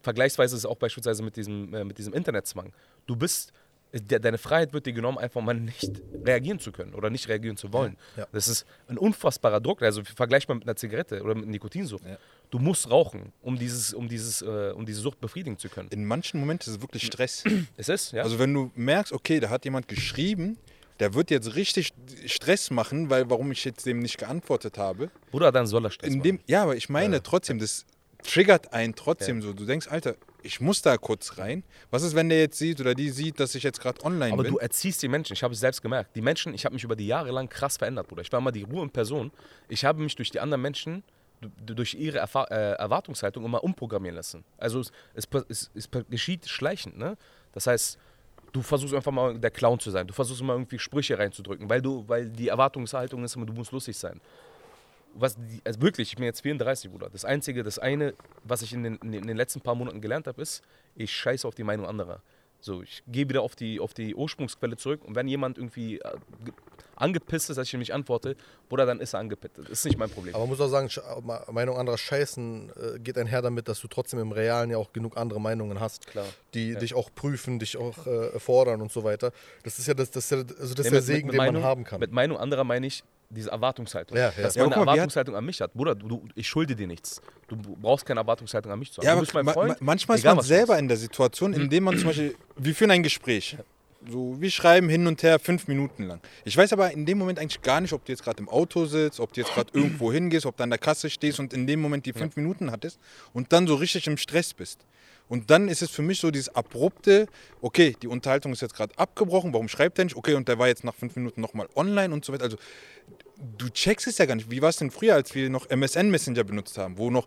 Vergleichsweise 0.00 0.56
ist 0.56 0.60
es 0.60 0.66
auch 0.66 0.76
beispielsweise 0.76 1.22
mit 1.22 1.36
diesem, 1.36 1.74
äh, 1.74 1.84
mit 1.84 1.98
diesem 1.98 2.14
Internetzwang. 2.14 2.72
Du 3.06 3.16
bist, 3.16 3.52
de 3.92 4.18
deine 4.18 4.38
Freiheit 4.38 4.72
wird 4.72 4.86
dir 4.86 4.94
genommen, 4.94 5.18
einfach 5.18 5.42
mal 5.42 5.54
nicht 5.54 6.02
reagieren 6.24 6.58
zu 6.58 6.72
können 6.72 6.94
oder 6.94 7.10
nicht 7.10 7.28
reagieren 7.28 7.56
zu 7.56 7.72
wollen. 7.72 7.98
Ja. 8.16 8.26
Das 8.32 8.48
ist 8.48 8.66
ein 8.88 8.96
unfassbarer 8.96 9.60
Druck. 9.60 9.82
Also 9.82 10.02
vergleichbar 10.02 10.56
mit 10.56 10.64
einer 10.64 10.76
Zigarette 10.76 11.22
oder 11.22 11.34
mit 11.34 11.46
Nikotinsucht. 11.48 12.04
Ja. 12.04 12.16
Du 12.50 12.58
musst 12.58 12.90
rauchen, 12.90 13.32
um, 13.42 13.58
dieses, 13.58 13.92
um, 13.92 14.08
dieses, 14.08 14.40
äh, 14.42 14.72
um 14.74 14.86
diese 14.86 15.00
Sucht 15.00 15.20
befriedigen 15.20 15.58
zu 15.58 15.68
können. 15.68 15.88
In 15.90 16.06
manchen 16.06 16.40
Momenten 16.40 16.70
ist 16.70 16.76
es 16.78 16.82
wirklich 16.82 17.04
Stress. 17.04 17.44
es 17.76 17.88
ist, 17.88 18.12
ja. 18.12 18.22
Also 18.22 18.38
wenn 18.38 18.52
du 18.54 18.70
merkst, 18.74 19.12
okay, 19.12 19.38
da 19.38 19.50
hat 19.50 19.64
jemand 19.64 19.86
geschrieben, 19.88 20.58
der 21.02 21.14
wird 21.14 21.32
jetzt 21.32 21.56
richtig 21.56 21.92
Stress 22.26 22.70
machen, 22.70 23.10
weil 23.10 23.28
warum 23.28 23.50
ich 23.50 23.64
jetzt 23.64 23.86
dem 23.86 23.98
nicht 23.98 24.18
geantwortet 24.18 24.78
habe. 24.78 25.10
Oder 25.32 25.50
dann 25.50 25.66
soll 25.66 25.84
er 25.84 25.90
Stress 25.90 26.14
In 26.14 26.22
dem, 26.22 26.36
machen. 26.36 26.44
Ja, 26.46 26.62
aber 26.62 26.76
ich 26.76 26.88
meine 26.88 27.16
ja. 27.16 27.20
trotzdem, 27.20 27.58
das 27.58 27.86
triggert 28.22 28.72
einen 28.72 28.94
trotzdem 28.94 29.40
ja. 29.40 29.42
so. 29.42 29.52
Du 29.52 29.64
denkst, 29.64 29.88
Alter, 29.88 30.14
ich 30.44 30.60
muss 30.60 30.80
da 30.80 30.96
kurz 30.96 31.38
rein. 31.38 31.64
Was 31.90 32.04
ist, 32.04 32.14
wenn 32.14 32.28
der 32.28 32.38
jetzt 32.38 32.56
sieht 32.56 32.80
oder 32.80 32.94
die 32.94 33.10
sieht, 33.10 33.40
dass 33.40 33.56
ich 33.56 33.64
jetzt 33.64 33.80
gerade 33.80 34.00
online 34.04 34.32
aber 34.32 34.44
bin? 34.44 34.52
Aber 34.52 34.58
du 34.58 34.62
erziehst 34.62 35.02
die 35.02 35.08
Menschen. 35.08 35.32
Ich 35.32 35.42
habe 35.42 35.54
es 35.54 35.58
selbst 35.58 35.82
gemerkt. 35.82 36.14
Die 36.14 36.22
Menschen, 36.22 36.54
ich 36.54 36.64
habe 36.64 36.72
mich 36.72 36.84
über 36.84 36.94
die 36.94 37.08
Jahre 37.08 37.32
lang 37.32 37.48
krass 37.48 37.78
verändert, 37.78 38.06
Bruder. 38.06 38.22
Ich 38.22 38.30
war 38.30 38.38
immer 38.38 38.52
die 38.52 38.62
Ruhe 38.62 38.84
in 38.84 38.90
Person. 38.90 39.32
Ich 39.68 39.84
habe 39.84 40.00
mich 40.00 40.14
durch 40.14 40.30
die 40.30 40.38
anderen 40.38 40.62
Menschen, 40.62 41.02
durch 41.66 41.94
ihre 41.94 42.18
Erfahr 42.18 42.48
äh, 42.52 42.74
Erwartungshaltung 42.74 43.44
immer 43.44 43.64
umprogrammieren 43.64 44.14
lassen. 44.14 44.44
Also 44.56 44.78
es, 44.78 44.92
es, 45.14 45.28
es, 45.48 45.70
es 45.74 45.88
geschieht 46.08 46.48
schleichend. 46.48 46.96
Ne? 46.96 47.16
Das 47.50 47.66
heißt, 47.66 47.98
du 48.52 48.62
versuchst 48.62 48.94
einfach 48.94 49.12
mal 49.12 49.38
der 49.38 49.50
Clown 49.50 49.80
zu 49.80 49.90
sein. 49.90 50.06
Du 50.06 50.14
versuchst 50.14 50.40
immer 50.40 50.52
irgendwie 50.52 50.78
Sprüche 50.78 51.18
reinzudrücken, 51.18 51.68
weil 51.68 51.80
du, 51.80 52.04
weil 52.06 52.28
die 52.28 52.48
Erwartungshaltung 52.48 53.24
ist 53.24 53.34
immer, 53.36 53.46
du 53.46 53.52
musst 53.52 53.72
lustig 53.72 53.96
sein. 53.96 54.20
Was 55.14 55.36
die, 55.36 55.60
also 55.64 55.80
wirklich, 55.80 56.10
ich 56.10 56.16
bin 56.16 56.24
jetzt 56.24 56.40
34, 56.40 56.90
Bruder. 56.90 57.08
Das 57.10 57.24
Einzige, 57.24 57.62
das 57.62 57.78
eine, 57.78 58.14
was 58.44 58.62
ich 58.62 58.72
in 58.72 58.82
den, 58.82 58.96
in 58.96 59.26
den 59.26 59.36
letzten 59.36 59.60
paar 59.60 59.74
Monaten 59.74 60.00
gelernt 60.00 60.26
habe, 60.26 60.40
ist, 60.40 60.62
ich 60.94 61.14
scheiße 61.14 61.46
auf 61.46 61.54
die 61.54 61.64
Meinung 61.64 61.86
anderer. 61.86 62.22
So, 62.64 62.80
ich 62.80 63.02
gehe 63.08 63.28
wieder 63.28 63.42
auf 63.42 63.56
die, 63.56 63.80
auf 63.80 63.92
die 63.92 64.14
Ursprungsquelle 64.14 64.76
zurück 64.76 65.04
und 65.04 65.16
wenn 65.16 65.26
jemand 65.26 65.58
irgendwie 65.58 65.98
äh, 65.98 66.12
angepisst 66.94 67.50
ist, 67.50 67.56
dass 67.56 67.66
ich 67.66 67.74
ihm 67.74 67.80
nicht 67.80 67.92
antworte, 67.92 68.36
Bruder, 68.68 68.86
dann 68.86 69.00
ist 69.00 69.14
er 69.14 69.20
angepisst. 69.20 69.58
Das 69.58 69.68
ist 69.68 69.84
nicht 69.84 69.98
mein 69.98 70.08
Problem. 70.08 70.32
Aber 70.32 70.44
man 70.44 70.50
muss 70.50 70.60
auch 70.60 70.68
sagen, 70.68 70.88
Meinung 71.50 71.76
anderer 71.76 71.98
Scheißen 71.98 72.70
äh, 72.70 72.98
geht 73.00 73.18
einher 73.18 73.42
damit, 73.42 73.66
dass 73.66 73.80
du 73.80 73.88
trotzdem 73.88 74.20
im 74.20 74.30
Realen 74.30 74.70
ja 74.70 74.78
auch 74.78 74.92
genug 74.92 75.16
andere 75.16 75.40
Meinungen 75.40 75.80
hast, 75.80 76.06
Klar. 76.06 76.24
die 76.54 76.70
ja. 76.70 76.78
dich 76.78 76.94
auch 76.94 77.10
prüfen, 77.12 77.58
dich 77.58 77.76
auch 77.76 78.06
äh, 78.06 78.38
fordern 78.38 78.80
und 78.80 78.92
so 78.92 79.02
weiter. 79.02 79.32
Das 79.64 79.80
ist 79.80 79.88
ja 79.88 79.94
das, 79.94 80.12
das, 80.12 80.30
ist 80.30 80.30
ja, 80.30 80.56
also 80.60 80.74
das 80.74 80.86
nee, 80.86 80.92
der 80.92 81.02
Segen, 81.02 81.30
den 81.30 81.38
Meinung, 81.38 81.62
man 81.62 81.64
haben 81.64 81.82
kann. 81.82 81.98
Mit 81.98 82.12
Meinung 82.12 82.38
anderer 82.38 82.62
meine 82.62 82.86
ich, 82.86 83.02
diese 83.34 83.50
Erwartungshaltung. 83.50 84.16
Ja, 84.16 84.32
ja. 84.36 84.42
Dass 84.42 84.56
man 84.56 84.72
eine 84.72 84.82
Erwartungshaltung 84.82 85.34
an 85.34 85.44
mich 85.44 85.60
hat. 85.60 85.72
Bruder, 85.74 85.94
du, 85.94 86.28
ich 86.34 86.48
schulde 86.48 86.76
dir 86.76 86.86
nichts. 86.86 87.20
Du 87.48 87.56
brauchst 87.56 88.06
keine 88.06 88.20
Erwartungshaltung 88.20 88.72
an 88.72 88.78
mich 88.78 88.92
zu 88.92 89.00
haben. 89.00 89.06
Ja, 89.06 89.14
du 89.14 89.20
bist 89.20 89.34
mein 89.34 89.46
Freund. 89.46 89.70
Ma 89.70 89.76
manchmal 89.80 90.18
ist 90.18 90.24
man 90.24 90.40
selber 90.42 90.78
in 90.78 90.88
der 90.88 90.96
Situation, 90.96 91.52
in 91.52 91.68
dem 91.68 91.84
man 91.84 91.96
zum 91.96 92.08
Beispiel, 92.08 92.34
wir 92.56 92.74
führen 92.74 92.90
ein 92.90 93.02
Gespräch. 93.02 93.56
So, 94.08 94.40
wir 94.40 94.50
schreiben 94.50 94.88
hin 94.88 95.06
und 95.06 95.22
her 95.22 95.38
fünf 95.38 95.68
Minuten 95.68 96.04
lang. 96.04 96.20
Ich 96.44 96.56
weiß 96.56 96.72
aber 96.72 96.90
in 96.90 97.06
dem 97.06 97.18
Moment 97.18 97.38
eigentlich 97.38 97.62
gar 97.62 97.80
nicht, 97.80 97.92
ob 97.92 98.04
du 98.04 98.10
jetzt 98.10 98.24
gerade 98.24 98.40
im 98.40 98.48
Auto 98.48 98.84
sitzt, 98.84 99.20
ob 99.20 99.32
du 99.32 99.40
jetzt 99.40 99.54
gerade 99.54 99.70
irgendwo 99.72 100.12
hingehst, 100.12 100.44
ob 100.44 100.56
du 100.56 100.64
an 100.64 100.70
der 100.70 100.80
Kasse 100.80 101.08
stehst 101.08 101.38
und 101.38 101.52
in 101.52 101.68
dem 101.68 101.80
Moment 101.80 102.04
die 102.04 102.12
fünf 102.12 102.34
ja. 102.36 102.42
Minuten 102.42 102.72
hattest 102.72 102.98
und 103.32 103.52
dann 103.52 103.68
so 103.68 103.76
richtig 103.76 104.08
im 104.08 104.16
Stress 104.16 104.54
bist. 104.54 104.84
Und 105.28 105.50
dann 105.50 105.68
ist 105.68 105.82
es 105.82 105.90
für 105.90 106.02
mich 106.02 106.20
so 106.20 106.30
dieses 106.30 106.54
abrupte, 106.54 107.26
okay, 107.60 107.96
die 108.02 108.08
Unterhaltung 108.08 108.52
ist 108.52 108.60
jetzt 108.60 108.74
gerade 108.74 108.92
abgebrochen, 108.98 109.52
warum 109.52 109.68
schreibt 109.68 109.98
er 109.98 110.04
nicht? 110.04 110.16
Okay, 110.16 110.34
und 110.34 110.48
der 110.48 110.58
war 110.58 110.66
jetzt 110.66 110.84
nach 110.84 110.94
fünf 110.94 111.14
Minuten 111.16 111.40
nochmal 111.40 111.68
online 111.74 112.12
und 112.12 112.24
so 112.24 112.32
weiter. 112.32 112.44
Also 112.44 112.58
du 113.58 113.68
checkst 113.68 114.06
es 114.06 114.18
ja 114.18 114.26
gar 114.26 114.34
nicht. 114.34 114.50
Wie 114.50 114.62
war 114.62 114.68
es 114.68 114.76
denn 114.76 114.90
früher, 114.90 115.14
als 115.14 115.34
wir 115.34 115.50
noch 115.50 115.68
MSN 115.68 116.10
Messenger 116.10 116.44
benutzt 116.44 116.78
haben, 116.78 116.98
wo 116.98 117.10
noch 117.10 117.26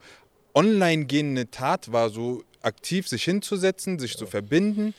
online 0.54 1.06
gehende 1.06 1.50
Tat 1.52 1.92
war, 1.92 2.10
so 2.10 2.44
aktiv 2.62 3.08
sich 3.08 3.24
hinzusetzen, 3.24 4.00
sich 4.00 4.14
ja. 4.14 4.20
zu 4.20 4.26
verbinden, 4.26 4.94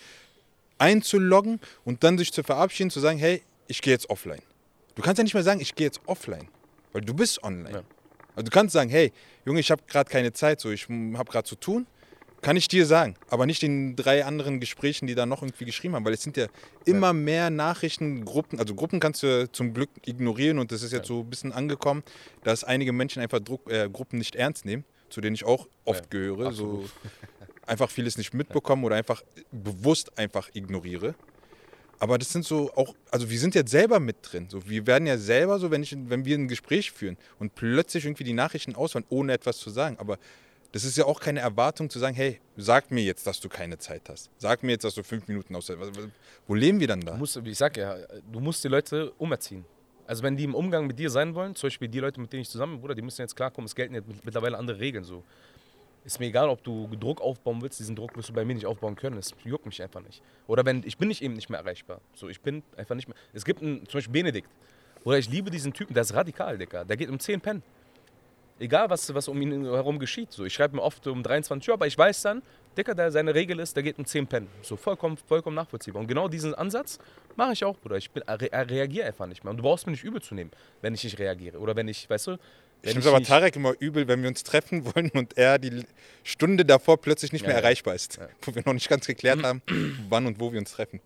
einzuloggen 0.79 1.61
und 1.85 2.05
dann 2.05 2.19
sich 2.19 2.33
zu 2.33 2.43
verabschieden, 2.43 2.91
zu 2.91 3.01
sagen, 3.01 3.19
hey, 3.19 3.43
ich 3.67 3.83
gehe 3.83 3.93
jetzt 3.93 4.11
offline. 4.11 4.43
Du 4.95 5.03
kannst 5.03 5.19
ja 5.19 5.25
nicht 5.25 5.35
mehr 5.35 5.43
sagen, 5.43 5.61
ich 5.61 5.75
gehe 5.75 5.87
jetzt 5.87 6.01
offline, 6.07 6.49
weil 6.93 7.03
du 7.03 7.15
bist 7.15 7.43
online. 7.43 7.71
Ja. 7.71 7.83
Also 8.35 8.45
du 8.45 8.51
kannst 8.51 8.73
sagen, 8.75 8.91
hey, 8.91 9.13
Junge, 9.45 9.61
ich 9.61 9.71
habe 9.71 9.83
gerade 9.87 10.11
keine 10.11 10.33
Zeit, 10.33 10.61
so 10.61 10.71
ich 10.71 10.89
habe 10.89 11.31
gerade 11.31 11.49
zu 11.49 11.57
tun. 11.57 11.87
Kann 12.47 12.57
ich 12.57 12.69
dir 12.69 12.87
sagen, 12.87 13.17
aber 13.29 13.45
nicht 13.45 13.65
in 13.65 13.97
drei 13.97 14.25
anderen 14.25 14.61
Gesprächen, 14.61 15.09
die 15.09 15.17
da 15.17 15.27
noch 15.27 15.43
irgendwie 15.43 15.65
geschrieben 15.65 15.97
haben, 15.97 16.05
weil 16.05 16.13
es 16.13 16.23
sind 16.23 16.37
ja 16.37 16.47
immer 16.85 17.13
mehr 17.13 17.51
Nachrichtengruppen, 17.51 18.61
also 18.61 18.77
Gruppen 18.77 19.01
kannst 19.01 19.25
du 19.25 19.51
zum 19.51 19.75
Glück 19.75 19.91
ignorieren 20.05 20.61
und 20.61 20.71
das 20.71 20.85
ist 20.85 20.93
jetzt 20.93 21.09
so 21.09 21.23
ein 21.23 21.29
bisschen 21.29 21.51
angekommen, 21.51 22.05
dass 22.45 22.63
einige 22.63 22.93
Menschen 22.93 23.21
einfach 23.21 23.41
Druck, 23.41 23.69
äh, 23.69 23.91
Gruppen 23.93 24.21
nicht 24.21 24.37
ernst 24.37 24.65
nehmen, 24.65 24.85
zu 25.11 25.21
denen 25.21 25.35
ich 25.35 25.45
auch 25.45 25.67
oft 25.85 26.05
ja, 26.05 26.07
gehöre. 26.09 26.53
So, 26.53 26.85
einfach 27.67 27.91
vieles 27.91 28.17
nicht 28.17 28.33
mitbekomme 28.33 28.87
oder 28.87 28.95
einfach 28.95 29.25
bewusst 29.51 30.17
einfach 30.17 30.49
ignoriere. 30.55 31.17
Aber 31.99 32.17
das 32.17 32.33
sind 32.33 32.45
so 32.45 32.71
auch, 32.77 32.95
also 33.11 33.29
wir 33.29 33.41
sind 33.41 33.57
jetzt 33.57 33.73
selber 33.73 33.99
mit 33.99 34.19
drin. 34.23 34.47
So, 34.49 34.69
wir 34.69 34.87
werden 34.87 35.09
ja 35.09 35.19
selber 35.19 35.59
so, 35.59 35.73
wenn, 35.73 35.83
ich, 35.83 35.97
wenn 35.99 36.25
wir 36.25 36.39
ein 36.39 36.47
Gespräch 36.47 36.93
führen 36.93 37.17
und 37.41 37.57
plötzlich 37.57 38.05
irgendwie 38.05 38.23
die 38.23 38.35
Nachrichten 38.35 38.77
ausfallen, 38.77 39.07
ohne 39.09 39.33
etwas 39.33 39.59
zu 39.59 39.71
sagen. 39.71 39.97
Aber 39.99 40.19
das 40.77 40.85
ist 40.85 40.99
ja 40.99 41.07
auch 41.07 41.21
keine 41.21 41.41
Erwartung 41.41 41.89
zu 41.89 41.99
sagen, 41.99 42.15
hey, 42.15 42.39
sag 42.55 42.91
mir 42.91 43.03
jetzt, 43.03 43.27
dass 43.27 43.41
du 43.41 43.49
keine 43.49 43.79
Zeit 43.79 44.03
hast. 44.11 44.29
Sag 44.37 44.63
mir 44.63 44.73
jetzt, 44.73 44.85
dass 44.85 44.95
du 44.95 45.03
fünf 45.03 45.27
Minuten 45.27 45.57
aus. 45.57 45.73
Wo 46.47 46.55
leben 46.55 46.79
wir 46.81 46.87
dann 46.87 47.01
da? 47.01 47.13
Du 47.13 47.17
musst, 47.17 47.35
ich 47.35 47.57
sag 47.57 47.79
ja, 47.79 47.97
du 48.31 48.41
musst 48.41 48.63
die 48.63 48.69
Leute 48.69 49.11
umerziehen. 49.13 49.65
Also 50.07 50.23
wenn 50.23 50.37
die 50.37 50.45
im 50.45 50.55
Umgang 50.55 50.87
mit 50.87 50.99
dir 50.99 51.09
sein 51.09 51.35
wollen, 51.35 51.55
zum 51.55 51.69
Beispiel 51.69 51.89
die 51.89 51.99
Leute, 51.99 52.21
mit 52.21 52.31
denen 52.31 52.43
ich 52.43 52.51
zusammen 52.51 52.75
bin, 52.75 52.83
Bruder, 52.83 52.95
die 52.95 53.01
müssen 53.01 53.23
jetzt 53.23 53.35
klarkommen, 53.35 53.65
es 53.65 53.75
gelten 53.75 53.95
jetzt 53.95 54.07
mittlerweile 54.23 54.59
andere 54.59 54.79
Regeln 54.79 55.03
so. 55.03 55.25
Ist 56.05 56.21
mir 56.21 56.27
egal, 56.27 56.51
ob 56.51 56.63
du 56.63 56.87
Druck 57.01 57.23
aufbauen 57.23 57.63
willst, 57.63 57.81
diesen 57.81 57.97
Druck 57.97 58.15
wirst 58.15 58.29
du 58.29 58.35
bei 58.35 58.45
mir 58.45 58.55
nicht 58.55 58.67
aufbauen 58.67 58.97
können. 58.97 59.17
Es 59.17 59.35
juckt 59.45 59.65
mich 59.65 59.83
einfach 59.83 60.03
nicht. 60.03 60.21
Oder 60.47 60.67
wenn, 60.67 60.83
ich 60.85 60.99
bin 60.99 61.09
nicht 61.09 61.23
eben 61.23 61.33
nicht 61.33 61.49
mehr 61.49 61.61
erreichbar. 61.61 62.03
So, 62.15 62.29
ich 62.29 62.43
bin 62.43 62.63
einfach 62.77 62.95
nicht 62.97 63.09
mehr. 63.09 63.17
Es 63.33 63.47
gibt 63.47 63.63
einen, 63.63 63.89
zum 63.89 63.97
Beispiel 63.97 64.13
Benedikt. 64.13 64.51
Oder 65.05 65.17
ich 65.17 65.31
liebe 65.31 65.51
diesen 65.51 65.73
Typen, 65.73 65.95
der 65.95 66.03
ist 66.03 66.13
radikal, 66.13 66.59
Digga. 66.59 66.85
Der 66.85 66.99
geht 66.99 67.09
um 67.09 67.19
10 67.19 67.41
pennen. 67.41 67.63
Egal, 68.59 68.89
was, 68.89 69.13
was 69.15 69.29
um 69.29 69.41
ihn 69.43 69.65
herum 69.65 69.99
geschieht. 69.99 70.33
So, 70.33 70.45
ich 70.45 70.55
schreibe 70.55 70.77
mir 70.77 70.83
oft 70.83 71.07
um 71.07 71.23
23 71.23 71.69
Uhr, 71.69 71.75
aber 71.75 71.87
ich 71.87 71.97
weiß 71.97 72.23
dann, 72.23 72.43
Dicker, 72.77 72.95
der 72.95 73.11
seine 73.11 73.35
Regel 73.35 73.59
ist, 73.59 73.75
der 73.75 73.83
geht 73.83 73.99
um 73.99 74.05
10 74.05 74.27
pennen. 74.27 74.49
So 74.63 74.77
vollkommen, 74.77 75.17
vollkommen 75.17 75.57
nachvollziehbar. 75.57 76.01
Und 76.01 76.09
genau 76.09 76.29
diesen 76.29 76.55
Ansatz 76.55 76.99
mache 77.35 77.53
ich 77.53 77.65
auch, 77.65 77.77
Bruder. 77.79 77.97
Ich 77.97 78.11
re 78.15 78.51
reagiere 78.53 79.07
einfach 79.07 79.27
nicht 79.27 79.45
mehr. 79.45 79.51
Und 79.51 79.59
du 79.59 79.63
brauchst 79.63 79.87
mir 79.87 79.93
nicht 79.93 80.05
übel 80.05 80.21
zu 80.21 80.35
nehmen, 80.35 80.51
wenn 80.83 80.95
ich 80.95 81.05
nicht 81.05 81.19
reagiere. 81.19 81.59
Oder 81.59 81.77
wenn 81.77 81.89
ich, 81.89 82.09
weißt 82.09 82.29
du, 82.29 82.37
ich 82.83 82.89
nehme 82.91 83.01
es 83.01 83.07
aber 83.07 83.23
Tarek 83.23 83.57
immer 83.57 83.75
übel, 83.81 84.07
wenn 84.09 84.23
wir 84.23 84.29
uns 84.29 84.43
treffen 84.45 84.85
wollen 84.95 85.11
und 85.11 85.37
er 85.37 85.59
die 85.59 85.85
Stunde 86.23 86.65
davor 86.65 87.01
plötzlich 87.01 87.33
nicht 87.33 87.43
Ja, 87.43 87.49
mehr 87.49 87.57
ja. 87.57 87.63
erreichbar 87.63 87.95
ist. 87.95 88.17
Ja. 88.17 88.29
Wo 88.43 88.55
wir 88.55 88.63
noch 88.65 88.73
nicht 88.75 88.89
ganz 88.89 89.07
geklärt 89.07 89.43
haben, 89.43 89.63
wann 90.09 90.27
und 90.27 90.39
wo 90.41 90.53
wir 90.53 90.59
uns 90.59 90.73
treffen. 90.73 91.01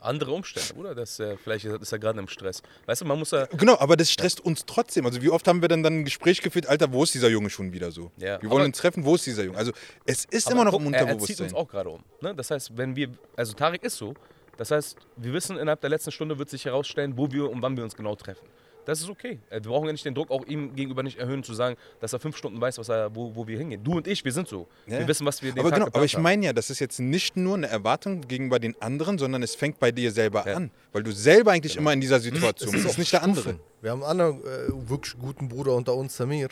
Andere 0.00 0.32
Umstände, 0.32 0.74
oder? 0.80 0.94
Das, 0.94 1.20
äh, 1.20 1.36
vielleicht 1.36 1.64
ist 1.66 1.92
er 1.92 1.98
gerade 1.98 2.18
im 2.18 2.28
Stress. 2.28 2.62
Weißt 2.86 3.02
du, 3.02 3.04
man 3.04 3.18
muss 3.18 3.32
ja. 3.32 3.46
Genau, 3.46 3.76
aber 3.78 3.96
das 3.96 4.10
stresst 4.10 4.40
uns 4.40 4.64
trotzdem. 4.64 5.04
Also 5.04 5.20
wie 5.20 5.28
oft 5.28 5.46
haben 5.46 5.60
wir 5.60 5.68
dann, 5.68 5.82
dann 5.82 6.00
ein 6.00 6.04
Gespräch 6.04 6.40
geführt, 6.40 6.66
Alter, 6.66 6.92
wo 6.92 7.02
ist 7.02 7.12
dieser 7.14 7.28
Junge 7.28 7.50
schon 7.50 7.72
wieder 7.72 7.90
so? 7.90 8.10
Ja, 8.16 8.40
wir 8.40 8.48
wollen 8.48 8.60
aber- 8.60 8.64
uns 8.66 8.78
treffen, 8.78 9.04
wo 9.04 9.14
ist 9.14 9.26
dieser 9.26 9.44
Junge? 9.44 9.58
Also 9.58 9.72
es 10.06 10.24
ist 10.24 10.46
Aber 10.46 10.54
immer 10.54 10.64
noch 10.64 10.72
guck, 10.72 10.80
im 10.82 10.94
er- 10.94 11.00
Er 11.00 11.06
zieht 11.06 11.10
Unterbewusstsein. 11.12 11.46
uns 11.48 11.54
auch 11.54 11.68
gerade 11.68 11.90
um. 11.90 12.02
Ne? 12.22 12.34
Das 12.34 12.50
heißt, 12.50 12.76
wenn 12.76 12.96
wir. 12.96 13.10
Also 13.36 13.52
Tarek 13.52 13.82
ist 13.84 13.96
so. 13.96 14.14
Das 14.56 14.70
heißt, 14.70 14.96
wir 15.16 15.32
wissen, 15.32 15.56
innerhalb 15.58 15.80
der 15.80 15.90
letzten 15.90 16.10
Stunde 16.12 16.38
wird 16.38 16.48
sich 16.50 16.64
herausstellen, 16.64 17.16
wo 17.16 17.30
wir 17.30 17.50
und 17.50 17.60
wann 17.62 17.76
wir 17.76 17.84
uns 17.84 17.94
genau 17.96 18.14
treffen. 18.14 18.46
Das 18.90 19.00
ist 19.00 19.08
okay. 19.08 19.38
Äh, 19.50 19.62
Wir 19.62 19.70
brauchen 19.70 19.86
ja 19.86 19.92
nicht 19.92 20.04
den 20.04 20.14
Druck 20.16 20.30
auch 20.32 20.44
ihm 20.46 20.74
gegenüber 20.74 21.04
nicht 21.04 21.16
erhöhen, 21.18 21.44
zu 21.44 21.54
sagen, 21.54 21.76
dass 22.00 22.12
er 22.12 22.18
fünf 22.18 22.36
Stunden 22.36 22.60
weiß, 22.60 22.76
was 22.78 22.88
er, 22.88 23.14
wo, 23.14 23.32
wo 23.36 23.46
wir 23.46 23.56
hingehen. 23.56 23.84
Du 23.84 23.92
und 23.96 24.08
ich, 24.08 24.24
wir 24.24 24.32
sind 24.32 24.48
so. 24.48 24.66
Ja. 24.86 24.98
Wir 24.98 25.06
wissen, 25.06 25.24
was 25.24 25.40
wir 25.42 25.52
den 25.52 25.60
aber 25.60 25.70
Tag 25.70 25.78
genau, 25.78 25.86
aber 25.94 26.04
ich 26.04 26.18
meine 26.18 26.46
ja, 26.46 26.52
das 26.52 26.70
ist 26.70 26.80
jetzt 26.80 26.98
nicht 26.98 27.36
nur 27.36 27.54
eine 27.56 27.68
Erwartung 27.68 28.22
gegenüber 28.22 28.58
den 28.58 28.74
anderen, 28.82 29.16
sondern 29.16 29.44
es 29.44 29.54
fängt 29.54 29.78
bei 29.78 29.92
dir 29.92 30.10
selber 30.10 30.40
Ja. 30.40 30.44
Genau. 30.46 30.56
an. 30.56 30.70
Weil 30.92 31.04
du 31.04 31.12
selber 31.12 31.52
eigentlich 31.52 31.76
immer 31.76 31.92
in 31.92 32.00
dieser 32.00 32.18
Situation 32.18 32.72
bist. 32.72 32.84
Das 32.84 32.92
ist 32.92 32.98
nicht 32.98 33.12
der 33.12 33.22
andere. 33.22 33.60
Wir 33.80 33.92
haben 33.92 34.02
einen 34.02 34.10
anderen 34.20 34.40
äh, 34.42 34.88
wirklich 34.90 35.16
guten 35.16 35.48
Bruder 35.48 35.74
unter 35.76 35.94
uns, 35.94 36.16
Samir. 36.16 36.48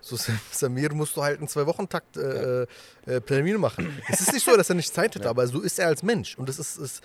So, 0.00 0.16
Sam- 0.16 0.40
Samir 0.50 0.92
musst 0.94 1.16
du 1.16 1.22
halt 1.22 1.40
in 1.40 1.46
zwei 1.46 1.66
Wochen 1.66 1.88
Takt 1.88 2.16
äh, 2.16 2.62
äh, 3.06 3.58
machen. 3.58 3.96
es 4.08 4.20
ist 4.22 4.32
nicht 4.32 4.44
so, 4.44 4.56
dass 4.56 4.68
er 4.70 4.74
nicht 4.74 4.92
Zeit 4.92 5.14
hätte, 5.14 5.28
aber 5.28 5.46
so 5.46 5.60
ist 5.60 5.78
er 5.78 5.86
als 5.86 6.02
Mensch. 6.02 6.36
Und 6.36 6.48
das 6.48 6.58
ist, 6.58 6.78
ist, 6.78 7.00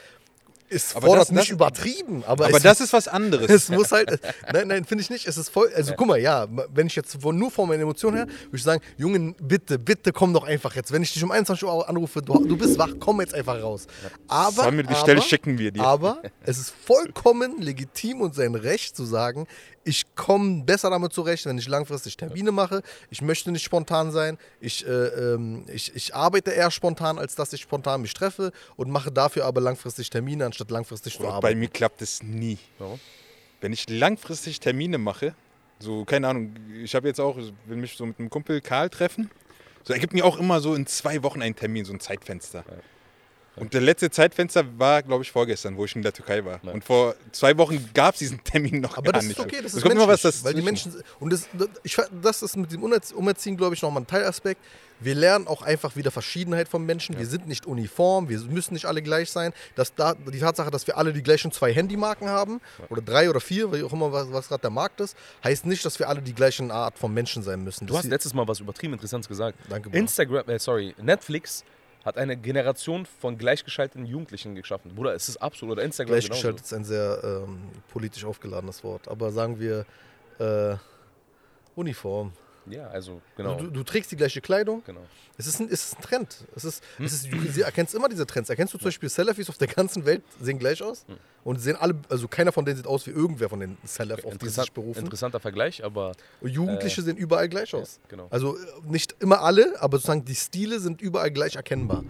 ist 0.67 0.95
Aber 0.95 1.07
fordert 1.07 1.23
das- 1.27 1.31
nicht 1.31 1.43
das- 1.43 1.49
übertrieben. 1.49 2.23
Aber, 2.25 2.45
Aber 2.45 2.57
es, 2.57 2.63
das 2.63 2.81
ist 2.81 2.91
was 2.93 3.07
anderes. 3.07 3.49
es 3.49 3.69
muss 3.69 3.91
halt. 3.91 4.19
Nein, 4.53 4.67
nein, 4.67 4.85
finde 4.85 5.01
ich 5.03 5.09
nicht. 5.09 5.27
Es 5.27 5.37
ist 5.37 5.49
voll. 5.49 5.71
Also 5.75 5.93
guck 5.95 6.07
mal, 6.07 6.17
ja, 6.19 6.47
wenn 6.73 6.87
ich 6.87 6.95
jetzt 6.95 7.21
nur 7.23 7.51
von 7.51 7.67
meinen 7.69 7.81
Emotionen 7.81 8.17
her, 8.17 8.27
würde 8.27 8.57
ich 8.57 8.63
sagen, 8.63 8.81
Junge, 8.97 9.35
bitte, 9.39 9.77
bitte 9.77 10.11
komm 10.11 10.33
doch 10.33 10.43
einfach 10.43 10.75
jetzt. 10.75 10.91
Wenn 10.91 11.03
ich 11.03 11.13
dich 11.13 11.23
um 11.23 11.31
21 11.31 11.63
Uhr 11.67 11.87
anrufe, 11.87 12.21
du, 12.21 12.45
du 12.45 12.57
bist 12.57 12.77
wach, 12.77 12.89
komm 12.99 13.21
jetzt 13.21 13.33
einfach 13.33 13.61
raus. 13.61 13.87
Aber, 14.27 14.63
Samir, 14.63 14.83
die 14.83 14.89
aber, 14.89 14.97
Stelle 14.99 15.21
schicken 15.21 15.57
wir 15.57 15.71
dir. 15.71 15.83
Aber 15.83 16.21
es 16.43 16.57
ist 16.57 16.71
vollkommen 16.85 17.61
legitim 17.61 18.21
und 18.21 18.35
sein 18.35 18.55
Recht 18.55 18.95
zu 18.95 19.05
sagen, 19.05 19.47
ich 19.87 20.15
komme 20.15 20.63
besser 20.63 20.89
damit 20.89 21.13
zurecht, 21.13 21.45
wenn 21.45 21.59
ich 21.59 21.67
langfristig 21.67 22.17
Termine 22.17 22.51
mache. 22.51 22.81
Ich 23.11 23.21
möchte 23.21 23.51
nicht 23.51 23.63
spontan 23.63 24.11
sein. 24.11 24.39
Ich, 24.59 24.85
äh, 24.87 24.89
ähm, 24.89 25.65
ich, 25.71 25.95
ich 25.95 26.15
arbeite 26.15 26.49
eher 26.49 26.71
spontan, 26.71 27.19
als 27.19 27.35
dass 27.35 27.53
ich 27.53 27.61
spontan 27.61 28.01
mich 28.01 28.15
treffe 28.15 28.51
und 28.77 28.89
mache 28.89 29.11
dafür 29.11 29.45
aber 29.45 29.61
langfristig 29.61 30.09
Termine, 30.09 30.43
anstatt 30.55 30.71
langfristig 30.71 31.13
zu 31.17 31.23
Bei 31.23 31.29
arbeiten. 31.29 31.59
mir 31.59 31.67
klappt 31.67 32.01
es 32.01 32.23
nie. 32.23 32.57
Warum? 32.79 32.99
Wenn 33.61 33.73
ich 33.73 33.89
langfristig 33.89 34.59
Termine 34.59 34.97
mache, 34.97 35.35
so, 35.79 36.05
keine 36.05 36.27
Ahnung, 36.29 36.55
ich 36.81 36.95
habe 36.95 37.07
jetzt 37.07 37.19
auch, 37.19 37.35
will 37.65 37.75
mich 37.77 37.97
so 37.97 38.05
mit 38.05 38.17
einem 38.19 38.29
Kumpel 38.29 38.61
Karl 38.61 38.89
treffen. 38.89 39.29
So, 39.83 39.93
er 39.93 39.99
gibt 39.99 40.13
mir 40.13 40.23
auch 40.25 40.39
immer 40.39 40.61
so 40.61 40.73
in 40.73 40.87
zwei 40.87 41.21
Wochen 41.23 41.41
einen 41.41 41.55
Termin, 41.55 41.83
so 41.85 41.93
ein 41.93 41.99
Zeitfenster. 41.99 42.63
Und 43.57 43.73
der 43.73 43.81
letzte 43.81 44.09
Zeitfenster 44.09 44.65
war, 44.79 45.01
glaube 45.03 45.23
ich, 45.23 45.31
vorgestern, 45.31 45.77
wo 45.77 45.85
ich 45.85 45.95
in 45.95 46.01
der 46.01 46.11
Türkei 46.11 46.43
war. 46.43 46.59
Ja. 46.63 46.71
Und 46.71 46.83
vor 46.83 47.15
zwei 47.31 47.57
Wochen 47.57 47.89
gab 47.93 48.13
es 48.15 48.19
diesen 48.19 48.43
Termin 48.43 48.81
noch 48.81 48.97
Aber 48.97 49.11
gar 49.11 49.13
das 49.13 49.25
nicht. 49.25 49.37
ist 49.39 49.45
okay, 49.45 49.61
das 49.61 49.73
ist 49.73 49.81
kommt 49.81 49.95
immer 49.95 50.07
was 50.07 50.23
menschlich, 50.23 50.43
weil 50.43 50.53
die. 50.53 50.61
Menschen 50.61 50.93
und 51.19 51.31
das, 51.31 51.47
das- 51.53 51.69
ich, 51.83 51.97
das 52.21 52.41
ist 52.41 52.57
mit 52.57 52.71
dem 52.71 52.83
Umerziehen 52.83 53.55
glaube 53.57 53.75
ich 53.75 53.81
nochmal 53.81 54.03
ein 54.03 54.07
Teilaspekt. 54.07 54.61
Wir 54.99 55.15
lernen 55.15 55.47
auch 55.47 55.61
einfach 55.61 55.95
wieder 55.95 56.11
Verschiedenheit 56.11 56.67
von 56.67 56.85
Menschen. 56.85 57.17
Wir 57.17 57.25
sind 57.25 57.47
nicht 57.47 57.65
uniform, 57.65 58.29
wir 58.29 58.39
müssen 58.39 58.73
nicht 58.73 58.85
alle 58.85 59.01
gleich 59.01 59.29
sein. 59.29 59.53
Das, 59.75 59.93
da, 59.93 60.13
die 60.13 60.39
Tatsache, 60.39 60.71
dass 60.71 60.87
wir 60.87 60.97
alle 60.97 61.13
die 61.13 61.23
gleichen 61.23 61.51
zwei 61.51 61.73
Handymarken 61.73 62.27
haben 62.29 62.61
oder 62.89 63.01
drei 63.01 63.29
oder 63.29 63.39
vier, 63.39 63.71
wie 63.73 63.83
auch 63.83 63.93
immer 63.93 64.11
was, 64.11 64.31
was 64.31 64.47
gerade 64.47 64.61
der 64.61 64.69
Markt 64.69 65.01
ist, 65.01 65.17
heißt 65.43 65.65
nicht, 65.65 65.85
dass 65.85 65.99
wir 65.99 66.09
alle 66.09 66.21
die 66.21 66.33
gleichen 66.33 66.71
Art 66.71 66.97
von 66.97 67.13
Menschen 67.13 67.43
sein 67.43 67.63
müssen. 67.63 67.87
Du 67.87 67.93
Das 67.93 68.03
hast 68.03 68.09
letztes 68.09 68.33
Mal 68.33 68.47
was 68.47 68.59
übertrieben 68.59 68.93
Interessantes 68.93 69.27
gesagt. 69.27 69.57
Danke, 69.69 69.89
Bruder. 69.89 69.99
Instagram, 69.99 70.49
äh, 70.49 70.59
sorry, 70.59 70.95
Netflix 71.01 71.63
hat 72.05 72.17
eine 72.17 72.37
Generation 72.37 73.05
von 73.05 73.37
gleichgeschalteten 73.37 74.05
Jugendlichen 74.05 74.55
geschaffen. 74.55 74.93
Bruder, 74.93 75.15
es 75.15 75.27
ist 75.27 75.37
absolut. 75.37 75.73
Oder 75.77 75.83
Instagram 75.83 76.11
Gleichgestellt 76.13 76.61
ist 76.61 76.73
ein 76.73 76.85
sehr 76.85 77.19
ähm, 77.23 77.57
politisch 77.91 78.23
aufgeladenes 78.23 78.83
Wort, 78.83 79.07
aber 79.07 79.31
sagen 79.31 79.59
wir 79.59 79.85
äh, 80.39 80.75
Uniform. 81.75 82.31
Ja, 82.67 82.87
also 82.87 83.21
genau. 83.37 83.55
Du, 83.55 83.67
du 83.69 83.83
trägst 83.83 84.11
die 84.11 84.15
gleiche 84.15 84.41
Kleidung, 84.41 84.83
genau. 84.85 85.01
Es 85.37 85.47
ist 85.47 85.59
ein, 85.59 85.67
es 85.67 85.85
ist 85.85 85.97
ein 85.97 86.01
Trend. 86.01 86.45
Es 86.55 86.63
ist, 86.63 86.83
es 86.99 87.13
ist, 87.13 87.31
du 87.31 87.39
sie 87.51 87.61
erkennst 87.61 87.93
immer 87.93 88.07
diese 88.07 88.25
Trends. 88.25 88.49
Erkennst 88.49 88.73
du 88.73 88.77
zum 88.77 88.85
Beispiel 88.85 89.09
Salafis 89.09 89.49
auf 89.49 89.57
der 89.57 89.67
ganzen 89.67 90.05
Welt 90.05 90.23
sehen 90.41 90.59
gleich 90.59 90.81
aus? 90.81 91.05
Und 91.43 91.59
sehen 91.59 91.75
alle, 91.75 91.95
also 92.09 92.27
keiner 92.27 92.51
von 92.51 92.65
denen 92.65 92.77
sieht 92.77 92.87
aus 92.87 93.05
wie 93.05 93.11
irgendwer 93.11 93.49
von 93.49 93.59
den 93.59 93.77
Salaf, 93.83 94.23
auf 94.25 94.37
die 94.37 94.49
sich 94.49 94.71
berufen. 94.71 94.99
interessanter 95.03 95.39
Vergleich, 95.39 95.83
aber 95.83 96.13
Jugendliche 96.41 97.01
sehen 97.01 97.17
überall 97.17 97.49
gleich 97.49 97.73
aus. 97.73 97.99
genau. 98.07 98.27
Also 98.29 98.57
äh, 98.57 98.59
nicht 98.85 99.15
immer 99.19 99.41
alle, 99.41 99.79
aber 99.81 99.97
sozusagen 99.97 100.25
die 100.25 100.35
Stile 100.35 100.79
sind 100.79 101.01
überall 101.01 101.31
gleich 101.31 101.55
erkennbar. 101.55 102.03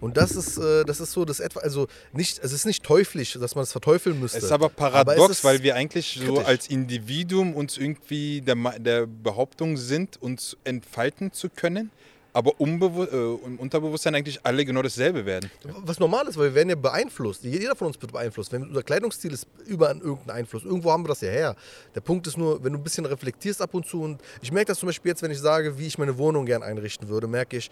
Und 0.00 0.16
das 0.16 0.32
ist, 0.32 0.58
äh, 0.58 0.84
das 0.84 1.00
ist 1.00 1.12
so 1.12 1.24
das 1.24 1.40
etwa, 1.40 1.60
also 1.60 1.86
nicht, 2.12 2.38
es 2.42 2.52
ist 2.52 2.64
nicht 2.64 2.82
teuflisch, 2.82 3.38
dass 3.40 3.54
man 3.54 3.64
es 3.64 3.72
verteufeln 3.72 4.18
müsste. 4.18 4.38
Es 4.38 4.44
ist 4.44 4.52
aber 4.52 4.66
Aber 4.66 4.74
paradox, 4.74 5.30
ist 5.30 5.44
weil 5.44 5.62
wir 5.62 5.74
eigentlich 5.76 6.18
so 6.24 6.34
kritisch. 6.34 6.46
als 6.48 6.66
Individuum 6.68 7.54
uns 7.54 7.76
irgendwie 7.78 8.40
der, 8.40 8.56
der 8.78 9.06
Behauptung 9.06 9.76
sind, 9.76 10.20
uns 10.22 10.56
entfalten 10.64 11.32
zu 11.32 11.48
können, 11.50 11.90
aber 12.32 12.52
äh, 12.60 13.44
im 13.44 13.58
Unterbewusstsein 13.58 14.14
eigentlich 14.14 14.38
alle 14.44 14.64
genau 14.64 14.82
dasselbe 14.82 15.26
werden. 15.26 15.50
Was 15.84 15.98
normal 15.98 16.28
ist, 16.28 16.36
weil 16.38 16.50
wir 16.50 16.54
werden 16.54 16.68
ja 16.70 16.76
beeinflusst. 16.76 17.42
Jeder 17.42 17.74
von 17.74 17.88
uns 17.88 18.00
wird 18.00 18.12
beeinflusst. 18.12 18.52
Wenn 18.52 18.62
unser 18.62 18.84
Kleidungsstil 18.84 19.32
ist 19.32 19.46
über 19.66 19.90
irgendeinen 19.90 20.30
Einfluss. 20.30 20.64
Irgendwo 20.64 20.92
haben 20.92 21.02
wir 21.02 21.08
das 21.08 21.22
ja 21.22 21.30
her. 21.30 21.56
Der 21.94 22.00
Punkt 22.00 22.26
ist 22.28 22.38
nur, 22.38 22.62
wenn 22.62 22.72
du 22.72 22.78
ein 22.78 22.84
bisschen 22.84 23.04
reflektierst 23.04 23.60
ab 23.60 23.74
und 23.74 23.84
zu 23.84 24.02
und 24.02 24.20
ich 24.42 24.52
merke 24.52 24.68
das 24.68 24.78
zum 24.78 24.86
Beispiel 24.86 25.10
jetzt, 25.10 25.22
wenn 25.22 25.32
ich 25.32 25.40
sage, 25.40 25.76
wie 25.78 25.88
ich 25.88 25.98
meine 25.98 26.16
Wohnung 26.18 26.46
gern 26.46 26.62
einrichten 26.62 27.08
würde, 27.08 27.26
merke 27.26 27.56
ich, 27.56 27.68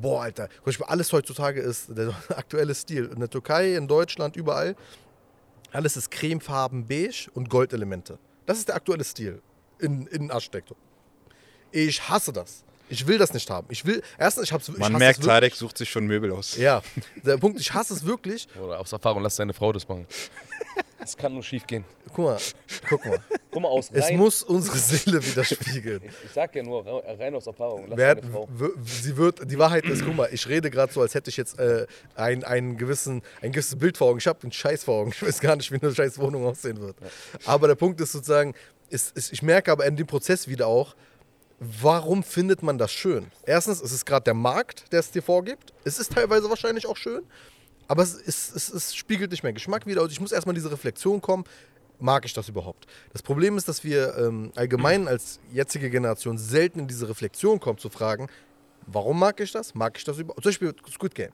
boah, 0.00 0.22
Alter, 0.22 0.48
alles 0.86 1.12
heutzutage 1.12 1.60
ist 1.60 1.96
der 1.96 2.14
aktuelle 2.28 2.74
Stil. 2.74 3.06
In 3.12 3.20
der 3.20 3.30
Türkei, 3.30 3.74
in 3.74 3.88
Deutschland, 3.88 4.36
überall. 4.36 4.76
Alles 5.72 5.96
ist 5.96 6.10
cremefarben, 6.10 6.86
beige 6.86 7.28
und 7.34 7.50
Goldelemente. 7.50 8.18
Das 8.46 8.58
ist 8.58 8.68
der 8.68 8.76
aktuelle 8.76 9.04
Stil 9.04 9.42
in 9.78 10.06
Innenarchitektur. 10.06 10.76
Ich 11.70 12.08
hasse 12.08 12.32
das. 12.32 12.64
Ich 12.88 13.06
will 13.06 13.18
das 13.18 13.32
nicht 13.34 13.48
haben. 13.50 13.66
Ich 13.70 13.84
will, 13.84 14.02
erstens, 14.18 14.44
ich 14.44 14.52
hab's 14.52 14.68
ich 14.68 14.76
Man 14.78 14.92
merkt, 14.92 15.18
wirklich. 15.18 15.26
Tarek 15.26 15.54
sucht 15.54 15.78
sich 15.78 15.90
schon 15.90 16.06
Möbel 16.06 16.30
aus. 16.32 16.56
Ja, 16.56 16.82
der 17.24 17.36
Punkt, 17.36 17.60
ich 17.60 17.72
hasse 17.74 17.92
es 17.94 18.04
wirklich. 18.06 18.46
Oder 18.60 18.78
aus 18.78 18.92
Erfahrung, 18.92 19.22
lass 19.22 19.36
deine 19.36 19.52
Frau 19.54 19.72
das 19.72 19.88
machen. 19.88 20.06
Es 20.98 21.16
kann 21.16 21.34
nur 21.34 21.42
schief 21.42 21.66
gehen. 21.66 21.84
Guck 22.14 22.24
mal, 22.24 22.38
guck 22.88 23.04
mal. 23.04 23.18
Guck 23.50 23.62
mal 23.62 23.68
aus. 23.68 23.90
Es 23.92 24.06
rein- 24.06 24.16
muss 24.16 24.42
unsere 24.42 24.76
Seele 24.78 25.24
widerspiegeln. 25.24 26.02
ich, 26.04 26.10
ich 26.24 26.30
sag 26.32 26.54
ja 26.56 26.62
nur, 26.62 26.84
rein 26.86 27.34
aus 27.34 27.46
Erfahrung. 27.46 27.86
Lass 27.88 27.96
Wer, 27.98 28.14
deine 28.16 28.30
Frau. 28.32 28.48
sie 28.84 29.16
wird, 29.16 29.50
die 29.50 29.58
Wahrheit 29.58 29.84
ist, 29.84 30.04
guck 30.04 30.16
mal, 30.16 30.28
ich 30.32 30.48
rede 30.48 30.70
gerade 30.70 30.92
so, 30.92 31.00
als 31.02 31.14
hätte 31.14 31.30
ich 31.30 31.36
jetzt 31.36 31.58
äh, 31.58 31.86
ein, 32.16 32.44
einen 32.44 32.76
gewissen, 32.76 33.22
ein 33.42 33.52
gewisses 33.52 33.76
Bild 33.76 33.96
vor 33.96 34.08
Augen. 34.08 34.18
Ich 34.18 34.26
habe 34.26 34.42
einen 34.42 34.52
Scheiß 34.52 34.84
vor 34.84 35.00
Augen. 35.00 35.10
Ich 35.12 35.22
weiß 35.22 35.40
gar 35.40 35.54
nicht, 35.56 35.70
wie 35.70 35.80
eine 35.80 35.94
scheiß 35.94 36.18
Wohnung 36.18 36.44
aussehen 36.46 36.80
wird. 36.80 36.96
Aber 37.44 37.68
der 37.68 37.74
Punkt 37.76 38.00
ist 38.00 38.12
sozusagen, 38.12 38.54
ist, 38.90 39.16
ist, 39.16 39.32
ich 39.32 39.42
merke 39.42 39.70
aber 39.72 39.84
in 39.86 39.96
dem 39.96 40.06
Prozess 40.06 40.48
wieder 40.48 40.66
auch, 40.66 40.94
warum 41.58 42.22
findet 42.22 42.62
man 42.62 42.78
das 42.78 42.92
schön? 42.92 43.26
Erstens, 43.44 43.80
es 43.80 43.92
ist 43.92 44.06
gerade 44.06 44.24
der 44.24 44.34
Markt, 44.34 44.92
der 44.92 45.00
es 45.00 45.10
dir 45.10 45.22
vorgibt. 45.22 45.72
Es 45.84 45.98
ist 45.98 46.12
teilweise 46.12 46.48
wahrscheinlich 46.48 46.86
auch 46.86 46.96
schön, 46.96 47.22
aber 47.88 48.02
es, 48.02 48.14
ist, 48.14 48.54
es, 48.54 48.72
es 48.72 48.94
spiegelt 48.94 49.30
nicht 49.30 49.42
mehr 49.42 49.52
Geschmack 49.52 49.86
wieder. 49.86 50.00
Also 50.00 50.12
ich 50.12 50.20
muss 50.20 50.32
erstmal 50.32 50.54
diese 50.54 50.70
Reflexion 50.70 51.20
kommen. 51.20 51.44
Mag 51.98 52.26
ich 52.26 52.34
das 52.34 52.50
überhaupt? 52.50 52.86
Das 53.14 53.22
Problem 53.22 53.56
ist, 53.56 53.68
dass 53.68 53.82
wir 53.82 54.18
ähm, 54.18 54.52
allgemein 54.54 55.08
als 55.08 55.40
jetzige 55.50 55.88
Generation 55.88 56.36
selten 56.36 56.80
in 56.80 56.88
diese 56.88 57.08
Reflexion 57.08 57.58
kommen, 57.58 57.78
zu 57.78 57.88
fragen, 57.88 58.28
Warum 58.86 59.18
mag 59.18 59.40
ich 59.40 59.52
das? 59.52 59.74
Mag 59.74 59.98
ich 59.98 60.04
das 60.04 60.18
über. 60.18 60.34
Zum 60.34 60.44
Beispiel 60.44 60.74
Squid 60.90 61.14
Game. 61.14 61.32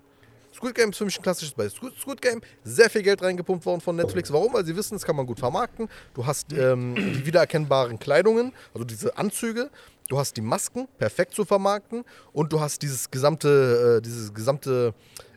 Squid 0.54 0.74
Game 0.74 0.90
ist 0.90 0.98
für 0.98 1.04
mich 1.04 1.18
ein 1.18 1.22
klassisches 1.22 1.54
Beispiel. 1.54 1.90
Squid 1.98 2.20
Game, 2.20 2.40
sehr 2.64 2.90
viel 2.90 3.02
Geld 3.02 3.22
reingepumpt 3.22 3.64
worden 3.64 3.80
von 3.80 3.96
Netflix. 3.96 4.32
Warum? 4.32 4.52
Weil 4.52 4.64
sie 4.64 4.76
wissen, 4.76 4.94
das 4.94 5.04
kann 5.04 5.16
man 5.16 5.26
gut 5.26 5.38
vermarkten. 5.38 5.88
Du 6.14 6.26
hast 6.26 6.52
ähm, 6.52 6.94
die 6.94 7.24
wiedererkennbaren 7.24 7.98
Kleidungen, 7.98 8.52
also 8.74 8.84
diese 8.84 9.16
Anzüge. 9.16 9.70
Du 10.08 10.18
hast 10.18 10.36
die 10.36 10.40
Masken, 10.40 10.88
perfekt 10.98 11.34
zu 11.34 11.44
vermarkten. 11.44 12.04
Und 12.32 12.52
du 12.52 12.60
hast 12.60 12.82
dieses 12.82 13.10
gesamte, 13.10 13.98
äh, 13.98 14.02
diese 14.02 14.32
gesamte 14.32 14.94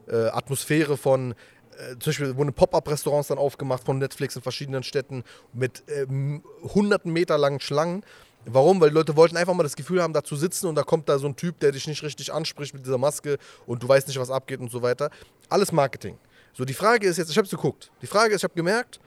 äh, 0.08 0.28
Atmosphäre 0.28 0.98
von 0.98 1.34
äh, 1.78 1.98
zum 2.00 2.12
Beispiel 2.12 2.38
wurden 2.38 2.54
Pop-Up-Restaurants 2.54 3.28
dann 3.28 3.38
aufgemacht 3.38 3.84
von 3.84 3.98
Netflix 3.98 4.36
in 4.36 4.42
verschiedenen 4.42 4.84
Städten 4.84 5.24
mit 5.54 5.84
ähm, 5.88 6.44
hunderten 6.62 7.12
Meter 7.12 7.38
langen 7.38 7.60
Schlangen. 7.60 8.04
Warum? 8.46 8.80
Weil 8.80 8.90
die 8.90 8.96
Leute 8.96 9.16
wollten 9.16 9.38
einfach 9.38 9.54
mal 9.56 9.64
das 9.64 9.76
Gefühl 9.76 10.02
haben, 10.02 10.14
da 10.14 10.24
zu 10.24 10.36
sitzen 10.36 10.68
und 10.68 10.76
da 10.76 10.84
kommt 10.84 11.10
da 11.10 11.18
so 11.18 11.28
ein 11.28 11.36
Typ, 11.36 11.60
der 11.60 11.72
dich 11.72 11.88
nicht 11.88 12.04
richtig 12.04 12.32
anspricht 12.32 12.74
mit 12.76 12.86
dieser 12.86 13.00
Maske 13.00 13.38
und 13.66 13.82
du 13.82 13.88
weißt 13.88 14.08
nicht, 14.08 14.20
was 14.20 14.30
abgeht 14.30 14.60
und 14.60 14.72
so 14.72 14.82
weiter. 14.82 15.10
Alles 15.50 15.72
Marketing. 15.72 16.18
So, 16.54 16.64
die 16.64 16.74
Frage 16.74 17.08
ist 17.08 17.18
jetzt, 17.18 17.32
ich 17.32 17.38
habe 17.38 17.46
es 17.46 17.52
geguckt. 17.52 17.92
Die 18.02 18.08
Frage 18.08 18.34
ist, 18.34 18.42
ich 18.42 18.44
habe 18.44 18.54
gemerkt, 18.54 19.00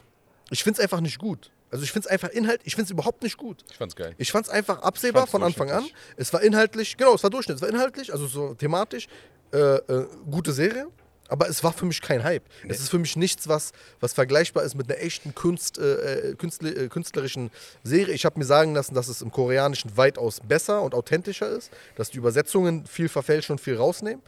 ich 0.50 0.62
finde 0.64 0.78
es 0.78 0.82
einfach 0.82 1.00
nicht 1.00 1.18
gut. 1.18 1.52
Also 1.70 1.84
ich 1.84 1.92
finde 1.92 2.06
es 2.06 2.12
einfach 2.12 2.30
Inhalt, 2.30 2.60
ich 2.64 2.74
finde 2.74 2.84
es 2.84 2.90
überhaupt 2.90 3.22
nicht 3.22 3.36
gut. 3.36 3.64
Ich 3.70 3.76
fand's 3.76 3.94
geil. 3.94 4.14
Ich 4.18 4.32
fand 4.32 4.46
es 4.46 4.52
einfach 4.52 4.80
absehbar 4.82 5.26
von 5.26 5.42
Anfang 5.42 5.70
an. 5.70 5.86
Es 6.16 6.32
war 6.32 6.42
inhaltlich, 6.42 6.96
genau, 6.96 7.14
es 7.14 7.22
war 7.22 7.30
Durchschnitt, 7.30 7.56
es 7.56 7.62
war 7.62 7.68
inhaltlich, 7.68 8.12
also 8.12 8.26
so 8.26 8.54
thematisch, 8.54 9.06
äh, 9.52 9.58
äh, 9.58 10.06
gute 10.30 10.52
Serie. 10.52 10.88
Aber 11.28 11.46
es 11.48 11.62
war 11.62 11.74
für 11.74 11.84
mich 11.84 12.00
kein 12.00 12.24
Hype. 12.24 12.44
Es 12.66 12.80
ist 12.80 12.88
für 12.88 12.98
mich 12.98 13.14
nichts, 13.14 13.48
was, 13.48 13.72
was 14.00 14.14
vergleichbar 14.14 14.62
ist 14.64 14.74
mit 14.74 14.90
einer 14.90 14.98
echten 15.00 15.34
Kunst, 15.34 15.76
äh, 15.78 16.30
äh, 16.30 16.34
künstli 16.34 16.70
äh, 16.70 16.88
künstlerischen 16.88 17.50
Serie. 17.84 18.14
Ich 18.14 18.24
habe 18.24 18.38
mir 18.38 18.46
sagen 18.46 18.74
lassen, 18.74 18.94
dass 18.94 19.08
es 19.08 19.20
im 19.20 19.30
Koreanischen 19.30 19.94
weitaus 19.96 20.40
besser 20.40 20.80
und 20.80 20.94
authentischer 20.94 21.50
ist, 21.50 21.70
dass 21.96 22.10
die 22.10 22.16
Übersetzungen 22.16 22.86
viel 22.86 23.10
verfälschen 23.10 23.52
und 23.52 23.58
viel 23.60 23.76
rausnehmen. 23.76 24.22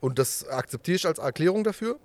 Und 0.00 0.18
das 0.18 0.48
akzeptiere 0.48 0.96
ich 0.96 1.06
als 1.06 1.18
Erklärung 1.18 1.64
dafür. 1.64 1.98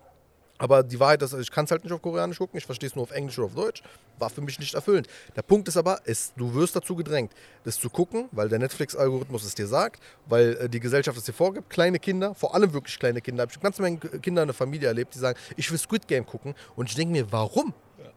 Aber 0.59 0.83
die 0.83 0.99
Wahrheit 0.99 1.21
ist, 1.21 1.33
ich 1.33 1.51
kann 1.51 1.65
es 1.65 1.71
halt 1.71 1.83
nicht 1.83 1.93
auf 1.93 2.01
Koreanisch 2.01 2.37
gucken, 2.37 2.57
ich 2.57 2.65
verstehe 2.65 2.87
es 2.87 2.95
nur 2.95 3.03
auf 3.03 3.11
Englisch 3.11 3.37
oder 3.39 3.47
auf 3.47 3.55
Deutsch. 3.55 3.81
War 4.19 4.29
für 4.29 4.41
mich 4.41 4.59
nicht 4.59 4.75
erfüllend. 4.75 5.07
Der 5.35 5.41
Punkt 5.41 5.67
ist 5.67 5.75
aber, 5.75 5.99
es, 6.05 6.31
du 6.37 6.53
wirst 6.53 6.75
dazu 6.75 6.95
gedrängt, 6.95 7.33
das 7.63 7.79
zu 7.79 7.89
gucken, 7.89 8.29
weil 8.31 8.49
der 8.49 8.59
Netflix-Algorithmus 8.59 9.43
es 9.43 9.55
dir 9.55 9.67
sagt, 9.67 10.01
weil 10.27 10.55
äh, 10.57 10.69
die 10.69 10.79
Gesellschaft 10.79 11.17
es 11.17 11.23
dir 11.23 11.33
vorgibt. 11.33 11.69
Kleine 11.69 11.99
Kinder, 11.99 12.35
vor 12.35 12.53
allem 12.53 12.71
wirklich 12.71 12.99
kleine 12.99 13.21
Kinder, 13.21 13.41
habe 13.41 13.51
ich 13.51 13.59
ganz 13.59 13.79
Menge 13.79 13.97
Kinder 13.97 14.43
in 14.43 14.47
der 14.47 14.53
Familie 14.53 14.87
erlebt, 14.87 15.15
die 15.15 15.19
sagen, 15.19 15.37
ich 15.57 15.69
will 15.71 15.79
Squid 15.79 16.07
Game 16.07 16.25
gucken. 16.25 16.53
Und 16.75 16.89
ich 16.89 16.95
denke 16.95 17.11
mir, 17.11 17.31
warum? 17.31 17.73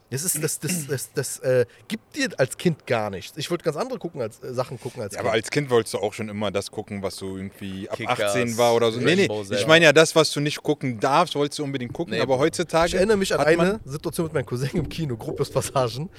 Das, 0.09 0.23
ist, 0.23 0.41
das, 0.41 0.57
das, 0.59 0.87
das, 0.87 1.11
das 1.13 1.39
äh, 1.39 1.65
gibt 1.89 2.15
dir 2.15 2.29
als 2.37 2.57
Kind 2.57 2.87
gar 2.87 3.09
nichts. 3.09 3.37
Ich 3.37 3.51
wollte 3.51 3.65
ganz 3.65 3.75
andere 3.75 3.99
gucken 3.99 4.21
als, 4.21 4.41
äh, 4.41 4.53
Sachen 4.53 4.79
gucken 4.79 5.01
als 5.01 5.13
Ja, 5.13 5.19
Kind. 5.19 5.27
aber 5.27 5.33
als 5.35 5.49
Kind 5.49 5.69
wolltest 5.69 5.93
du 5.95 5.97
auch 5.97 6.13
schon 6.13 6.29
immer 6.29 6.49
das 6.49 6.71
gucken, 6.71 7.03
was 7.03 7.17
so 7.17 7.35
irgendwie 7.35 7.89
ab 7.89 7.97
Kickers, 7.97 8.19
18 8.21 8.57
war 8.57 8.73
oder 8.73 8.89
so. 8.91 9.01
Nee, 9.01 9.15
nee, 9.27 9.29
ich 9.51 9.67
meine 9.67 9.83
ja 9.85 9.91
das, 9.91 10.15
was 10.15 10.31
du 10.31 10.39
nicht 10.39 10.63
gucken 10.63 10.97
darfst, 10.99 11.35
wolltest 11.35 11.59
du 11.59 11.65
unbedingt 11.65 11.91
gucken. 11.91 12.13
Nee, 12.13 12.21
aber 12.21 12.37
heutzutage 12.39 12.87
Ich 12.87 12.93
erinnere 12.95 13.17
mich 13.17 13.33
an 13.33 13.41
eine 13.41 13.81
Situation 13.83 14.25
mit 14.27 14.33
meinem 14.33 14.45
Cousin 14.45 14.69
im 14.75 14.87
Kino, 14.87 15.17
Gruppes-Passagen. 15.17 16.09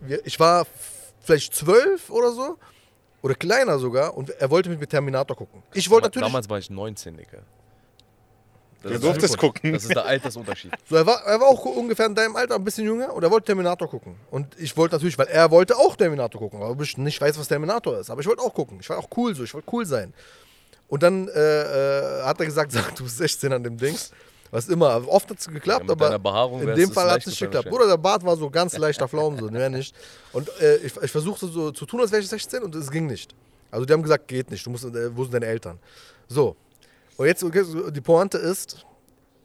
Wir- 0.00 0.24
Ich 0.24 0.40
war 0.40 0.66
vielleicht 1.20 1.54
zwölf 1.54 2.08
oder 2.08 2.32
so, 2.32 2.56
oder 3.20 3.34
kleiner 3.34 3.78
sogar, 3.78 4.16
und 4.16 4.30
er 4.30 4.48
wollte 4.50 4.70
mit 4.70 4.80
mir 4.80 4.86
Terminator 4.86 5.36
gucken. 5.36 5.62
Ich 5.74 5.90
wollte 5.90 6.06
natürlich. 6.06 6.26
Damals 6.26 6.48
war 6.48 6.58
ich 6.58 6.70
19, 6.70 7.16
Digga. 7.18 7.38
Das 8.88 9.00
Du 9.00 9.06
durftest 9.06 9.38
gucken. 9.38 9.72
Das 9.72 9.84
ist 9.84 9.94
der 9.94 10.04
Altersunterschied. 10.04 10.72
So, 10.88 10.96
er, 10.96 11.06
war, 11.06 11.22
er 11.24 11.40
war 11.40 11.48
auch 11.48 11.64
ungefähr 11.64 12.06
in 12.06 12.14
deinem 12.14 12.36
Alter, 12.36 12.54
ein 12.56 12.64
bisschen 12.64 12.84
jünger, 12.84 13.12
und 13.12 13.22
er 13.22 13.30
wollte 13.30 13.46
Terminator 13.46 13.88
gucken. 13.88 14.16
Und 14.30 14.46
ich 14.58 14.76
wollte 14.76 14.94
natürlich, 14.94 15.18
weil 15.18 15.26
er 15.26 15.50
wollte 15.50 15.76
auch 15.76 15.96
Terminator 15.96 16.40
gucken, 16.40 16.62
aber 16.62 16.82
ich 16.82 16.96
nicht 16.96 17.20
weiß, 17.20 17.38
was 17.38 17.48
Terminator 17.48 17.98
ist. 17.98 18.10
Aber 18.10 18.20
ich 18.20 18.26
wollte 18.26 18.42
auch 18.42 18.54
gucken. 18.54 18.78
Ich 18.80 18.88
war 18.88 18.98
auch 18.98 19.08
cool 19.16 19.34
so, 19.34 19.44
ich 19.44 19.52
wollte 19.52 19.68
cool 19.72 19.84
sein. 19.86 20.14
Und 20.88 21.02
dann 21.02 21.28
äh, 21.28 21.32
äh, 22.20 22.22
hat 22.22 22.38
er 22.38 22.46
gesagt, 22.46 22.72
sag, 22.72 22.94
du 22.94 23.04
bist 23.04 23.18
16 23.18 23.52
an 23.52 23.62
dem 23.62 23.76
Dings. 23.76 24.12
Was 24.50 24.68
immer. 24.68 25.06
Oft 25.08 25.28
hat 25.30 25.38
es 25.38 25.48
geklappt, 25.48 25.86
Ja, 25.88 25.92
aber 25.92 26.62
in 26.62 26.74
dem 26.76 26.92
Fall 26.92 27.10
hat 27.10 27.20
es 27.20 27.26
nicht 27.26 27.40
geklappt. 27.40 27.68
Bruder, 27.68 27.88
der 27.88 27.96
Bart 27.96 28.24
war 28.24 28.36
so 28.36 28.48
ganz 28.48 28.76
leichter 28.78 29.08
Pflaumen, 29.08 29.38
so, 29.40 29.50
mehr 29.50 29.68
nicht. 29.68 29.94
Und 30.32 30.48
äh, 30.60 30.76
ich, 30.76 30.96
ich 30.96 31.10
versuchte 31.10 31.48
so 31.48 31.72
zu 31.72 31.84
tun, 31.84 32.00
als 32.00 32.12
wäre 32.12 32.22
ich 32.22 32.28
16 32.28 32.62
und 32.62 32.74
es 32.74 32.90
ging 32.90 33.06
nicht. 33.06 33.34
Also 33.70 33.84
die 33.84 33.92
haben 33.92 34.02
gesagt, 34.02 34.28
geht 34.28 34.50
nicht, 34.50 34.64
du 34.64 34.70
musst, 34.70 34.84
äh, 34.84 35.16
wo 35.16 35.24
sind 35.24 35.34
deine 35.34 35.46
Eltern? 35.46 35.78
So. 36.28 36.56
Und 37.16 37.26
jetzt, 37.26 37.44
die 37.44 38.00
Pointe 38.00 38.38
ist, 38.38 38.84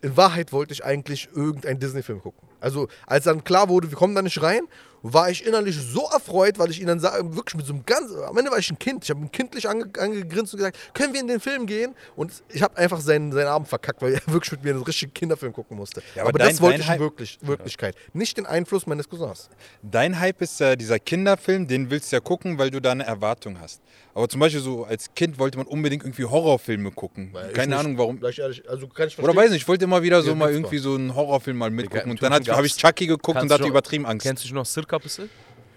in 0.01 0.17
Wahrheit 0.17 0.51
wollte 0.51 0.73
ich 0.73 0.83
eigentlich 0.83 1.29
irgendeinen 1.35 1.79
Disney-Film 1.79 2.21
gucken. 2.21 2.47
Also, 2.59 2.87
als 3.07 3.25
dann 3.25 3.43
klar 3.43 3.69
wurde, 3.69 3.89
wir 3.89 3.97
kommen 3.97 4.13
da 4.13 4.21
nicht 4.21 4.41
rein, 4.41 4.61
war 5.03 5.31
ich 5.31 5.45
innerlich 5.47 5.75
so 5.79 6.07
erfreut, 6.13 6.59
weil 6.59 6.69
ich 6.69 6.77
ihnen 6.77 6.87
dann 6.89 6.99
sage, 6.99 7.35
wirklich 7.35 7.55
mit 7.55 7.65
so 7.65 7.73
einem 7.73 7.83
ganz, 7.87 8.11
am 8.13 8.37
Ende 8.37 8.51
war 8.51 8.59
ich 8.59 8.69
ein 8.69 8.77
Kind. 8.77 9.03
Ich 9.03 9.09
habe 9.09 9.19
ihn 9.19 9.31
kindlich 9.31 9.67
ange, 9.67 9.85
angegrinst 9.97 10.53
und 10.53 10.57
gesagt, 10.57 10.77
können 10.93 11.13
wir 11.13 11.21
in 11.21 11.27
den 11.27 11.39
Film 11.39 11.65
gehen? 11.65 11.95
Und 12.15 12.43
ich 12.49 12.61
habe 12.61 12.77
einfach 12.77 12.99
seinen, 13.01 13.31
seinen 13.31 13.47
Abend 13.47 13.67
verkackt, 13.67 13.99
weil 14.03 14.13
er 14.15 14.21
wirklich 14.27 14.51
mit 14.51 14.63
mir 14.63 14.71
einen 14.75 14.83
richtigen 14.83 15.11
Kinderfilm 15.11 15.53
gucken 15.53 15.75
musste. 15.77 16.03
Ja, 16.13 16.21
aber 16.21 16.29
aber 16.29 16.39
dein- 16.39 16.49
das 16.49 16.61
wollte 16.61 16.81
ich 16.81 16.89
in 16.89 16.99
wirklich, 16.99 17.39
Wirklichkeit. 17.41 17.95
Nicht 18.13 18.37
den 18.37 18.45
Einfluss 18.45 18.85
meines 18.85 19.09
Cousins. 19.09 19.49
Dein 19.81 20.19
Hype 20.19 20.39
ist 20.41 20.59
ja 20.59 20.75
dieser 20.75 20.99
Kinderfilm, 20.99 21.67
den 21.67 21.89
willst 21.89 22.11
du 22.11 22.17
ja 22.17 22.19
gucken, 22.19 22.59
weil 22.59 22.69
du 22.69 22.79
da 22.79 22.91
eine 22.91 23.05
Erwartung 23.05 23.59
hast. 23.59 23.81
Aber 24.13 24.27
zum 24.27 24.39
Beispiel 24.39 24.61
so 24.61 24.83
als 24.83 25.13
Kind 25.15 25.39
wollte 25.39 25.57
man 25.57 25.67
unbedingt 25.67 26.03
irgendwie 26.03 26.25
Horrorfilme 26.25 26.91
gucken. 26.91 27.33
Ich 27.47 27.53
Keine 27.53 27.77
Ahnung 27.77 27.97
warum. 27.97 28.21
Ehrlich, 28.23 28.67
also 28.69 28.87
kann 28.87 29.07
ich 29.07 29.17
Oder 29.17 29.35
weiß 29.35 29.51
nicht, 29.51 29.61
ich 29.61 29.67
wollte 29.67 29.85
immer 29.85 30.03
wieder 30.03 30.21
so 30.21 30.29
Ja, 30.29 30.35
mal 30.35 30.51
irgendwie 30.51 30.79
so 30.79 30.95
einen 30.95 31.15
Horrorfilm 31.15 31.57
mal 31.57 31.69
mitgucken. 31.69 32.11
Und 32.11 32.21
dann 32.21 32.33
habe 32.33 32.65
ich 32.65 32.75
Chucky 32.75 33.07
geguckt 33.07 33.41
und 33.41 33.51
hatte 33.51 33.67
übertrieben 33.67 34.05
Angst. 34.05 34.25
Kennst 34.25 34.49
du 34.49 34.53
noch 34.53 34.65
Circa 34.65 34.97
bisschen? 34.97 35.29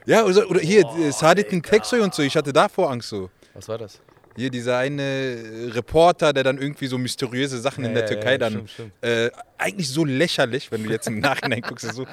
Ja, 0.06 0.24
oder, 0.24 0.50
oder 0.50 0.60
hier, 0.60 0.84
äh, 0.98 1.12
Saditin 1.12 1.62
Teksoy 1.62 2.00
und 2.00 2.14
so, 2.14 2.22
ich 2.22 2.36
hatte 2.36 2.52
davor 2.52 2.90
Angst 2.90 3.08
so. 3.08 3.30
Was 3.54 3.68
war 3.68 3.78
das? 3.78 4.00
Hier 4.36 4.50
dieser 4.50 4.76
eine 4.78 5.02
äh, 5.02 5.70
Reporter, 5.70 6.32
der 6.32 6.42
dann 6.42 6.58
irgendwie 6.58 6.88
so 6.88 6.98
mysteriöse 6.98 7.58
Sachen 7.60 7.84
in 7.84 7.94
Ja, 7.94 8.00
der 8.00 8.02
ja, 8.02 8.08
Türkei 8.14 8.32
ja, 8.32 8.38
dann. 8.38 8.52
stimmt, 8.52 8.70
stimmt. 8.70 8.92
Äh, 9.00 9.30
eigentlich 9.56 9.88
so 9.88 10.04
lächerlich, 10.04 10.70
wenn 10.72 10.82
du 10.84 10.90
jetzt 10.90 11.06
im 11.06 11.20
Nachhinein 11.20 11.62
guckst. 11.62 11.90
So 11.94 12.04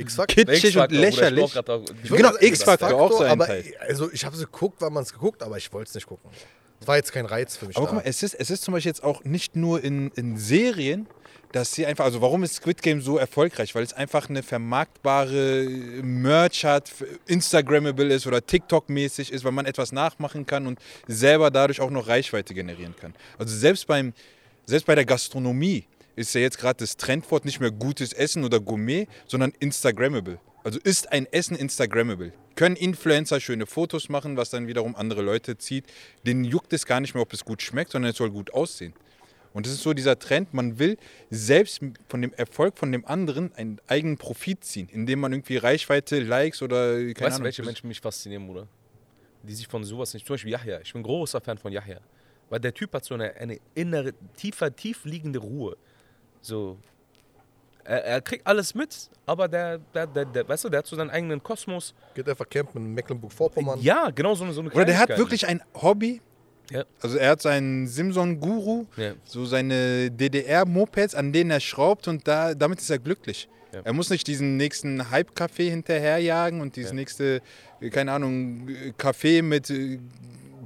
X-Factor. 0.00 0.44
kitschig 0.44 0.76
und 0.76 0.92
lächerlich. 0.92 1.52
Genau, 2.08 2.32
X-Factor 2.40 2.94
auch 2.94 3.12
so 3.12 3.24
ein 3.24 3.32
aber, 3.32 3.46
Teil. 3.46 3.64
Also 3.80 4.10
ich 4.12 4.24
habe 4.24 4.34
es 4.34 4.42
geguckt, 4.42 4.80
weil 4.80 4.90
man 4.90 5.02
es 5.02 5.12
geguckt, 5.12 5.42
aber 5.42 5.56
ich 5.56 5.72
wollte 5.72 5.88
es 5.88 5.94
nicht 5.94 6.06
gucken. 6.06 6.30
Es 6.80 6.88
war 6.88 6.96
jetzt 6.96 7.12
kein 7.12 7.26
Reiz 7.26 7.56
für 7.56 7.66
mich. 7.66 7.76
Aber 7.76 7.86
da. 7.86 7.92
guck 7.92 8.04
mal, 8.04 8.08
es 8.08 8.22
ist, 8.22 8.34
es 8.34 8.50
ist 8.50 8.62
zum 8.62 8.72
Beispiel 8.72 8.90
jetzt 8.90 9.04
auch 9.04 9.22
nicht 9.24 9.54
nur 9.54 9.84
in, 9.84 10.10
in 10.16 10.38
Serien, 10.38 11.06
dass 11.52 11.74
sie 11.74 11.84
einfach, 11.84 12.04
also 12.04 12.22
warum 12.22 12.42
ist 12.42 12.54
Squid 12.54 12.80
Game 12.80 13.02
so 13.02 13.18
erfolgreich? 13.18 13.74
Weil 13.74 13.82
es 13.82 13.92
einfach 13.92 14.28
eine 14.28 14.42
vermarktbare 14.42 15.64
Merch 16.02 16.64
hat, 16.64 16.90
Instagrammable 17.26 18.14
ist 18.14 18.26
oder 18.26 18.40
TikTok-mäßig 18.40 19.30
ist, 19.32 19.44
weil 19.44 19.52
man 19.52 19.66
etwas 19.66 19.92
nachmachen 19.92 20.46
kann 20.46 20.66
und 20.66 20.78
selber 21.06 21.50
dadurch 21.50 21.80
auch 21.80 21.90
noch 21.90 22.06
Reichweite 22.06 22.54
generieren 22.54 22.94
kann. 22.96 23.14
Also 23.36 23.54
selbst, 23.56 23.86
beim, 23.86 24.12
selbst 24.64 24.86
bei 24.86 24.94
der 24.94 25.04
Gastronomie 25.04 25.84
ist 26.16 26.34
ja 26.34 26.40
jetzt 26.40 26.58
gerade 26.58 26.78
das 26.78 26.96
Trendwort 26.96 27.44
nicht 27.44 27.60
mehr 27.60 27.70
gutes 27.70 28.12
Essen 28.12 28.44
oder 28.44 28.60
Gourmet, 28.60 29.06
sondern 29.26 29.52
Instagrammable. 29.58 30.38
Also 30.64 30.78
ist 30.78 31.10
ein 31.12 31.26
Essen 31.32 31.56
Instagrammable. 31.56 32.32
Können 32.54 32.76
Influencer 32.76 33.40
schöne 33.40 33.66
Fotos 33.66 34.08
machen, 34.08 34.36
was 34.36 34.50
dann 34.50 34.66
wiederum 34.66 34.94
andere 34.94 35.22
Leute 35.22 35.56
zieht. 35.56 35.86
Denen 36.26 36.44
juckt 36.44 36.72
es 36.72 36.84
gar 36.84 37.00
nicht 37.00 37.14
mehr, 37.14 37.22
ob 37.22 37.32
es 37.32 37.44
gut 37.44 37.62
schmeckt, 37.62 37.92
sondern 37.92 38.10
es 38.10 38.18
soll 38.18 38.30
gut 38.30 38.52
aussehen. 38.52 38.92
Und 39.52 39.66
das 39.66 39.72
ist 39.72 39.82
so 39.82 39.94
dieser 39.94 40.18
Trend, 40.18 40.54
man 40.54 40.78
will 40.78 40.96
selbst 41.30 41.80
von 42.08 42.22
dem 42.22 42.32
Erfolg 42.34 42.78
von 42.78 42.92
dem 42.92 43.04
anderen 43.04 43.52
einen 43.54 43.80
eigenen 43.88 44.16
Profit 44.16 44.64
ziehen, 44.64 44.88
indem 44.92 45.20
man 45.20 45.32
irgendwie 45.32 45.56
Reichweite, 45.56 46.20
Likes 46.20 46.62
oder 46.62 46.94
keine 46.96 47.08
Weißt 47.08 47.20
Ahnung. 47.20 47.44
welche 47.44 47.62
Menschen 47.62 47.88
mich 47.88 48.00
faszinieren, 48.00 48.46
Bruder? 48.46 48.68
Die 49.42 49.54
sich 49.54 49.66
von 49.66 49.82
sowas 49.82 50.14
nicht. 50.14 50.26
Zum 50.26 50.34
Beispiel 50.34 50.52
Yahya. 50.52 50.80
Ich 50.82 50.92
bin 50.92 51.02
großer 51.02 51.40
Fan 51.40 51.58
von 51.58 51.72
Yahya. 51.72 52.00
Weil 52.48 52.60
der 52.60 52.74
Typ 52.74 52.92
hat 52.92 53.04
so 53.04 53.14
eine, 53.14 53.34
eine 53.36 53.58
innere, 53.74 54.12
tiefer, 54.36 54.74
tief 54.74 55.04
liegende 55.04 55.38
Ruhe. 55.38 55.76
So. 56.40 56.78
Er, 57.84 58.04
er 58.04 58.20
kriegt 58.20 58.46
alles 58.46 58.74
mit, 58.74 59.08
aber 59.26 59.48
der, 59.48 59.78
der, 59.78 60.06
der, 60.06 60.24
der, 60.26 60.48
weißt 60.48 60.64
du, 60.64 60.68
der 60.68 60.78
hat 60.78 60.86
so 60.86 60.96
seinen 60.96 61.10
eigenen 61.10 61.42
Kosmos. 61.42 61.94
Geht 62.14 62.28
einfach 62.28 62.48
campen 62.48 62.84
in 62.84 62.94
Mecklenburg-Vorpommern. 62.94 63.80
Ja, 63.80 64.10
genau 64.10 64.34
so 64.34 64.44
eine, 64.44 64.52
so 64.52 64.60
eine 64.60 64.70
Oder 64.70 64.84
der 64.84 64.98
hat 64.98 65.08
wirklich 65.16 65.46
ein 65.46 65.62
Hobby. 65.74 66.20
Ja. 66.70 66.84
Also 67.02 67.16
er 67.18 67.30
hat 67.30 67.42
seinen 67.42 67.88
Simson-Guru, 67.88 68.86
Ja. 68.96 69.14
so 69.24 69.44
seine 69.44 70.10
DDR-Mopeds, 70.10 71.14
an 71.16 71.32
denen 71.32 71.50
er 71.50 71.58
schraubt 71.60 72.06
und 72.06 72.28
da, 72.28 72.54
damit 72.54 72.78
ist 72.80 72.90
er 72.90 72.98
glücklich. 73.00 73.48
Ja. 73.72 73.80
Er 73.84 73.92
muss 73.92 74.10
nicht 74.10 74.26
diesen 74.26 74.56
nächsten 74.56 75.10
Hype-Café 75.10 75.68
hinterherjagen 75.70 76.60
und 76.60 76.76
dieses 76.76 76.90
Ja. 76.92 76.96
nächste, 76.96 77.40
keine 77.90 78.12
Ahnung, 78.12 78.68
Café 78.98 79.42
mit 79.42 79.70
äh, 79.70 79.98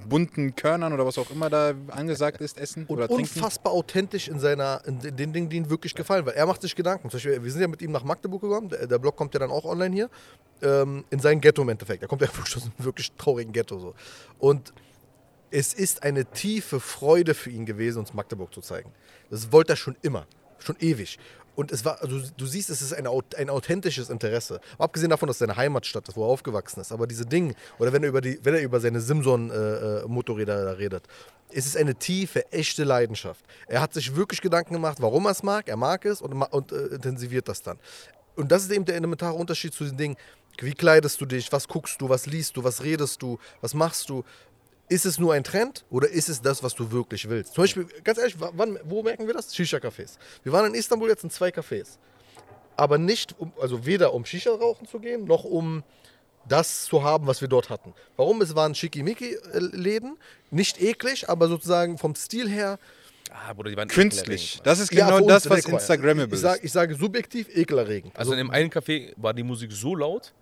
bunten 0.09 0.55
Körnern 0.55 0.92
oder 0.92 1.07
was 1.07 1.18
auch 1.18 1.30
immer 1.30 1.50
da 1.50 1.74
angesagt 1.88 2.40
ist, 2.40 2.59
essen 2.59 2.84
Und 2.86 2.96
oder 2.96 3.09
trinken. 3.09 3.22
unfassbar 3.22 3.72
authentisch 3.72 4.28
in, 4.28 4.38
seiner, 4.38 4.82
in 4.86 5.00
den 5.00 5.32
Dingen, 5.32 5.48
die 5.48 5.57
ihm 5.57 5.70
wirklich 5.70 5.94
gefallen. 5.94 6.26
Weil 6.26 6.34
er 6.34 6.46
macht 6.46 6.62
sich 6.62 6.74
Gedanken. 6.74 7.11
Zum 7.11 7.18
Beispiel, 7.18 7.42
wir 7.42 7.50
sind 7.50 7.61
ja 7.61 7.68
mit 7.68 7.82
ihm 7.82 7.92
nach 7.92 8.05
Magdeburg 8.05 8.42
gekommen. 8.42 8.68
Der, 8.68 8.86
der 8.86 8.98
Blog 8.98 9.16
kommt 9.16 9.34
ja 9.34 9.40
dann 9.40 9.50
auch 9.50 9.64
online 9.64 9.94
hier. 9.94 10.11
Ähm, 10.62 11.05
in 11.11 11.18
sein 11.20 11.40
Ghetto 11.40 11.62
im 11.62 11.68
Endeffekt. 11.68 12.02
Er 12.02 12.09
kommt 12.09 12.22
ja 12.22 12.28
wirklich 12.36 12.57
aus 12.57 12.62
einem 12.64 12.72
wirklich 12.78 13.12
traurigen 13.12 13.52
Ghetto. 13.52 13.78
So. 13.78 13.94
Und 14.38 14.72
es 15.50 15.72
ist 15.72 16.02
eine 16.02 16.24
tiefe 16.24 16.80
Freude 16.80 17.34
für 17.34 17.50
ihn 17.50 17.64
gewesen, 17.64 18.00
uns 18.00 18.12
Magdeburg 18.12 18.52
zu 18.52 18.61
zeigen. 18.61 18.90
Das 19.30 19.52
wollte 19.52 19.74
er 19.74 19.76
schon 19.76 19.96
immer. 20.02 20.26
Schon 20.59 20.76
ewig. 20.80 21.18
Und 21.57 21.70
es 21.70 21.84
war, 21.84 22.00
also 22.02 22.20
du 22.36 22.46
siehst, 22.46 22.70
es 22.70 22.82
ist 22.82 22.92
ein, 22.92 23.07
ein 23.07 23.50
authentisches 23.50 24.11
Interesse. 24.11 24.61
Abgesehen 24.78 25.11
davon, 25.11 25.28
dass 25.28 25.36
es 25.36 25.40
seine 25.40 25.57
Heimatstadt 25.57 26.09
ist, 26.09 26.16
wo 26.16 26.24
er 26.24 26.28
aufgewachsen 26.28 26.80
ist. 26.80 26.92
Aber 26.92 27.07
diese 27.07 27.26
Dinge, 27.26 27.55
oder 27.78 27.92
wenn 27.92 28.02
er 28.02 28.09
über, 28.09 28.20
die, 28.20 28.38
wenn 28.42 28.55
er 28.55 28.62
über 28.62 28.80
seine 28.80 29.00
Simson-Motorräder 29.00 30.78
redet, 30.78 31.05
es 31.50 31.66
ist 31.66 31.76
eine 31.76 31.94
tiefe, 31.94 32.50
echte 32.52 32.84
Leidenschaft. 32.84 33.44
Er 33.66 33.80
hat 33.80 33.94
sich 33.94 34.16
wirklich 34.16 34.40
Gedanken 34.40 34.74
gemacht, 34.74 34.98
warum 35.00 35.26
er 35.26 35.30
es 35.30 35.42
mag. 35.42 35.68
Er 35.68 35.76
mag 35.76 36.05
es 36.05 36.20
und, 36.20 36.32
und 36.32 36.72
äh, 36.72 36.86
intensiviert 36.86 37.48
das 37.48 37.62
dann. 37.62 37.78
Und 38.34 38.50
das 38.50 38.64
ist 38.64 38.72
eben 38.72 38.84
der 38.84 38.96
elementare 38.96 39.34
Unterschied 39.34 39.72
zu 39.72 39.84
den 39.84 39.96
Dingen. 39.96 40.16
Wie 40.59 40.74
kleidest 40.74 41.20
du 41.20 41.26
dich? 41.26 41.52
Was 41.52 41.68
guckst 41.68 42.00
du? 42.00 42.09
Was 42.09 42.26
liest 42.26 42.57
du? 42.57 42.64
Was 42.64 42.82
redest 42.82 43.22
du? 43.22 43.38
Was 43.61 43.74
machst 43.74 44.09
du? 44.09 44.24
Ist 44.89 45.07
es 45.07 45.18
nur 45.18 45.32
ein 45.32 45.45
Trend 45.45 45.85
oder 45.91 46.09
ist 46.09 46.28
es 46.28 46.43
das, 46.43 46.62
was 46.62 46.74
du 46.74 46.91
wirklich 46.93 47.28
willst? 47.28 47.55
Zum 47.55 47.64
Beispiel, 47.64 47.87
ganz 48.05 48.18
ehrlich, 48.18 48.39
wa- 48.39 48.53
wann, 48.55 48.78
wo 48.85 49.03
merken 49.03 49.26
wir 49.26 49.32
das? 49.35 49.55
Shisha-Cafés. 49.55 50.18
Wir 50.43 50.53
waren 50.53 50.66
in 50.66 50.74
Istanbul 50.74 51.09
jetzt 51.09 51.24
in 51.24 51.30
zwei 51.30 51.49
Cafés. 51.49 51.97
Aber 52.76 52.99
nicht, 52.99 53.35
um, 53.39 53.53
also 53.61 53.87
weder 53.87 54.12
um 54.12 54.24
Shisha 54.26 54.51
rauchen 54.51 54.87
zu 54.87 54.99
gehen, 54.99 55.24
noch 55.24 55.45
um 55.45 55.82
das 56.47 56.85
zu 56.85 57.03
haben, 57.03 57.26
was 57.26 57.41
wir 57.41 57.49
dort 57.49 57.70
hatten. 57.70 57.95
Warum? 58.16 58.43
Es 58.43 58.55
waren 58.55 58.74
Schickimicki-Läden, 58.74 60.18
nicht 60.51 60.80
eklig, 60.82 61.28
aber 61.30 61.49
sozusagen 61.49 61.97
vom 61.97 62.14
Stil 62.14 62.49
her. 62.51 62.78
Ah, 63.32 63.53
Bruder, 63.55 63.70
die 63.70 63.76
waren 63.76 63.89
Künstlich. 63.89 64.57
ekelerregend, 64.61 64.66
Das 64.66 64.78
ist 64.80 64.93
Ja, 64.93 65.07
genau 65.07 65.18
uns, 65.24 65.26
das, 65.28 65.49
was 65.51 65.64
Instagrammable 65.64 66.37
ich, 66.37 66.45
ist. 66.45 66.64
ich 66.64 66.72
sage 66.72 66.95
subjektiv 66.95 67.49
ekelerregend. 67.57 68.16
Also 68.18 68.32
in 68.32 68.39
dem 68.39 68.51
einen 68.51 68.70
Café 68.70 69.14
war 69.16 69.32
die 69.32 69.43
Musik 69.43 69.72
so 69.72 69.95
laut 69.97 70.32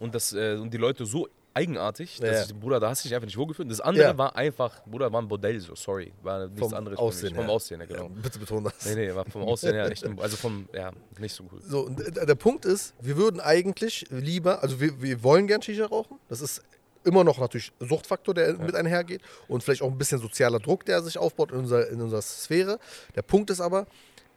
und, 0.00 0.14
das, 0.14 0.32
äh, 0.32 0.54
und 0.56 0.72
die 0.74 0.78
Leute 0.78 1.06
so 1.06 1.28
eigenartig, 1.54 2.18
Ja. 2.18 2.26
dass 2.32 2.46
ich, 2.50 2.54
Bruder, 2.54 2.80
da 2.80 2.90
hast 2.90 3.04
du 3.04 3.08
dich 3.08 3.14
einfach 3.14 3.26
nicht 3.26 3.36
wohlgefühlt. 3.36 3.70
Das 3.70 3.80
andere 3.80 4.04
Ja. 4.06 4.18
war 4.18 4.34
einfach, 4.36 4.84
Bruder, 4.84 5.12
war 5.12 5.22
ein 5.22 5.28
Bordell, 5.28 5.60
so, 5.60 5.74
sorry. 5.74 6.12
War 6.22 6.46
nichts 6.48 6.60
vom 6.60 6.74
anderes 6.74 6.98
Aussehen. 6.98 7.34
Vom 7.34 7.44
her. 7.44 7.52
Aussehen, 7.52 7.80
ja, 7.80 7.86
genau. 7.86 8.02
Ja, 8.04 8.08
bitte 8.22 8.38
betone 8.38 8.64
das. 8.70 8.84
Nee, 8.86 9.06
nee, 9.06 9.14
war 9.14 9.24
vom 9.24 9.42
Aussehen 9.42 9.74
her 9.74 9.90
echt, 9.90 10.04
also 10.18 10.36
vom, 10.36 10.68
ja, 10.74 10.90
nicht 11.18 11.34
so 11.34 11.44
cool. 11.52 11.60
So, 11.66 11.80
und 11.86 11.98
der 12.16 12.34
Punkt 12.34 12.64
ist, 12.64 12.94
wir 13.00 13.16
würden 13.16 13.40
eigentlich 13.40 14.04
lieber, 14.10 14.62
also 14.62 14.80
wir, 14.80 15.00
wir 15.00 15.22
wollen 15.22 15.46
gern 15.46 15.62
Shisha 15.62 15.86
rauchen. 15.86 16.18
Das 16.28 16.40
ist 16.40 16.62
immer 17.04 17.22
noch 17.22 17.38
natürlich 17.38 17.70
Suchtfaktor, 17.80 18.34
der 18.34 18.54
mit 18.54 18.74
einhergeht 18.74 19.20
und 19.46 19.62
vielleicht 19.62 19.82
auch 19.82 19.90
ein 19.90 19.98
bisschen 19.98 20.18
sozialer 20.18 20.58
Druck, 20.58 20.84
der 20.86 21.02
sich 21.02 21.18
aufbaut 21.18 21.52
in 21.52 21.58
unserer, 21.58 21.88
in 21.88 22.00
unserer 22.00 22.22
Sphäre. 22.22 22.78
Der 23.14 23.22
Punkt 23.22 23.50
ist 23.50 23.60
aber, 23.60 23.86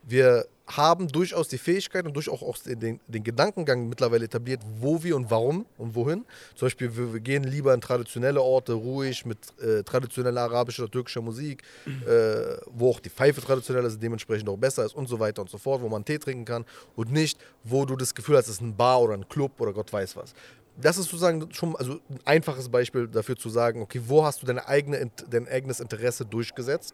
wir 0.03 0.45
haben 0.68 1.07
durchaus 1.07 1.47
die 1.47 1.57
Fähigkeit 1.57 2.05
und 2.05 2.13
durchaus 2.13 2.41
auch 2.41 2.57
den, 2.57 2.99
den 3.07 3.24
Gedankengang 3.24 3.88
mittlerweile 3.88 4.26
etabliert, 4.26 4.61
wo 4.80 5.01
wir 5.01 5.15
und 5.15 5.32
warum 5.32 5.65
und 5.78 5.95
wohin. 5.95 6.26
Zum 6.55 6.65
Beispiel, 6.65 6.95
wir, 6.95 7.13
wir 7.13 7.20
gehen 7.22 7.43
lieber 7.43 7.74
in 7.74 7.82
traditionelle 7.82 8.41
Orte, 8.41 8.74
ruhig, 8.74 9.26
mit 9.26 9.38
äh, 9.61 9.84
traditioneller 9.84 10.41
arabischer 10.41 10.84
oder 10.84 10.91
türkischer 10.91 11.22
Musik, 11.22 11.63
äh, 11.86 12.57
wo 12.65 12.91
auch 12.91 12.99
die 12.99 13.09
Pfeife 13.09 13.41
traditionell 13.41 13.86
ist, 13.86 14.01
dementsprechend 14.01 14.49
auch 14.49 14.57
besser 14.57 14.86
ist 14.86 14.95
und 14.95 15.07
so 15.07 15.20
weiter 15.20 15.41
und 15.41 15.49
so 15.49 15.57
fort, 15.57 15.82
wo 15.82 15.89
man 15.89 16.03
Tee 16.03 16.18
trinken 16.18 16.45
kann 16.45 16.65
und 16.95 17.11
nicht, 17.11 17.39
wo 17.63 17.86
du 17.86 17.95
das 17.95 18.13
Gefühl 18.13 18.38
hast, 18.38 18.45
es 18.47 18.55
ist 18.55 18.61
ein 18.61 18.76
Bar 18.76 19.01
oder 19.01 19.13
ein 19.13 19.28
Club 19.28 19.59
oder 19.59 19.72
Gott 19.74 19.91
weiß 19.91 20.15
was. 20.18 20.34
Das 20.80 20.97
ist 20.97 21.05
sozusagen 21.05 21.51
schon 21.53 21.76
also 21.76 21.93
ein 21.93 22.20
einfaches 22.26 22.70
Beispiel 22.70 23.07
dafür 23.07 23.36
zu 23.36 23.49
sagen, 23.49 23.82
okay, 23.82 23.99
wo 24.05 24.24
hast 24.24 24.41
du 24.41 24.45
deine 24.45 24.68
eigene, 24.68 25.09
dein 25.30 25.47
eigenes 25.47 25.80
Interesse 25.80 26.24
durchgesetzt? 26.24 26.93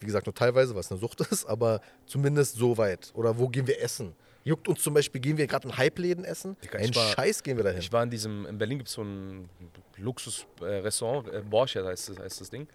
Wie 0.00 0.06
gesagt, 0.06 0.26
nur 0.26 0.34
teilweise, 0.34 0.74
was 0.74 0.90
eine 0.90 1.00
Sucht 1.00 1.20
ist, 1.30 1.46
aber 1.46 1.80
zumindest 2.06 2.56
so 2.56 2.76
weit. 2.76 3.12
Oder 3.14 3.38
wo 3.38 3.48
gehen 3.48 3.66
wir 3.66 3.80
essen? 3.80 4.14
Juckt 4.44 4.68
uns 4.68 4.82
zum 4.82 4.92
Beispiel, 4.92 5.22
gehen 5.22 5.38
wir 5.38 5.46
gerade 5.46 5.66
in 5.68 5.76
Hype-Läden 5.76 6.24
essen? 6.24 6.56
Ein 6.72 6.92
Scheiß 6.92 7.42
gehen 7.42 7.56
wir 7.56 7.64
dahin. 7.64 7.80
Ich 7.80 7.90
war 7.90 8.02
in 8.02 8.10
diesem, 8.10 8.44
in 8.44 8.58
Berlin 8.58 8.78
gibt 8.78 8.88
es 8.88 8.94
so 8.94 9.02
ein 9.02 9.48
Luxus-Restaurant, 9.96 11.28
äh, 11.28 11.40
Borchardt 11.40 11.86
heißt 11.86 12.10
das, 12.10 12.18
heißt 12.18 12.40
das 12.42 12.50
Ding. 12.50 12.68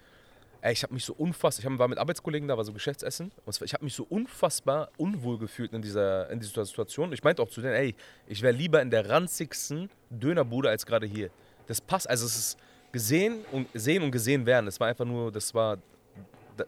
Ey, 0.62 0.74
ich 0.74 0.84
habe 0.84 0.94
mich 0.94 1.06
so 1.06 1.14
unfassbar, 1.14 1.64
ich 1.64 1.72
hab, 1.72 1.80
war 1.80 1.88
mit 1.88 2.00
Arbeitskollegen 2.00 2.48
da, 2.48 2.58
war 2.58 2.66
so 2.66 2.74
Geschäftsessen. 2.74 3.32
Und 3.46 3.62
ich 3.62 3.74
habe 3.74 3.84
mich 3.84 3.94
so 3.94 4.06
unfassbar 4.10 4.90
unwohl 4.98 5.38
gefühlt 5.38 5.72
in 5.74 5.82
dieser, 5.82 6.30
in 6.32 6.40
dieser 6.40 6.66
Situation. 6.66 7.14
Ich 7.14 7.24
meinte 7.24 7.42
auch 7.42 7.50
zu 7.50 7.62
denen, 7.62 7.76
ey, 7.76 7.96
ich 8.28 8.42
wäre 8.42 8.54
lieber 8.54 8.82
in 8.82 8.90
der 8.90 9.08
ranzigsten 9.08 9.90
Dönerbude 10.10 10.70
als 10.70 10.86
gerade 10.86 11.06
hier. 11.06 11.30
Das 11.68 11.80
passt, 11.80 12.10
also 12.10 12.26
es 12.26 12.36
ist 12.36 12.58
gesehen 12.92 13.46
und 13.52 13.68
sehen 13.74 14.04
und 14.04 14.12
gesehen 14.12 14.46
werden. 14.46 14.68
Es 14.68 14.80
war 14.80 14.88
einfach 14.88 15.06
nur, 15.06 15.32
das 15.32 15.54
war 15.54 15.78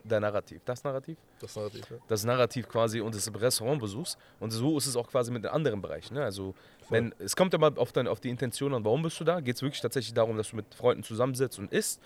der 0.04 0.20
Narrativ. 0.20 0.60
Das 0.64 0.84
Narrativ? 0.84 1.18
das 1.40 1.56
Narrativ, 1.56 1.90
ja. 1.90 1.96
das 2.08 2.24
Narrativ 2.24 2.68
quasi 2.68 3.00
und 3.00 3.14
des 3.14 3.30
Restaurantbesuchs. 3.34 4.16
Und 4.40 4.50
so 4.50 4.78
ist 4.78 4.86
es 4.86 4.96
auch 4.96 5.08
quasi 5.08 5.30
mit 5.30 5.44
den 5.44 5.50
anderen 5.50 5.80
Bereichen. 5.82 6.14
Ne? 6.14 6.24
Also, 6.24 6.54
wenn, 6.88 7.14
es 7.18 7.36
kommt 7.36 7.54
immer 7.54 7.72
auf, 7.76 7.92
dein, 7.92 8.06
auf 8.06 8.20
die 8.20 8.30
Intention 8.30 8.74
an, 8.74 8.84
warum 8.84 9.02
bist 9.02 9.18
du 9.20 9.24
da? 9.24 9.40
Geht 9.40 9.56
es 9.56 9.62
wirklich 9.62 9.80
tatsächlich 9.80 10.14
darum, 10.14 10.36
dass 10.36 10.50
du 10.50 10.56
mit 10.56 10.74
Freunden 10.74 11.02
zusammensitzt 11.02 11.58
und 11.58 11.72
isst? 11.72 12.00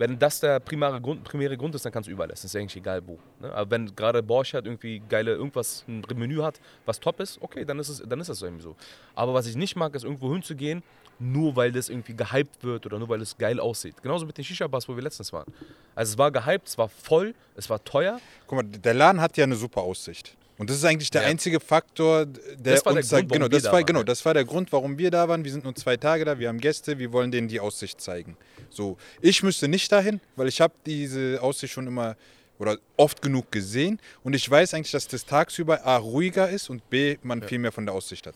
Wenn 0.00 0.18
das 0.18 0.40
der 0.40 0.60
primäre 0.60 0.98
Grund, 0.98 1.24
primäre 1.24 1.58
Grund 1.58 1.74
ist, 1.74 1.84
dann 1.84 1.92
kannst 1.92 2.08
du 2.08 2.12
überall 2.12 2.30
essen. 2.30 2.46
Ist 2.46 2.56
eigentlich 2.56 2.74
egal 2.74 3.06
wo. 3.06 3.18
Ne? 3.38 3.52
Aber 3.52 3.70
wenn 3.70 3.94
gerade 3.94 4.22
Borchardt 4.22 4.64
irgendwie 4.64 5.02
geile 5.06 5.32
irgendwas, 5.32 5.84
ein 5.86 6.02
Menü 6.16 6.40
hat, 6.40 6.58
was 6.86 6.98
top 6.98 7.20
ist, 7.20 7.36
okay, 7.42 7.66
dann 7.66 7.78
ist, 7.78 7.90
es, 7.90 8.02
dann 8.08 8.18
ist 8.18 8.30
das 8.30 8.40
irgendwie 8.40 8.62
so. 8.62 8.74
Aber 9.14 9.34
was 9.34 9.46
ich 9.46 9.56
nicht 9.56 9.76
mag, 9.76 9.94
ist 9.94 10.04
irgendwo 10.04 10.32
hinzugehen, 10.32 10.82
nur 11.18 11.54
weil 11.54 11.70
das 11.70 11.90
irgendwie 11.90 12.16
gehypt 12.16 12.64
wird 12.64 12.86
oder 12.86 12.98
nur 12.98 13.10
weil 13.10 13.20
es 13.20 13.36
geil 13.36 13.60
aussieht. 13.60 14.02
Genauso 14.02 14.24
mit 14.24 14.38
den 14.38 14.44
Shisha-Bars, 14.44 14.88
wo 14.88 14.96
wir 14.96 15.02
letztens 15.02 15.34
waren. 15.34 15.52
Also 15.94 16.12
es 16.12 16.18
war 16.18 16.30
gehypt, 16.30 16.66
es 16.66 16.78
war 16.78 16.88
voll, 16.88 17.34
es 17.54 17.68
war 17.68 17.84
teuer. 17.84 18.18
Guck 18.46 18.56
mal, 18.56 18.62
der 18.62 18.94
Laden 18.94 19.20
hat 19.20 19.36
ja 19.36 19.44
eine 19.44 19.56
super 19.56 19.82
Aussicht. 19.82 20.34
Und 20.60 20.68
das 20.68 20.76
ist 20.76 20.84
eigentlich 20.84 21.10
der 21.10 21.22
Ja. 21.22 21.28
einzige 21.28 21.58
Faktor, 21.58 22.26
der 22.26 22.74
Das 22.74 22.84
war 22.84 22.92
der 22.92 23.00
uns 23.00 23.08
Grund, 23.08 23.12
warum 23.12 23.28
genau, 23.28 23.48
das 23.48 23.62
da 23.62 23.68
war, 23.68 23.78
waren, 23.78 23.86
genau, 23.86 24.00
ja. 24.00 24.04
das 24.04 24.24
war 24.26 24.34
der 24.34 24.44
Grund, 24.44 24.70
warum 24.72 24.98
wir 24.98 25.10
da 25.10 25.26
waren. 25.26 25.42
Wir 25.42 25.50
sind 25.52 25.64
nur 25.64 25.74
zwei 25.74 25.96
Tage 25.96 26.26
da, 26.26 26.38
wir 26.38 26.48
haben 26.48 26.58
Gäste, 26.60 26.98
wir 26.98 27.12
wollen 27.12 27.30
denen 27.30 27.48
die 27.48 27.60
Aussicht 27.60 27.98
zeigen. 28.00 28.36
So, 28.68 28.98
ich 29.22 29.42
müsste 29.42 29.68
nicht 29.68 29.90
dahin, 29.90 30.20
weil 30.36 30.48
ich 30.48 30.60
habe 30.60 30.74
diese 30.84 31.38
Aussicht 31.40 31.72
schon 31.72 31.86
immer 31.86 32.14
oder 32.58 32.76
oft 32.98 33.22
genug 33.22 33.50
gesehen 33.50 33.98
und 34.22 34.34
ich 34.34 34.48
weiß 34.50 34.74
eigentlich, 34.74 34.92
dass 34.92 35.08
das 35.08 35.24
tagsüber 35.24 35.86
A 35.86 35.96
ruhiger 35.96 36.50
ist 36.50 36.68
und 36.68 36.90
B 36.90 37.16
man 37.22 37.42
viel 37.42 37.58
mehr 37.58 37.72
von 37.72 37.86
der 37.86 37.94
Aussicht 37.94 38.26
hat. 38.26 38.34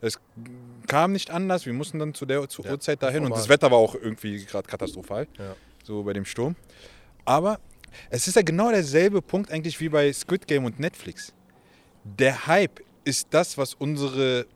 Es 0.00 0.18
kam 0.88 1.12
nicht 1.12 1.30
anders, 1.30 1.66
wir 1.66 1.72
mussten 1.72 2.00
dann 2.00 2.14
zu 2.14 2.26
der 2.26 2.48
zur 2.48 2.64
Ja, 2.64 2.72
Uhrzeit 2.72 3.00
dahin 3.00 3.24
und 3.24 3.30
das 3.30 3.48
Wetter 3.48 3.70
war 3.70 3.78
auch 3.78 3.94
irgendwie 3.94 4.44
gerade 4.44 4.66
katastrophal, 4.66 5.28
Ja. 5.38 5.54
so 5.84 6.02
bei 6.02 6.14
dem 6.14 6.24
Sturm. 6.24 6.56
Aber 7.24 7.60
es 8.08 8.26
ist 8.26 8.34
ja 8.34 8.42
genau 8.42 8.70
derselbe 8.72 9.22
Punkt 9.22 9.52
eigentlich 9.52 9.78
wie 9.78 9.88
bei 9.88 10.12
Squid 10.12 10.48
Game 10.48 10.64
und 10.64 10.80
Netflix. 10.80 11.32
Der 12.04 12.46
Hype 12.46 12.80
ist 13.04 13.28
das, 13.30 13.58
was 13.58 13.74
unsere, 13.74 14.46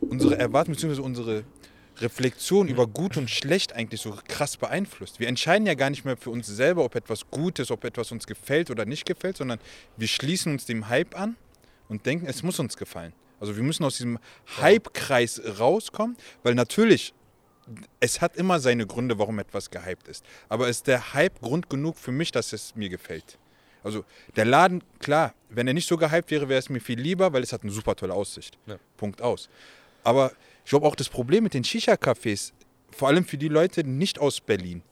unsere 0.00 0.38
Erwartung 0.38 0.74
bzw. 0.74 1.00
unsere 1.00 1.44
Reflexion 1.98 2.68
über 2.68 2.86
gut 2.86 3.16
und 3.16 3.30
schlecht 3.30 3.74
eigentlich 3.74 4.00
so 4.00 4.14
krass 4.28 4.56
beeinflusst. 4.56 5.20
Wir 5.20 5.28
entscheiden 5.28 5.66
ja 5.66 5.74
gar 5.74 5.90
nicht 5.90 6.04
mehr 6.04 6.16
für 6.16 6.30
uns 6.30 6.46
selber, 6.46 6.84
ob 6.84 6.94
etwas 6.94 7.30
gut 7.30 7.58
ist, 7.58 7.70
ob 7.70 7.84
etwas 7.84 8.10
uns 8.12 8.26
gefällt 8.26 8.70
oder 8.70 8.84
nicht 8.86 9.04
gefällt, 9.04 9.36
sondern 9.36 9.58
wir 9.96 10.08
schließen 10.08 10.52
uns 10.52 10.64
dem 10.64 10.88
Hype 10.88 11.18
an 11.18 11.36
und 11.88 12.06
denken, 12.06 12.26
es 12.26 12.42
muss 12.42 12.58
uns 12.58 12.76
gefallen. 12.76 13.12
Also 13.38 13.56
wir 13.56 13.62
müssen 13.62 13.84
aus 13.84 13.96
diesem 13.96 14.18
Hype-Kreis 14.60 15.40
rauskommen, 15.58 16.16
weil 16.42 16.54
natürlich, 16.54 17.14
es 18.00 18.20
hat 18.20 18.36
immer 18.36 18.60
seine 18.60 18.86
Gründe, 18.86 19.18
warum 19.18 19.38
etwas 19.38 19.70
gehypt 19.70 20.08
ist. 20.08 20.24
Aber 20.48 20.68
ist 20.68 20.86
der 20.86 21.14
Hype 21.14 21.40
Grund 21.40 21.70
genug 21.70 21.96
für 21.96 22.12
mich, 22.12 22.32
dass 22.32 22.52
es 22.52 22.74
mir 22.76 22.88
gefällt? 22.88 23.38
Also 23.82 24.04
der 24.36 24.44
Laden, 24.44 24.82
klar, 24.98 25.34
wenn 25.48 25.66
er 25.66 25.74
nicht 25.74 25.88
so 25.88 25.96
gehypt 25.96 26.30
wäre, 26.30 26.48
wäre 26.48 26.58
es 26.58 26.68
mir 26.68 26.80
viel 26.80 27.00
lieber, 27.00 27.32
weil 27.32 27.42
es 27.42 27.52
hat 27.52 27.62
eine 27.62 27.72
super 27.72 27.96
tolle 27.96 28.14
Aussicht. 28.14 28.58
Ja. 28.66 28.76
Punkt 28.96 29.22
aus. 29.22 29.48
Aber 30.04 30.32
ich 30.64 30.70
glaube 30.70 30.86
auch 30.86 30.96
das 30.96 31.08
Problem 31.08 31.44
mit 31.44 31.54
den 31.54 31.64
Shisha-Cafés, 31.64 32.52
vor 32.90 33.08
allem 33.08 33.24
für 33.24 33.38
die 33.38 33.48
Leute 33.48 33.84
nicht 33.84 34.18
aus 34.18 34.40
Berlin, 34.40 34.82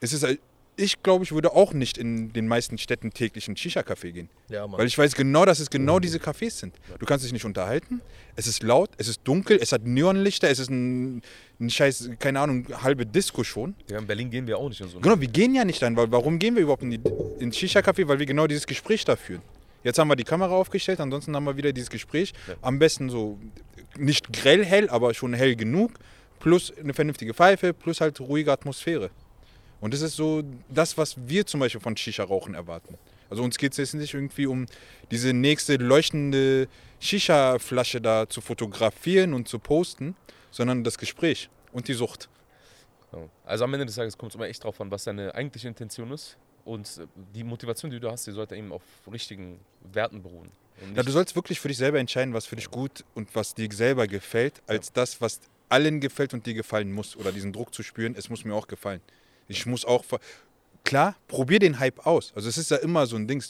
ist 0.00 0.12
es, 0.12 0.38
ich 0.78 1.02
glaube, 1.02 1.24
ich 1.24 1.32
würde 1.32 1.52
auch 1.52 1.72
nicht 1.72 1.98
in 1.98 2.32
den 2.32 2.46
meisten 2.46 2.78
Städten 2.78 3.10
täglich 3.10 3.48
in 3.48 3.56
Shisha-Café 3.56 4.12
gehen. 4.12 4.28
Ja, 4.48 4.66
Mann. 4.66 4.78
Weil 4.78 4.86
ich 4.86 4.96
weiß 4.96 5.14
genau, 5.16 5.44
dass 5.44 5.58
es 5.58 5.70
genau 5.70 5.98
diese 5.98 6.18
Cafés 6.18 6.52
sind. 6.52 6.76
Du 6.98 7.04
kannst 7.04 7.24
dich 7.24 7.32
nicht 7.32 7.44
unterhalten, 7.44 8.00
es 8.36 8.46
ist 8.46 8.62
laut, 8.62 8.90
es 8.96 9.08
ist 9.08 9.20
dunkel, 9.24 9.58
es 9.60 9.72
hat 9.72 9.84
Neonlichter, 9.84 10.48
es 10.48 10.60
ist 10.60 10.70
ein, 10.70 11.22
ein 11.60 11.68
scheiß, 11.68 12.10
keine 12.20 12.40
Ahnung, 12.40 12.66
halbe 12.82 13.04
Disco 13.04 13.42
schon. 13.42 13.74
Ja, 13.90 13.98
in 13.98 14.06
Berlin 14.06 14.30
gehen 14.30 14.46
wir 14.46 14.56
auch 14.56 14.68
nicht 14.68 14.80
in 14.80 14.86
so 14.86 14.98
eine 14.98 15.02
Genau, 15.02 15.20
wir 15.20 15.28
gehen 15.28 15.54
ja 15.54 15.64
nicht 15.64 15.82
dann, 15.82 15.96
weil 15.96 16.10
warum 16.12 16.38
gehen 16.38 16.54
wir 16.54 16.62
überhaupt 16.62 16.84
in 16.84 16.92
die, 16.92 17.00
ins 17.40 17.56
Shisha-Café? 17.56 18.06
Weil 18.06 18.20
wir 18.20 18.26
genau 18.26 18.46
dieses 18.46 18.66
Gespräch 18.66 19.04
da 19.04 19.16
führen. 19.16 19.42
Jetzt 19.82 19.98
haben 19.98 20.08
wir 20.08 20.16
die 20.16 20.24
Kamera 20.24 20.54
aufgestellt, 20.54 21.00
ansonsten 21.00 21.34
haben 21.34 21.44
wir 21.44 21.56
wieder 21.56 21.72
dieses 21.72 21.90
Gespräch. 21.90 22.32
Ja. 22.46 22.54
Am 22.62 22.78
besten 22.78 23.10
so 23.10 23.38
nicht 23.96 24.32
grell 24.32 24.64
hell, 24.64 24.88
aber 24.90 25.12
schon 25.14 25.34
hell 25.34 25.56
genug, 25.56 25.92
plus 26.38 26.72
eine 26.78 26.94
vernünftige 26.94 27.34
Pfeife, 27.34 27.72
plus 27.74 28.00
halt 28.00 28.20
ruhige 28.20 28.52
Atmosphäre. 28.52 29.10
Und 29.80 29.94
das 29.94 30.00
ist 30.02 30.16
so 30.16 30.42
das, 30.68 30.98
was 30.98 31.16
wir 31.28 31.46
zum 31.46 31.60
Beispiel 31.60 31.80
von 31.80 31.96
Shisha-Rauchen 31.96 32.54
erwarten. 32.54 32.98
Also 33.30 33.42
uns 33.42 33.58
geht 33.58 33.72
es 33.72 33.78
jetzt 33.78 33.94
nicht 33.94 34.14
irgendwie 34.14 34.46
um 34.46 34.66
diese 35.10 35.32
nächste 35.32 35.76
leuchtende 35.76 36.68
Shisha-Flasche 37.00 38.00
da 38.00 38.28
zu 38.28 38.40
fotografieren 38.40 39.34
und 39.34 39.48
zu 39.48 39.58
posten, 39.58 40.16
sondern 40.50 40.82
das 40.82 40.98
Gespräch 40.98 41.50
und 41.72 41.88
die 41.88 41.94
Sucht. 41.94 42.28
Ja. 43.12 43.18
Also 43.44 43.64
am 43.64 43.74
Ende 43.74 43.86
des 43.86 43.94
Tages 43.94 44.16
kommt 44.16 44.32
es 44.32 44.36
immer 44.36 44.48
echt 44.48 44.64
drauf 44.64 44.80
an, 44.80 44.90
was 44.90 45.04
deine 45.04 45.34
eigentliche 45.34 45.68
Intention 45.68 46.10
ist. 46.12 46.36
Und 46.64 46.86
äh, 46.98 47.06
die 47.34 47.44
Motivation, 47.44 47.90
die 47.90 48.00
du 48.00 48.10
hast, 48.10 48.26
die 48.26 48.32
sollte 48.32 48.56
eben 48.56 48.72
auf 48.72 48.82
richtigen 49.10 49.60
Werten 49.92 50.22
beruhen. 50.22 50.50
Ja, 50.94 51.02
du 51.02 51.10
sollst 51.10 51.34
wirklich 51.34 51.58
für 51.58 51.68
dich 51.68 51.76
selber 51.76 51.98
entscheiden, 51.98 52.34
was 52.34 52.46
für 52.46 52.56
dich 52.56 52.70
gut 52.70 53.04
und 53.14 53.34
was 53.34 53.54
dir 53.54 53.68
selber 53.72 54.06
gefällt, 54.06 54.62
als 54.66 54.92
das, 54.92 55.20
was 55.20 55.40
allen 55.68 56.00
gefällt 56.00 56.34
und 56.34 56.46
dir 56.46 56.54
gefallen 56.54 56.92
muss. 56.92 57.16
Oder 57.16 57.32
diesen 57.32 57.52
Druck 57.52 57.74
zu 57.74 57.82
spüren, 57.82 58.14
es 58.16 58.30
muss 58.30 58.44
mir 58.44 58.54
auch 58.54 58.68
gefallen. 58.68 59.00
Ich 59.48 59.66
muss 59.66 59.84
auch. 59.84 60.04
Klar, 60.84 61.16
probier 61.26 61.58
den 61.58 61.78
Hype 61.80 62.06
aus. 62.06 62.32
Also 62.34 62.48
es 62.48 62.56
ist 62.56 62.70
ja 62.70 62.78
immer 62.78 63.06
so 63.06 63.16
ein 63.16 63.26
Ding, 63.26 63.42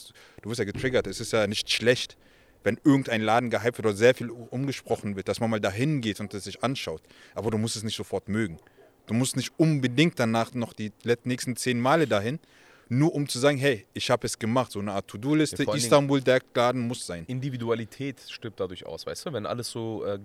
du 0.43 0.51
wirst 0.51 0.59
ja 0.59 0.65
getriggert, 0.65 1.07
es 1.07 1.21
ist 1.21 1.33
ja 1.33 1.47
nicht 1.47 1.71
schlecht, 1.71 2.17
wenn 2.65 2.81
irgendein 2.83 3.21
Laden 3.21 3.51
gehypt 3.51 3.79
wird 3.79 3.87
oder 3.87 3.97
sehr 3.97 4.15
viel 4.15 4.31
umgesprochen 4.31 5.15
wird, 5.15 5.29
dass 5.29 5.39
man 5.39 5.51
mal 5.51 5.61
dahin 5.61 6.01
geht 6.01 6.19
und 6.21 6.35
es 6.35 6.45
sich 6.45 6.65
anschaut. 6.65 7.03
Aber 7.35 7.51
du 7.51 7.59
musst 7.59 7.77
es 7.77 7.85
nicht 7.85 7.97
sofort 7.97 8.29
mögen. 8.29 8.59
Du 9.07 9.15
musst 9.15 9.37
nicht 9.37 9.53
unbedingt 9.57 10.19
danach 10.19 10.53
noch 10.55 10.73
die 10.73 10.93
nächsten 11.25 11.57
zehn 11.57 11.81
Male 11.81 12.07
dahin, 12.07 12.41
nur 12.89 13.15
um 13.15 13.29
zu 13.29 13.39
sagen, 13.39 13.59
hey, 13.59 13.87
ich 13.95 14.11
habe 14.11 14.27
es 14.27 14.39
gemacht. 14.39 14.73
So 14.73 14.81
eine 14.81 14.93
Art 14.93 15.09
To-Do-Liste, 15.09 15.65
Ja, 15.65 15.75
Istanbul, 15.75 16.21
der 16.21 16.41
Laden 16.55 16.87
muss 16.87 17.07
sein. 17.07 17.25
Individualität 17.27 18.21
stirbt 18.29 18.61
dadurch 18.61 18.85
aus, 18.85 19.07
weißt 19.07 19.27
du? 19.27 19.33
Wenn 19.33 19.47
alles 19.47 19.71
so, 19.71 20.05
äh, 20.05 20.15
äh, 20.15 20.19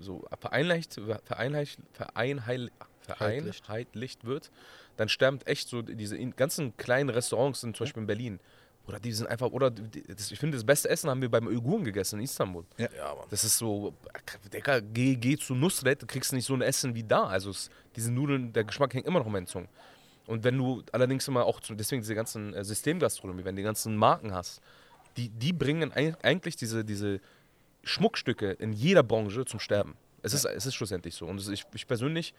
so 0.00 0.24
vereinleicht, 0.40 0.98
vereinleicht, 3.16 3.64
vereinheil, 3.64 3.80
Heitlicht. 3.80 4.22
vereinheitlicht 4.22 4.24
wird, 4.24 4.50
dann 4.96 5.08
sterben 5.08 5.40
echt 5.44 5.68
so 5.68 5.82
diese 5.82 6.18
ganzen 6.30 6.76
kleinen 6.76 7.10
Restaurants, 7.10 7.60
zum 7.60 7.72
Beispiel 7.72 8.02
in 8.02 8.06
Berlin. 8.06 8.40
Oder 8.88 8.98
die 8.98 9.12
sind 9.12 9.26
einfach, 9.26 9.50
oder 9.50 9.70
die, 9.70 10.02
das, 10.02 10.32
ich 10.32 10.38
finde, 10.38 10.56
das 10.56 10.64
beste 10.64 10.88
Essen 10.88 11.10
haben 11.10 11.20
wir 11.20 11.30
beim 11.30 11.46
Uiguren 11.46 11.84
gegessen 11.84 12.18
in 12.18 12.24
Istanbul. 12.24 12.64
Ja, 12.78 12.88
Mann. 13.14 13.26
Das 13.28 13.44
ist 13.44 13.58
so, 13.58 13.92
Digga, 14.52 14.80
geh, 14.80 15.14
geh 15.14 15.36
zu 15.36 15.54
Nusret, 15.54 16.00
du 16.00 16.06
kriegst 16.06 16.32
nicht 16.32 16.46
so 16.46 16.54
ein 16.54 16.62
Essen 16.62 16.94
wie 16.94 17.02
da. 17.02 17.24
Also 17.24 17.50
es, 17.50 17.68
diese 17.94 18.10
Nudeln, 18.10 18.50
der 18.52 18.64
Geschmack 18.64 18.94
hängt 18.94 19.06
immer 19.06 19.18
noch 19.18 19.26
in 19.26 19.32
meinen 19.32 19.46
Zungen. 19.46 19.68
Und 20.26 20.42
wenn 20.42 20.56
du 20.56 20.82
allerdings 20.92 21.28
immer 21.28 21.44
auch, 21.44 21.60
zu, 21.60 21.74
deswegen 21.74 22.00
diese 22.00 22.14
ganzen 22.14 22.54
äh, 22.54 22.64
Systemgastronomie, 22.64 23.44
wenn 23.44 23.56
du 23.56 23.60
die 23.60 23.66
ganzen 23.66 23.94
Marken 23.94 24.32
hast, 24.32 24.62
die, 25.18 25.28
die 25.28 25.52
bringen 25.52 25.92
eigentlich 25.92 26.56
diese, 26.56 26.84
diese 26.84 27.20
Schmuckstücke 27.82 28.52
in 28.52 28.72
jeder 28.72 29.02
Branche 29.02 29.44
zum 29.44 29.60
Sterben. 29.60 29.96
Es, 30.22 30.32
ist, 30.32 30.44
es 30.44 30.66
ist 30.66 30.74
schlussendlich 30.74 31.14
so. 31.14 31.26
Und 31.26 31.46
ich, 31.48 31.64
ich 31.74 31.86
persönlich 31.86 32.34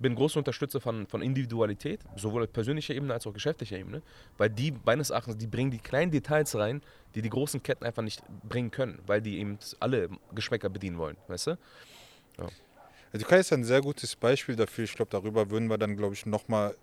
bin 0.00 0.14
großer 0.14 0.38
Unterstützer 0.38 0.80
von, 0.80 1.06
von 1.06 1.22
Individualität, 1.22 2.00
sowohl 2.16 2.44
auf 2.44 2.52
persönlicher 2.52 2.94
Ebene 2.94 3.12
als 3.14 3.26
auch 3.26 3.32
geschäftlicher 3.32 3.78
Ebene, 3.78 4.02
weil 4.38 4.50
die 4.50 4.74
meines 4.84 5.10
Erachtens, 5.10 5.36
die 5.36 5.46
bringen 5.46 5.70
die 5.70 5.78
kleinen 5.78 6.10
Details 6.10 6.56
rein, 6.56 6.82
die 7.14 7.22
die 7.22 7.30
großen 7.30 7.62
Ketten 7.62 7.84
einfach 7.84 8.02
nicht 8.02 8.22
bringen 8.48 8.70
können, 8.70 8.98
weil 9.06 9.20
die 9.20 9.38
eben 9.38 9.58
alle 9.78 10.08
Geschmäcker 10.34 10.68
bedienen 10.68 10.98
wollen, 10.98 11.16
weißt 11.28 11.48
du? 11.48 11.58
Die 13.12 13.18
Türkei 13.18 13.40
ist 13.40 13.52
ein 13.52 13.64
sehr 13.64 13.80
gutes 13.80 14.14
Beispiel 14.16 14.56
dafür. 14.56 14.84
Ich 14.84 14.94
glaube, 14.94 15.10
darüber 15.10 15.50
würden 15.50 15.68
wir 15.68 15.78
dann, 15.78 15.96
glaube 15.96 16.14
ich, 16.14 16.26
nochmal 16.26 16.76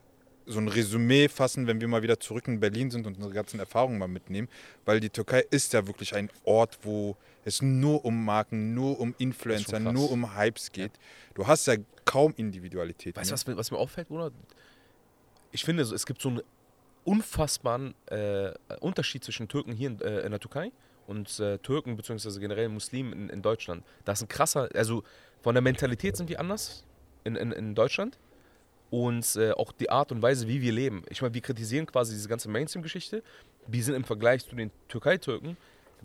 so 0.48 0.60
ein 0.60 0.68
Resümee 0.68 1.28
fassen, 1.28 1.68
wenn 1.68 1.80
wir 1.82 1.88
mal 1.88 2.02
wieder 2.02 2.20
zurück 2.20 2.48
in 2.48 2.60
Berlin 2.60 2.90
sind 2.90 3.06
und 3.06 3.16
unsere 3.18 3.34
ganzen 3.34 3.60
Erfahrungen 3.60 3.98
mal 4.00 4.08
mitnehmen. 4.08 4.48
Weil 4.86 5.00
die 5.00 5.10
Türkei 5.10 5.46
ist 5.52 5.74
ja 5.74 5.86
wirklich 5.88 6.16
ein 6.16 6.30
Ort, 6.46 6.80
wo 6.84 7.16
es 7.46 7.62
nur 7.62 8.04
um 8.06 8.26
Marken, 8.26 8.74
nur 8.74 9.00
um 9.00 9.14
Influencer, 9.18 9.80
nur 9.94 10.10
um 10.12 10.36
Hypes 10.38 10.72
geht. 10.72 10.92
Du 11.34 11.46
hast 11.48 11.68
ja 11.68 11.76
kaum 12.06 12.34
Individualität. 12.38 13.16
Weißt 13.16 13.30
du, 13.30 13.34
ne? 13.34 13.34
was, 13.34 13.48
mir- 13.48 13.58
was 13.58 13.72
mir 13.72 13.78
auffällt, 13.78 14.08
Bruder? 14.08 14.32
Ich 15.52 15.64
finde, 15.64 15.84
es 15.84 16.06
gibt 16.06 16.22
so 16.22 16.30
einen 16.30 16.42
unfassbaren 17.04 17.94
äh, 18.08 18.52
Unterschied 18.80 19.24
zwischen 19.24 19.48
Türken 19.48 19.72
hier 19.74 19.90
in, 19.90 20.02
äh, 20.02 20.22
in 20.22 20.32
der 20.32 20.40
Türkei 20.40 20.72
und 21.08 21.40
äh, 21.40 21.58
Türken 21.60 21.96
bzw. 21.96 22.40
generell 22.40 22.70
Muslimen 22.70 23.14
in, 23.14 23.30
in 23.30 23.42
Deutschland. 23.42 23.84
Das 24.06 24.20
ist 24.20 24.24
ein 24.24 24.28
krasser, 24.28 24.70
also 24.74 25.04
von 25.42 25.56
der 25.56 25.62
Mentalität 25.62 26.18
sind 26.18 26.30
wir 26.30 26.40
anders 26.40 26.84
in, 27.24 27.36
in, 27.36 27.52
in 27.52 27.76
Deutschland 27.76 28.18
und 28.90 29.36
äh, 29.36 29.52
auch 29.52 29.72
die 29.72 29.90
Art 29.90 30.12
und 30.12 30.22
Weise, 30.22 30.48
wie 30.48 30.62
wir 30.62 30.72
leben. 30.72 31.04
Ich 31.10 31.22
meine, 31.22 31.34
wir 31.34 31.42
kritisieren 31.42 31.86
quasi 31.86 32.14
diese 32.14 32.30
ganze 32.30 32.50
Mainstream-Geschichte. 32.50 33.24
Wir 33.68 33.84
sind 33.84 33.96
im 33.96 34.04
Vergleich 34.04 34.46
zu 34.48 34.56
den 34.56 34.72
Türkei-Türken, 34.88 35.58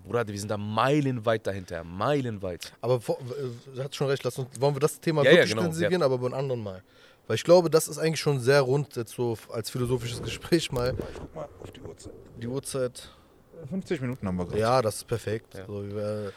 Bruder, 0.04 0.26
wir 0.26 0.38
sind 0.38 0.50
da 0.50 0.56
meilenweit 0.56 1.46
dahinter, 1.46 1.84
meilenweit. 1.84 2.72
Aber 2.80 3.00
vor, 3.00 3.18
äh, 3.20 3.74
du 3.74 3.82
hast 3.82 3.94
schon 3.94 4.08
recht, 4.08 4.24
lass 4.24 4.38
uns, 4.38 4.60
wollen 4.60 4.74
wir 4.74 4.80
das 4.80 4.98
Thema 4.98 5.22
Ja, 5.22 5.30
ja, 5.30 5.36
wirklich 5.36 5.50
genau, 5.50 5.62
intensivieren, 5.62 6.02
aber 6.02 6.18
beim 6.18 6.34
anderen 6.34 6.62
Mal. 6.62 6.82
Weil 7.26 7.36
ich 7.36 7.44
glaube, 7.44 7.70
das 7.70 7.88
ist 7.88 7.98
eigentlich 7.98 8.20
schon 8.20 8.40
sehr 8.40 8.62
rund, 8.62 8.96
jetzt 8.96 9.12
so 9.14 9.36
als 9.50 9.70
philosophisches 9.70 10.22
Gespräch 10.22 10.72
mal. 10.72 10.94
Guck 10.94 11.34
mal 11.34 11.48
auf 11.62 11.70
die 11.70 11.80
Uhrzeit. 11.80 12.12
Die 12.40 12.46
Uhrzeit. 12.48 13.10
50 13.68 14.00
Minuten 14.00 14.26
haben 14.26 14.36
wir 14.36 14.46
gerade. 14.46 14.58
Ja, 14.58 14.82
das 14.82 14.96
ist 14.96 15.06
perfekt. 15.06 15.54
Ja. 15.54 15.66
So, 15.66 15.86
wir 15.86 16.32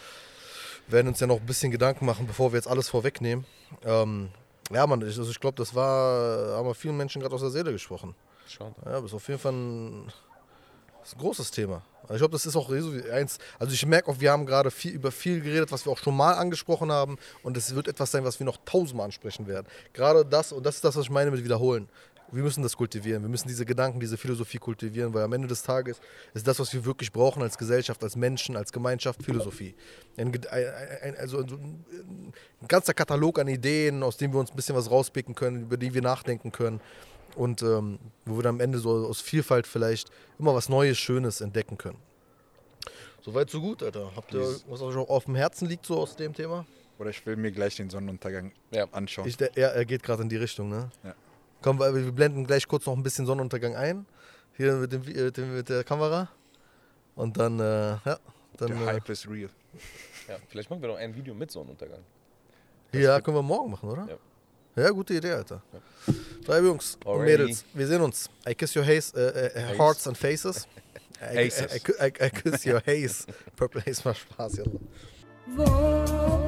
werden 0.87 1.07
uns 1.07 1.19
ja 1.19 1.25
noch 1.25 1.39
ein 1.39 1.45
bisschen 1.45 1.71
Gedanken 1.71 2.05
machen, 2.05 2.27
bevor 2.27 2.51
wir 2.51 2.57
jetzt 2.57 2.67
alles 2.67 2.87
vorwegnehmen. 2.89 3.45
Ähm, 3.83 4.29
ja, 4.71 4.87
Mann, 4.87 5.01
ich, 5.01 5.17
also 5.17 5.29
ich 5.29 5.39
glaube, 5.39 5.57
das 5.57 5.73
war, 5.75 6.57
haben 6.57 6.67
wir 6.67 6.75
vielen 6.75 6.97
Menschen 6.97 7.21
gerade 7.21 7.35
aus 7.35 7.41
der 7.41 7.51
Seele 7.51 7.71
gesprochen. 7.71 8.15
Schau. 8.47 8.73
Ja, 8.85 8.93
das 8.93 9.05
ist 9.05 9.13
auf 9.13 9.27
jeden 9.27 9.39
Fall 9.39 9.53
ein, 9.53 10.05
ein 10.05 11.17
großes 11.19 11.51
Thema. 11.51 11.81
Also 12.03 12.15
ich 12.15 12.19
glaube, 12.19 12.31
das 12.33 12.45
ist 12.45 12.55
auch 12.55 12.69
eins. 13.11 13.39
Also 13.59 13.73
ich 13.73 13.85
merke 13.85 14.09
auch, 14.09 14.19
wir 14.19 14.31
haben 14.31 14.45
gerade 14.45 14.69
viel 14.71 14.91
über 14.91 15.11
viel 15.11 15.41
geredet, 15.41 15.71
was 15.71 15.85
wir 15.85 15.91
auch 15.91 15.97
schon 15.97 16.15
mal 16.15 16.33
angesprochen 16.33 16.91
haben. 16.91 17.17
Und 17.43 17.57
es 17.57 17.73
wird 17.73 17.87
etwas 17.87 18.11
sein, 18.11 18.23
was 18.23 18.39
wir 18.39 18.45
noch 18.45 18.57
tausendmal 18.65 19.05
ansprechen 19.05 19.47
werden. 19.47 19.67
Gerade 19.93 20.25
das, 20.25 20.51
und 20.51 20.65
das 20.65 20.75
ist 20.75 20.83
das, 20.83 20.95
was 20.95 21.05
ich 21.05 21.09
meine 21.09 21.31
mit 21.31 21.43
wiederholen. 21.43 21.89
Wir 22.35 22.43
müssen 22.43 22.61
das 22.63 22.75
kultivieren. 22.75 23.23
Wir 23.23 23.29
müssen 23.29 23.47
diese 23.47 23.65
Gedanken, 23.65 23.99
diese 23.99 24.17
Philosophie 24.17 24.57
kultivieren, 24.57 25.13
weil 25.13 25.23
am 25.23 25.31
Ende 25.33 25.47
des 25.47 25.63
Tages 25.63 25.99
ist 26.33 26.45
das, 26.45 26.59
was 26.59 26.73
wir 26.73 26.83
wirklich 26.83 27.11
brauchen 27.11 27.41
als 27.41 27.57
Gesellschaft, 27.57 28.03
als 28.03 28.15
Menschen, 28.15 28.57
als 28.57 28.73
Gemeinschaft, 28.73 29.23
Philosophie. 29.23 29.73
Ein, 30.17 30.33
ein, 30.51 31.15
also 31.17 31.39
ein, 31.39 31.85
ein 32.61 32.67
ganzer 32.67 32.93
Katalog 32.93 33.39
an 33.39 33.47
Ideen, 33.47 34.03
aus 34.03 34.17
dem 34.17 34.33
wir 34.33 34.39
uns 34.39 34.51
ein 34.51 34.55
bisschen 34.55 34.75
was 34.75 34.91
rauspicken 34.91 35.33
können, 35.33 35.63
über 35.63 35.77
die 35.77 35.93
wir 35.93 36.01
nachdenken 36.01 36.51
können 36.51 36.81
und 37.35 37.61
ähm, 37.61 37.99
wo 38.25 38.35
wir 38.37 38.43
dann 38.43 38.55
am 38.55 38.59
Ende 38.61 38.79
so 38.79 38.91
aus 39.07 39.21
Vielfalt 39.21 39.65
vielleicht 39.65 40.09
immer 40.37 40.53
was 40.53 40.67
Neues, 40.67 40.97
Schönes 40.97 41.39
entdecken 41.41 41.77
können. 41.77 41.99
Soweit, 43.21 43.49
so 43.49 43.61
gut, 43.61 43.81
Alter. 43.81 44.11
Habt 44.15 44.33
ihr 44.33 44.41
was 44.67 44.81
euch 44.81 44.95
auch 44.97 45.09
auf 45.09 45.25
dem 45.25 45.35
Herzen 45.35 45.67
liegt 45.67 45.85
so 45.85 45.97
aus 45.97 46.15
dem 46.15 46.33
Thema? 46.33 46.65
Oder 46.99 47.09
ich 47.09 47.25
will 47.25 47.35
mir 47.35 47.51
gleich 47.51 47.75
den 47.75 47.89
Sonnenuntergang 47.89 48.51
Ja. 48.71 48.87
anschauen. 48.91 49.27
Ich, 49.27 49.35
der, 49.37 49.55
er, 49.57 49.73
er 49.73 49.85
geht 49.85 50.03
gerade 50.03 50.21
in 50.23 50.29
die 50.29 50.37
Richtung, 50.37 50.69
ne? 50.69 50.89
Ja. 51.03 51.15
Komm, 51.65 51.79
wir 51.79 51.95
wir 51.95 52.11
blenden 52.11 52.45
gleich 52.45 52.67
kurz 52.67 52.85
noch 52.85 52.93
ein 52.95 53.01
bisschen 53.01 53.25
Sonnenuntergang 53.25 53.75
ein. 53.75 54.05
Hier 54.55 54.73
mit, 54.75 54.91
dem, 54.91 55.01
Vi- 55.01 55.19
mit, 55.23 55.35
dem, 55.35 55.55
mit 55.55 55.67
der 55.67 55.83
Kamera. 55.83 56.29
Und 57.15 57.35
dann, 57.37 57.59
äh, 57.59 57.63
ja. 58.05 58.19
Dann, 58.57 58.67
Der 58.69 58.81
äh, 58.81 58.85
Hype 58.85 59.09
ist 59.09 59.27
real. 59.27 59.49
Ja, 60.27 60.35
vielleicht 60.47 60.69
machen 60.69 60.79
wir 60.83 60.89
noch 60.89 60.97
ein 60.97 61.15
Video 61.15 61.33
mit 61.33 61.49
Sonnenuntergang. 61.49 62.01
ja, 62.93 63.19
können 63.19 63.37
wir 63.37 63.41
morgen 63.41 63.71
machen, 63.71 63.89
oder? 63.89 64.07
Ja. 64.75 64.83
Ja, 64.83 64.91
gute 64.91 65.15
Idee, 65.15 65.31
Alter. 65.31 65.63
Drei 66.45 66.59
Jungs 66.59 66.99
und 67.03 67.07
Alrighty. 67.11 67.31
Mädels, 67.43 67.65
wir 67.73 67.87
sehen 67.87 68.01
uns. 68.01 68.29
I 68.47 68.53
kiss 68.53 68.75
your 68.75 68.85
haze, 68.85 69.17
äh, 69.17 69.47
äh, 69.47 69.63
Haze. 69.69 69.77
hearts 69.79 70.07
and 70.07 70.15
faces. 70.15 70.67
I, 71.19 71.45
I. 71.45 71.47
I, 71.47 72.07
I, 72.09 72.25
I 72.27 72.29
kiss 72.29 72.63
your 72.63 72.79
haze. 72.85 73.25
Purple 73.55 73.81
Haze, 73.83 74.03
mal 74.05 74.13
Spaß, 74.13 74.57
yalla. 74.57 74.71
Wo 75.55 76.44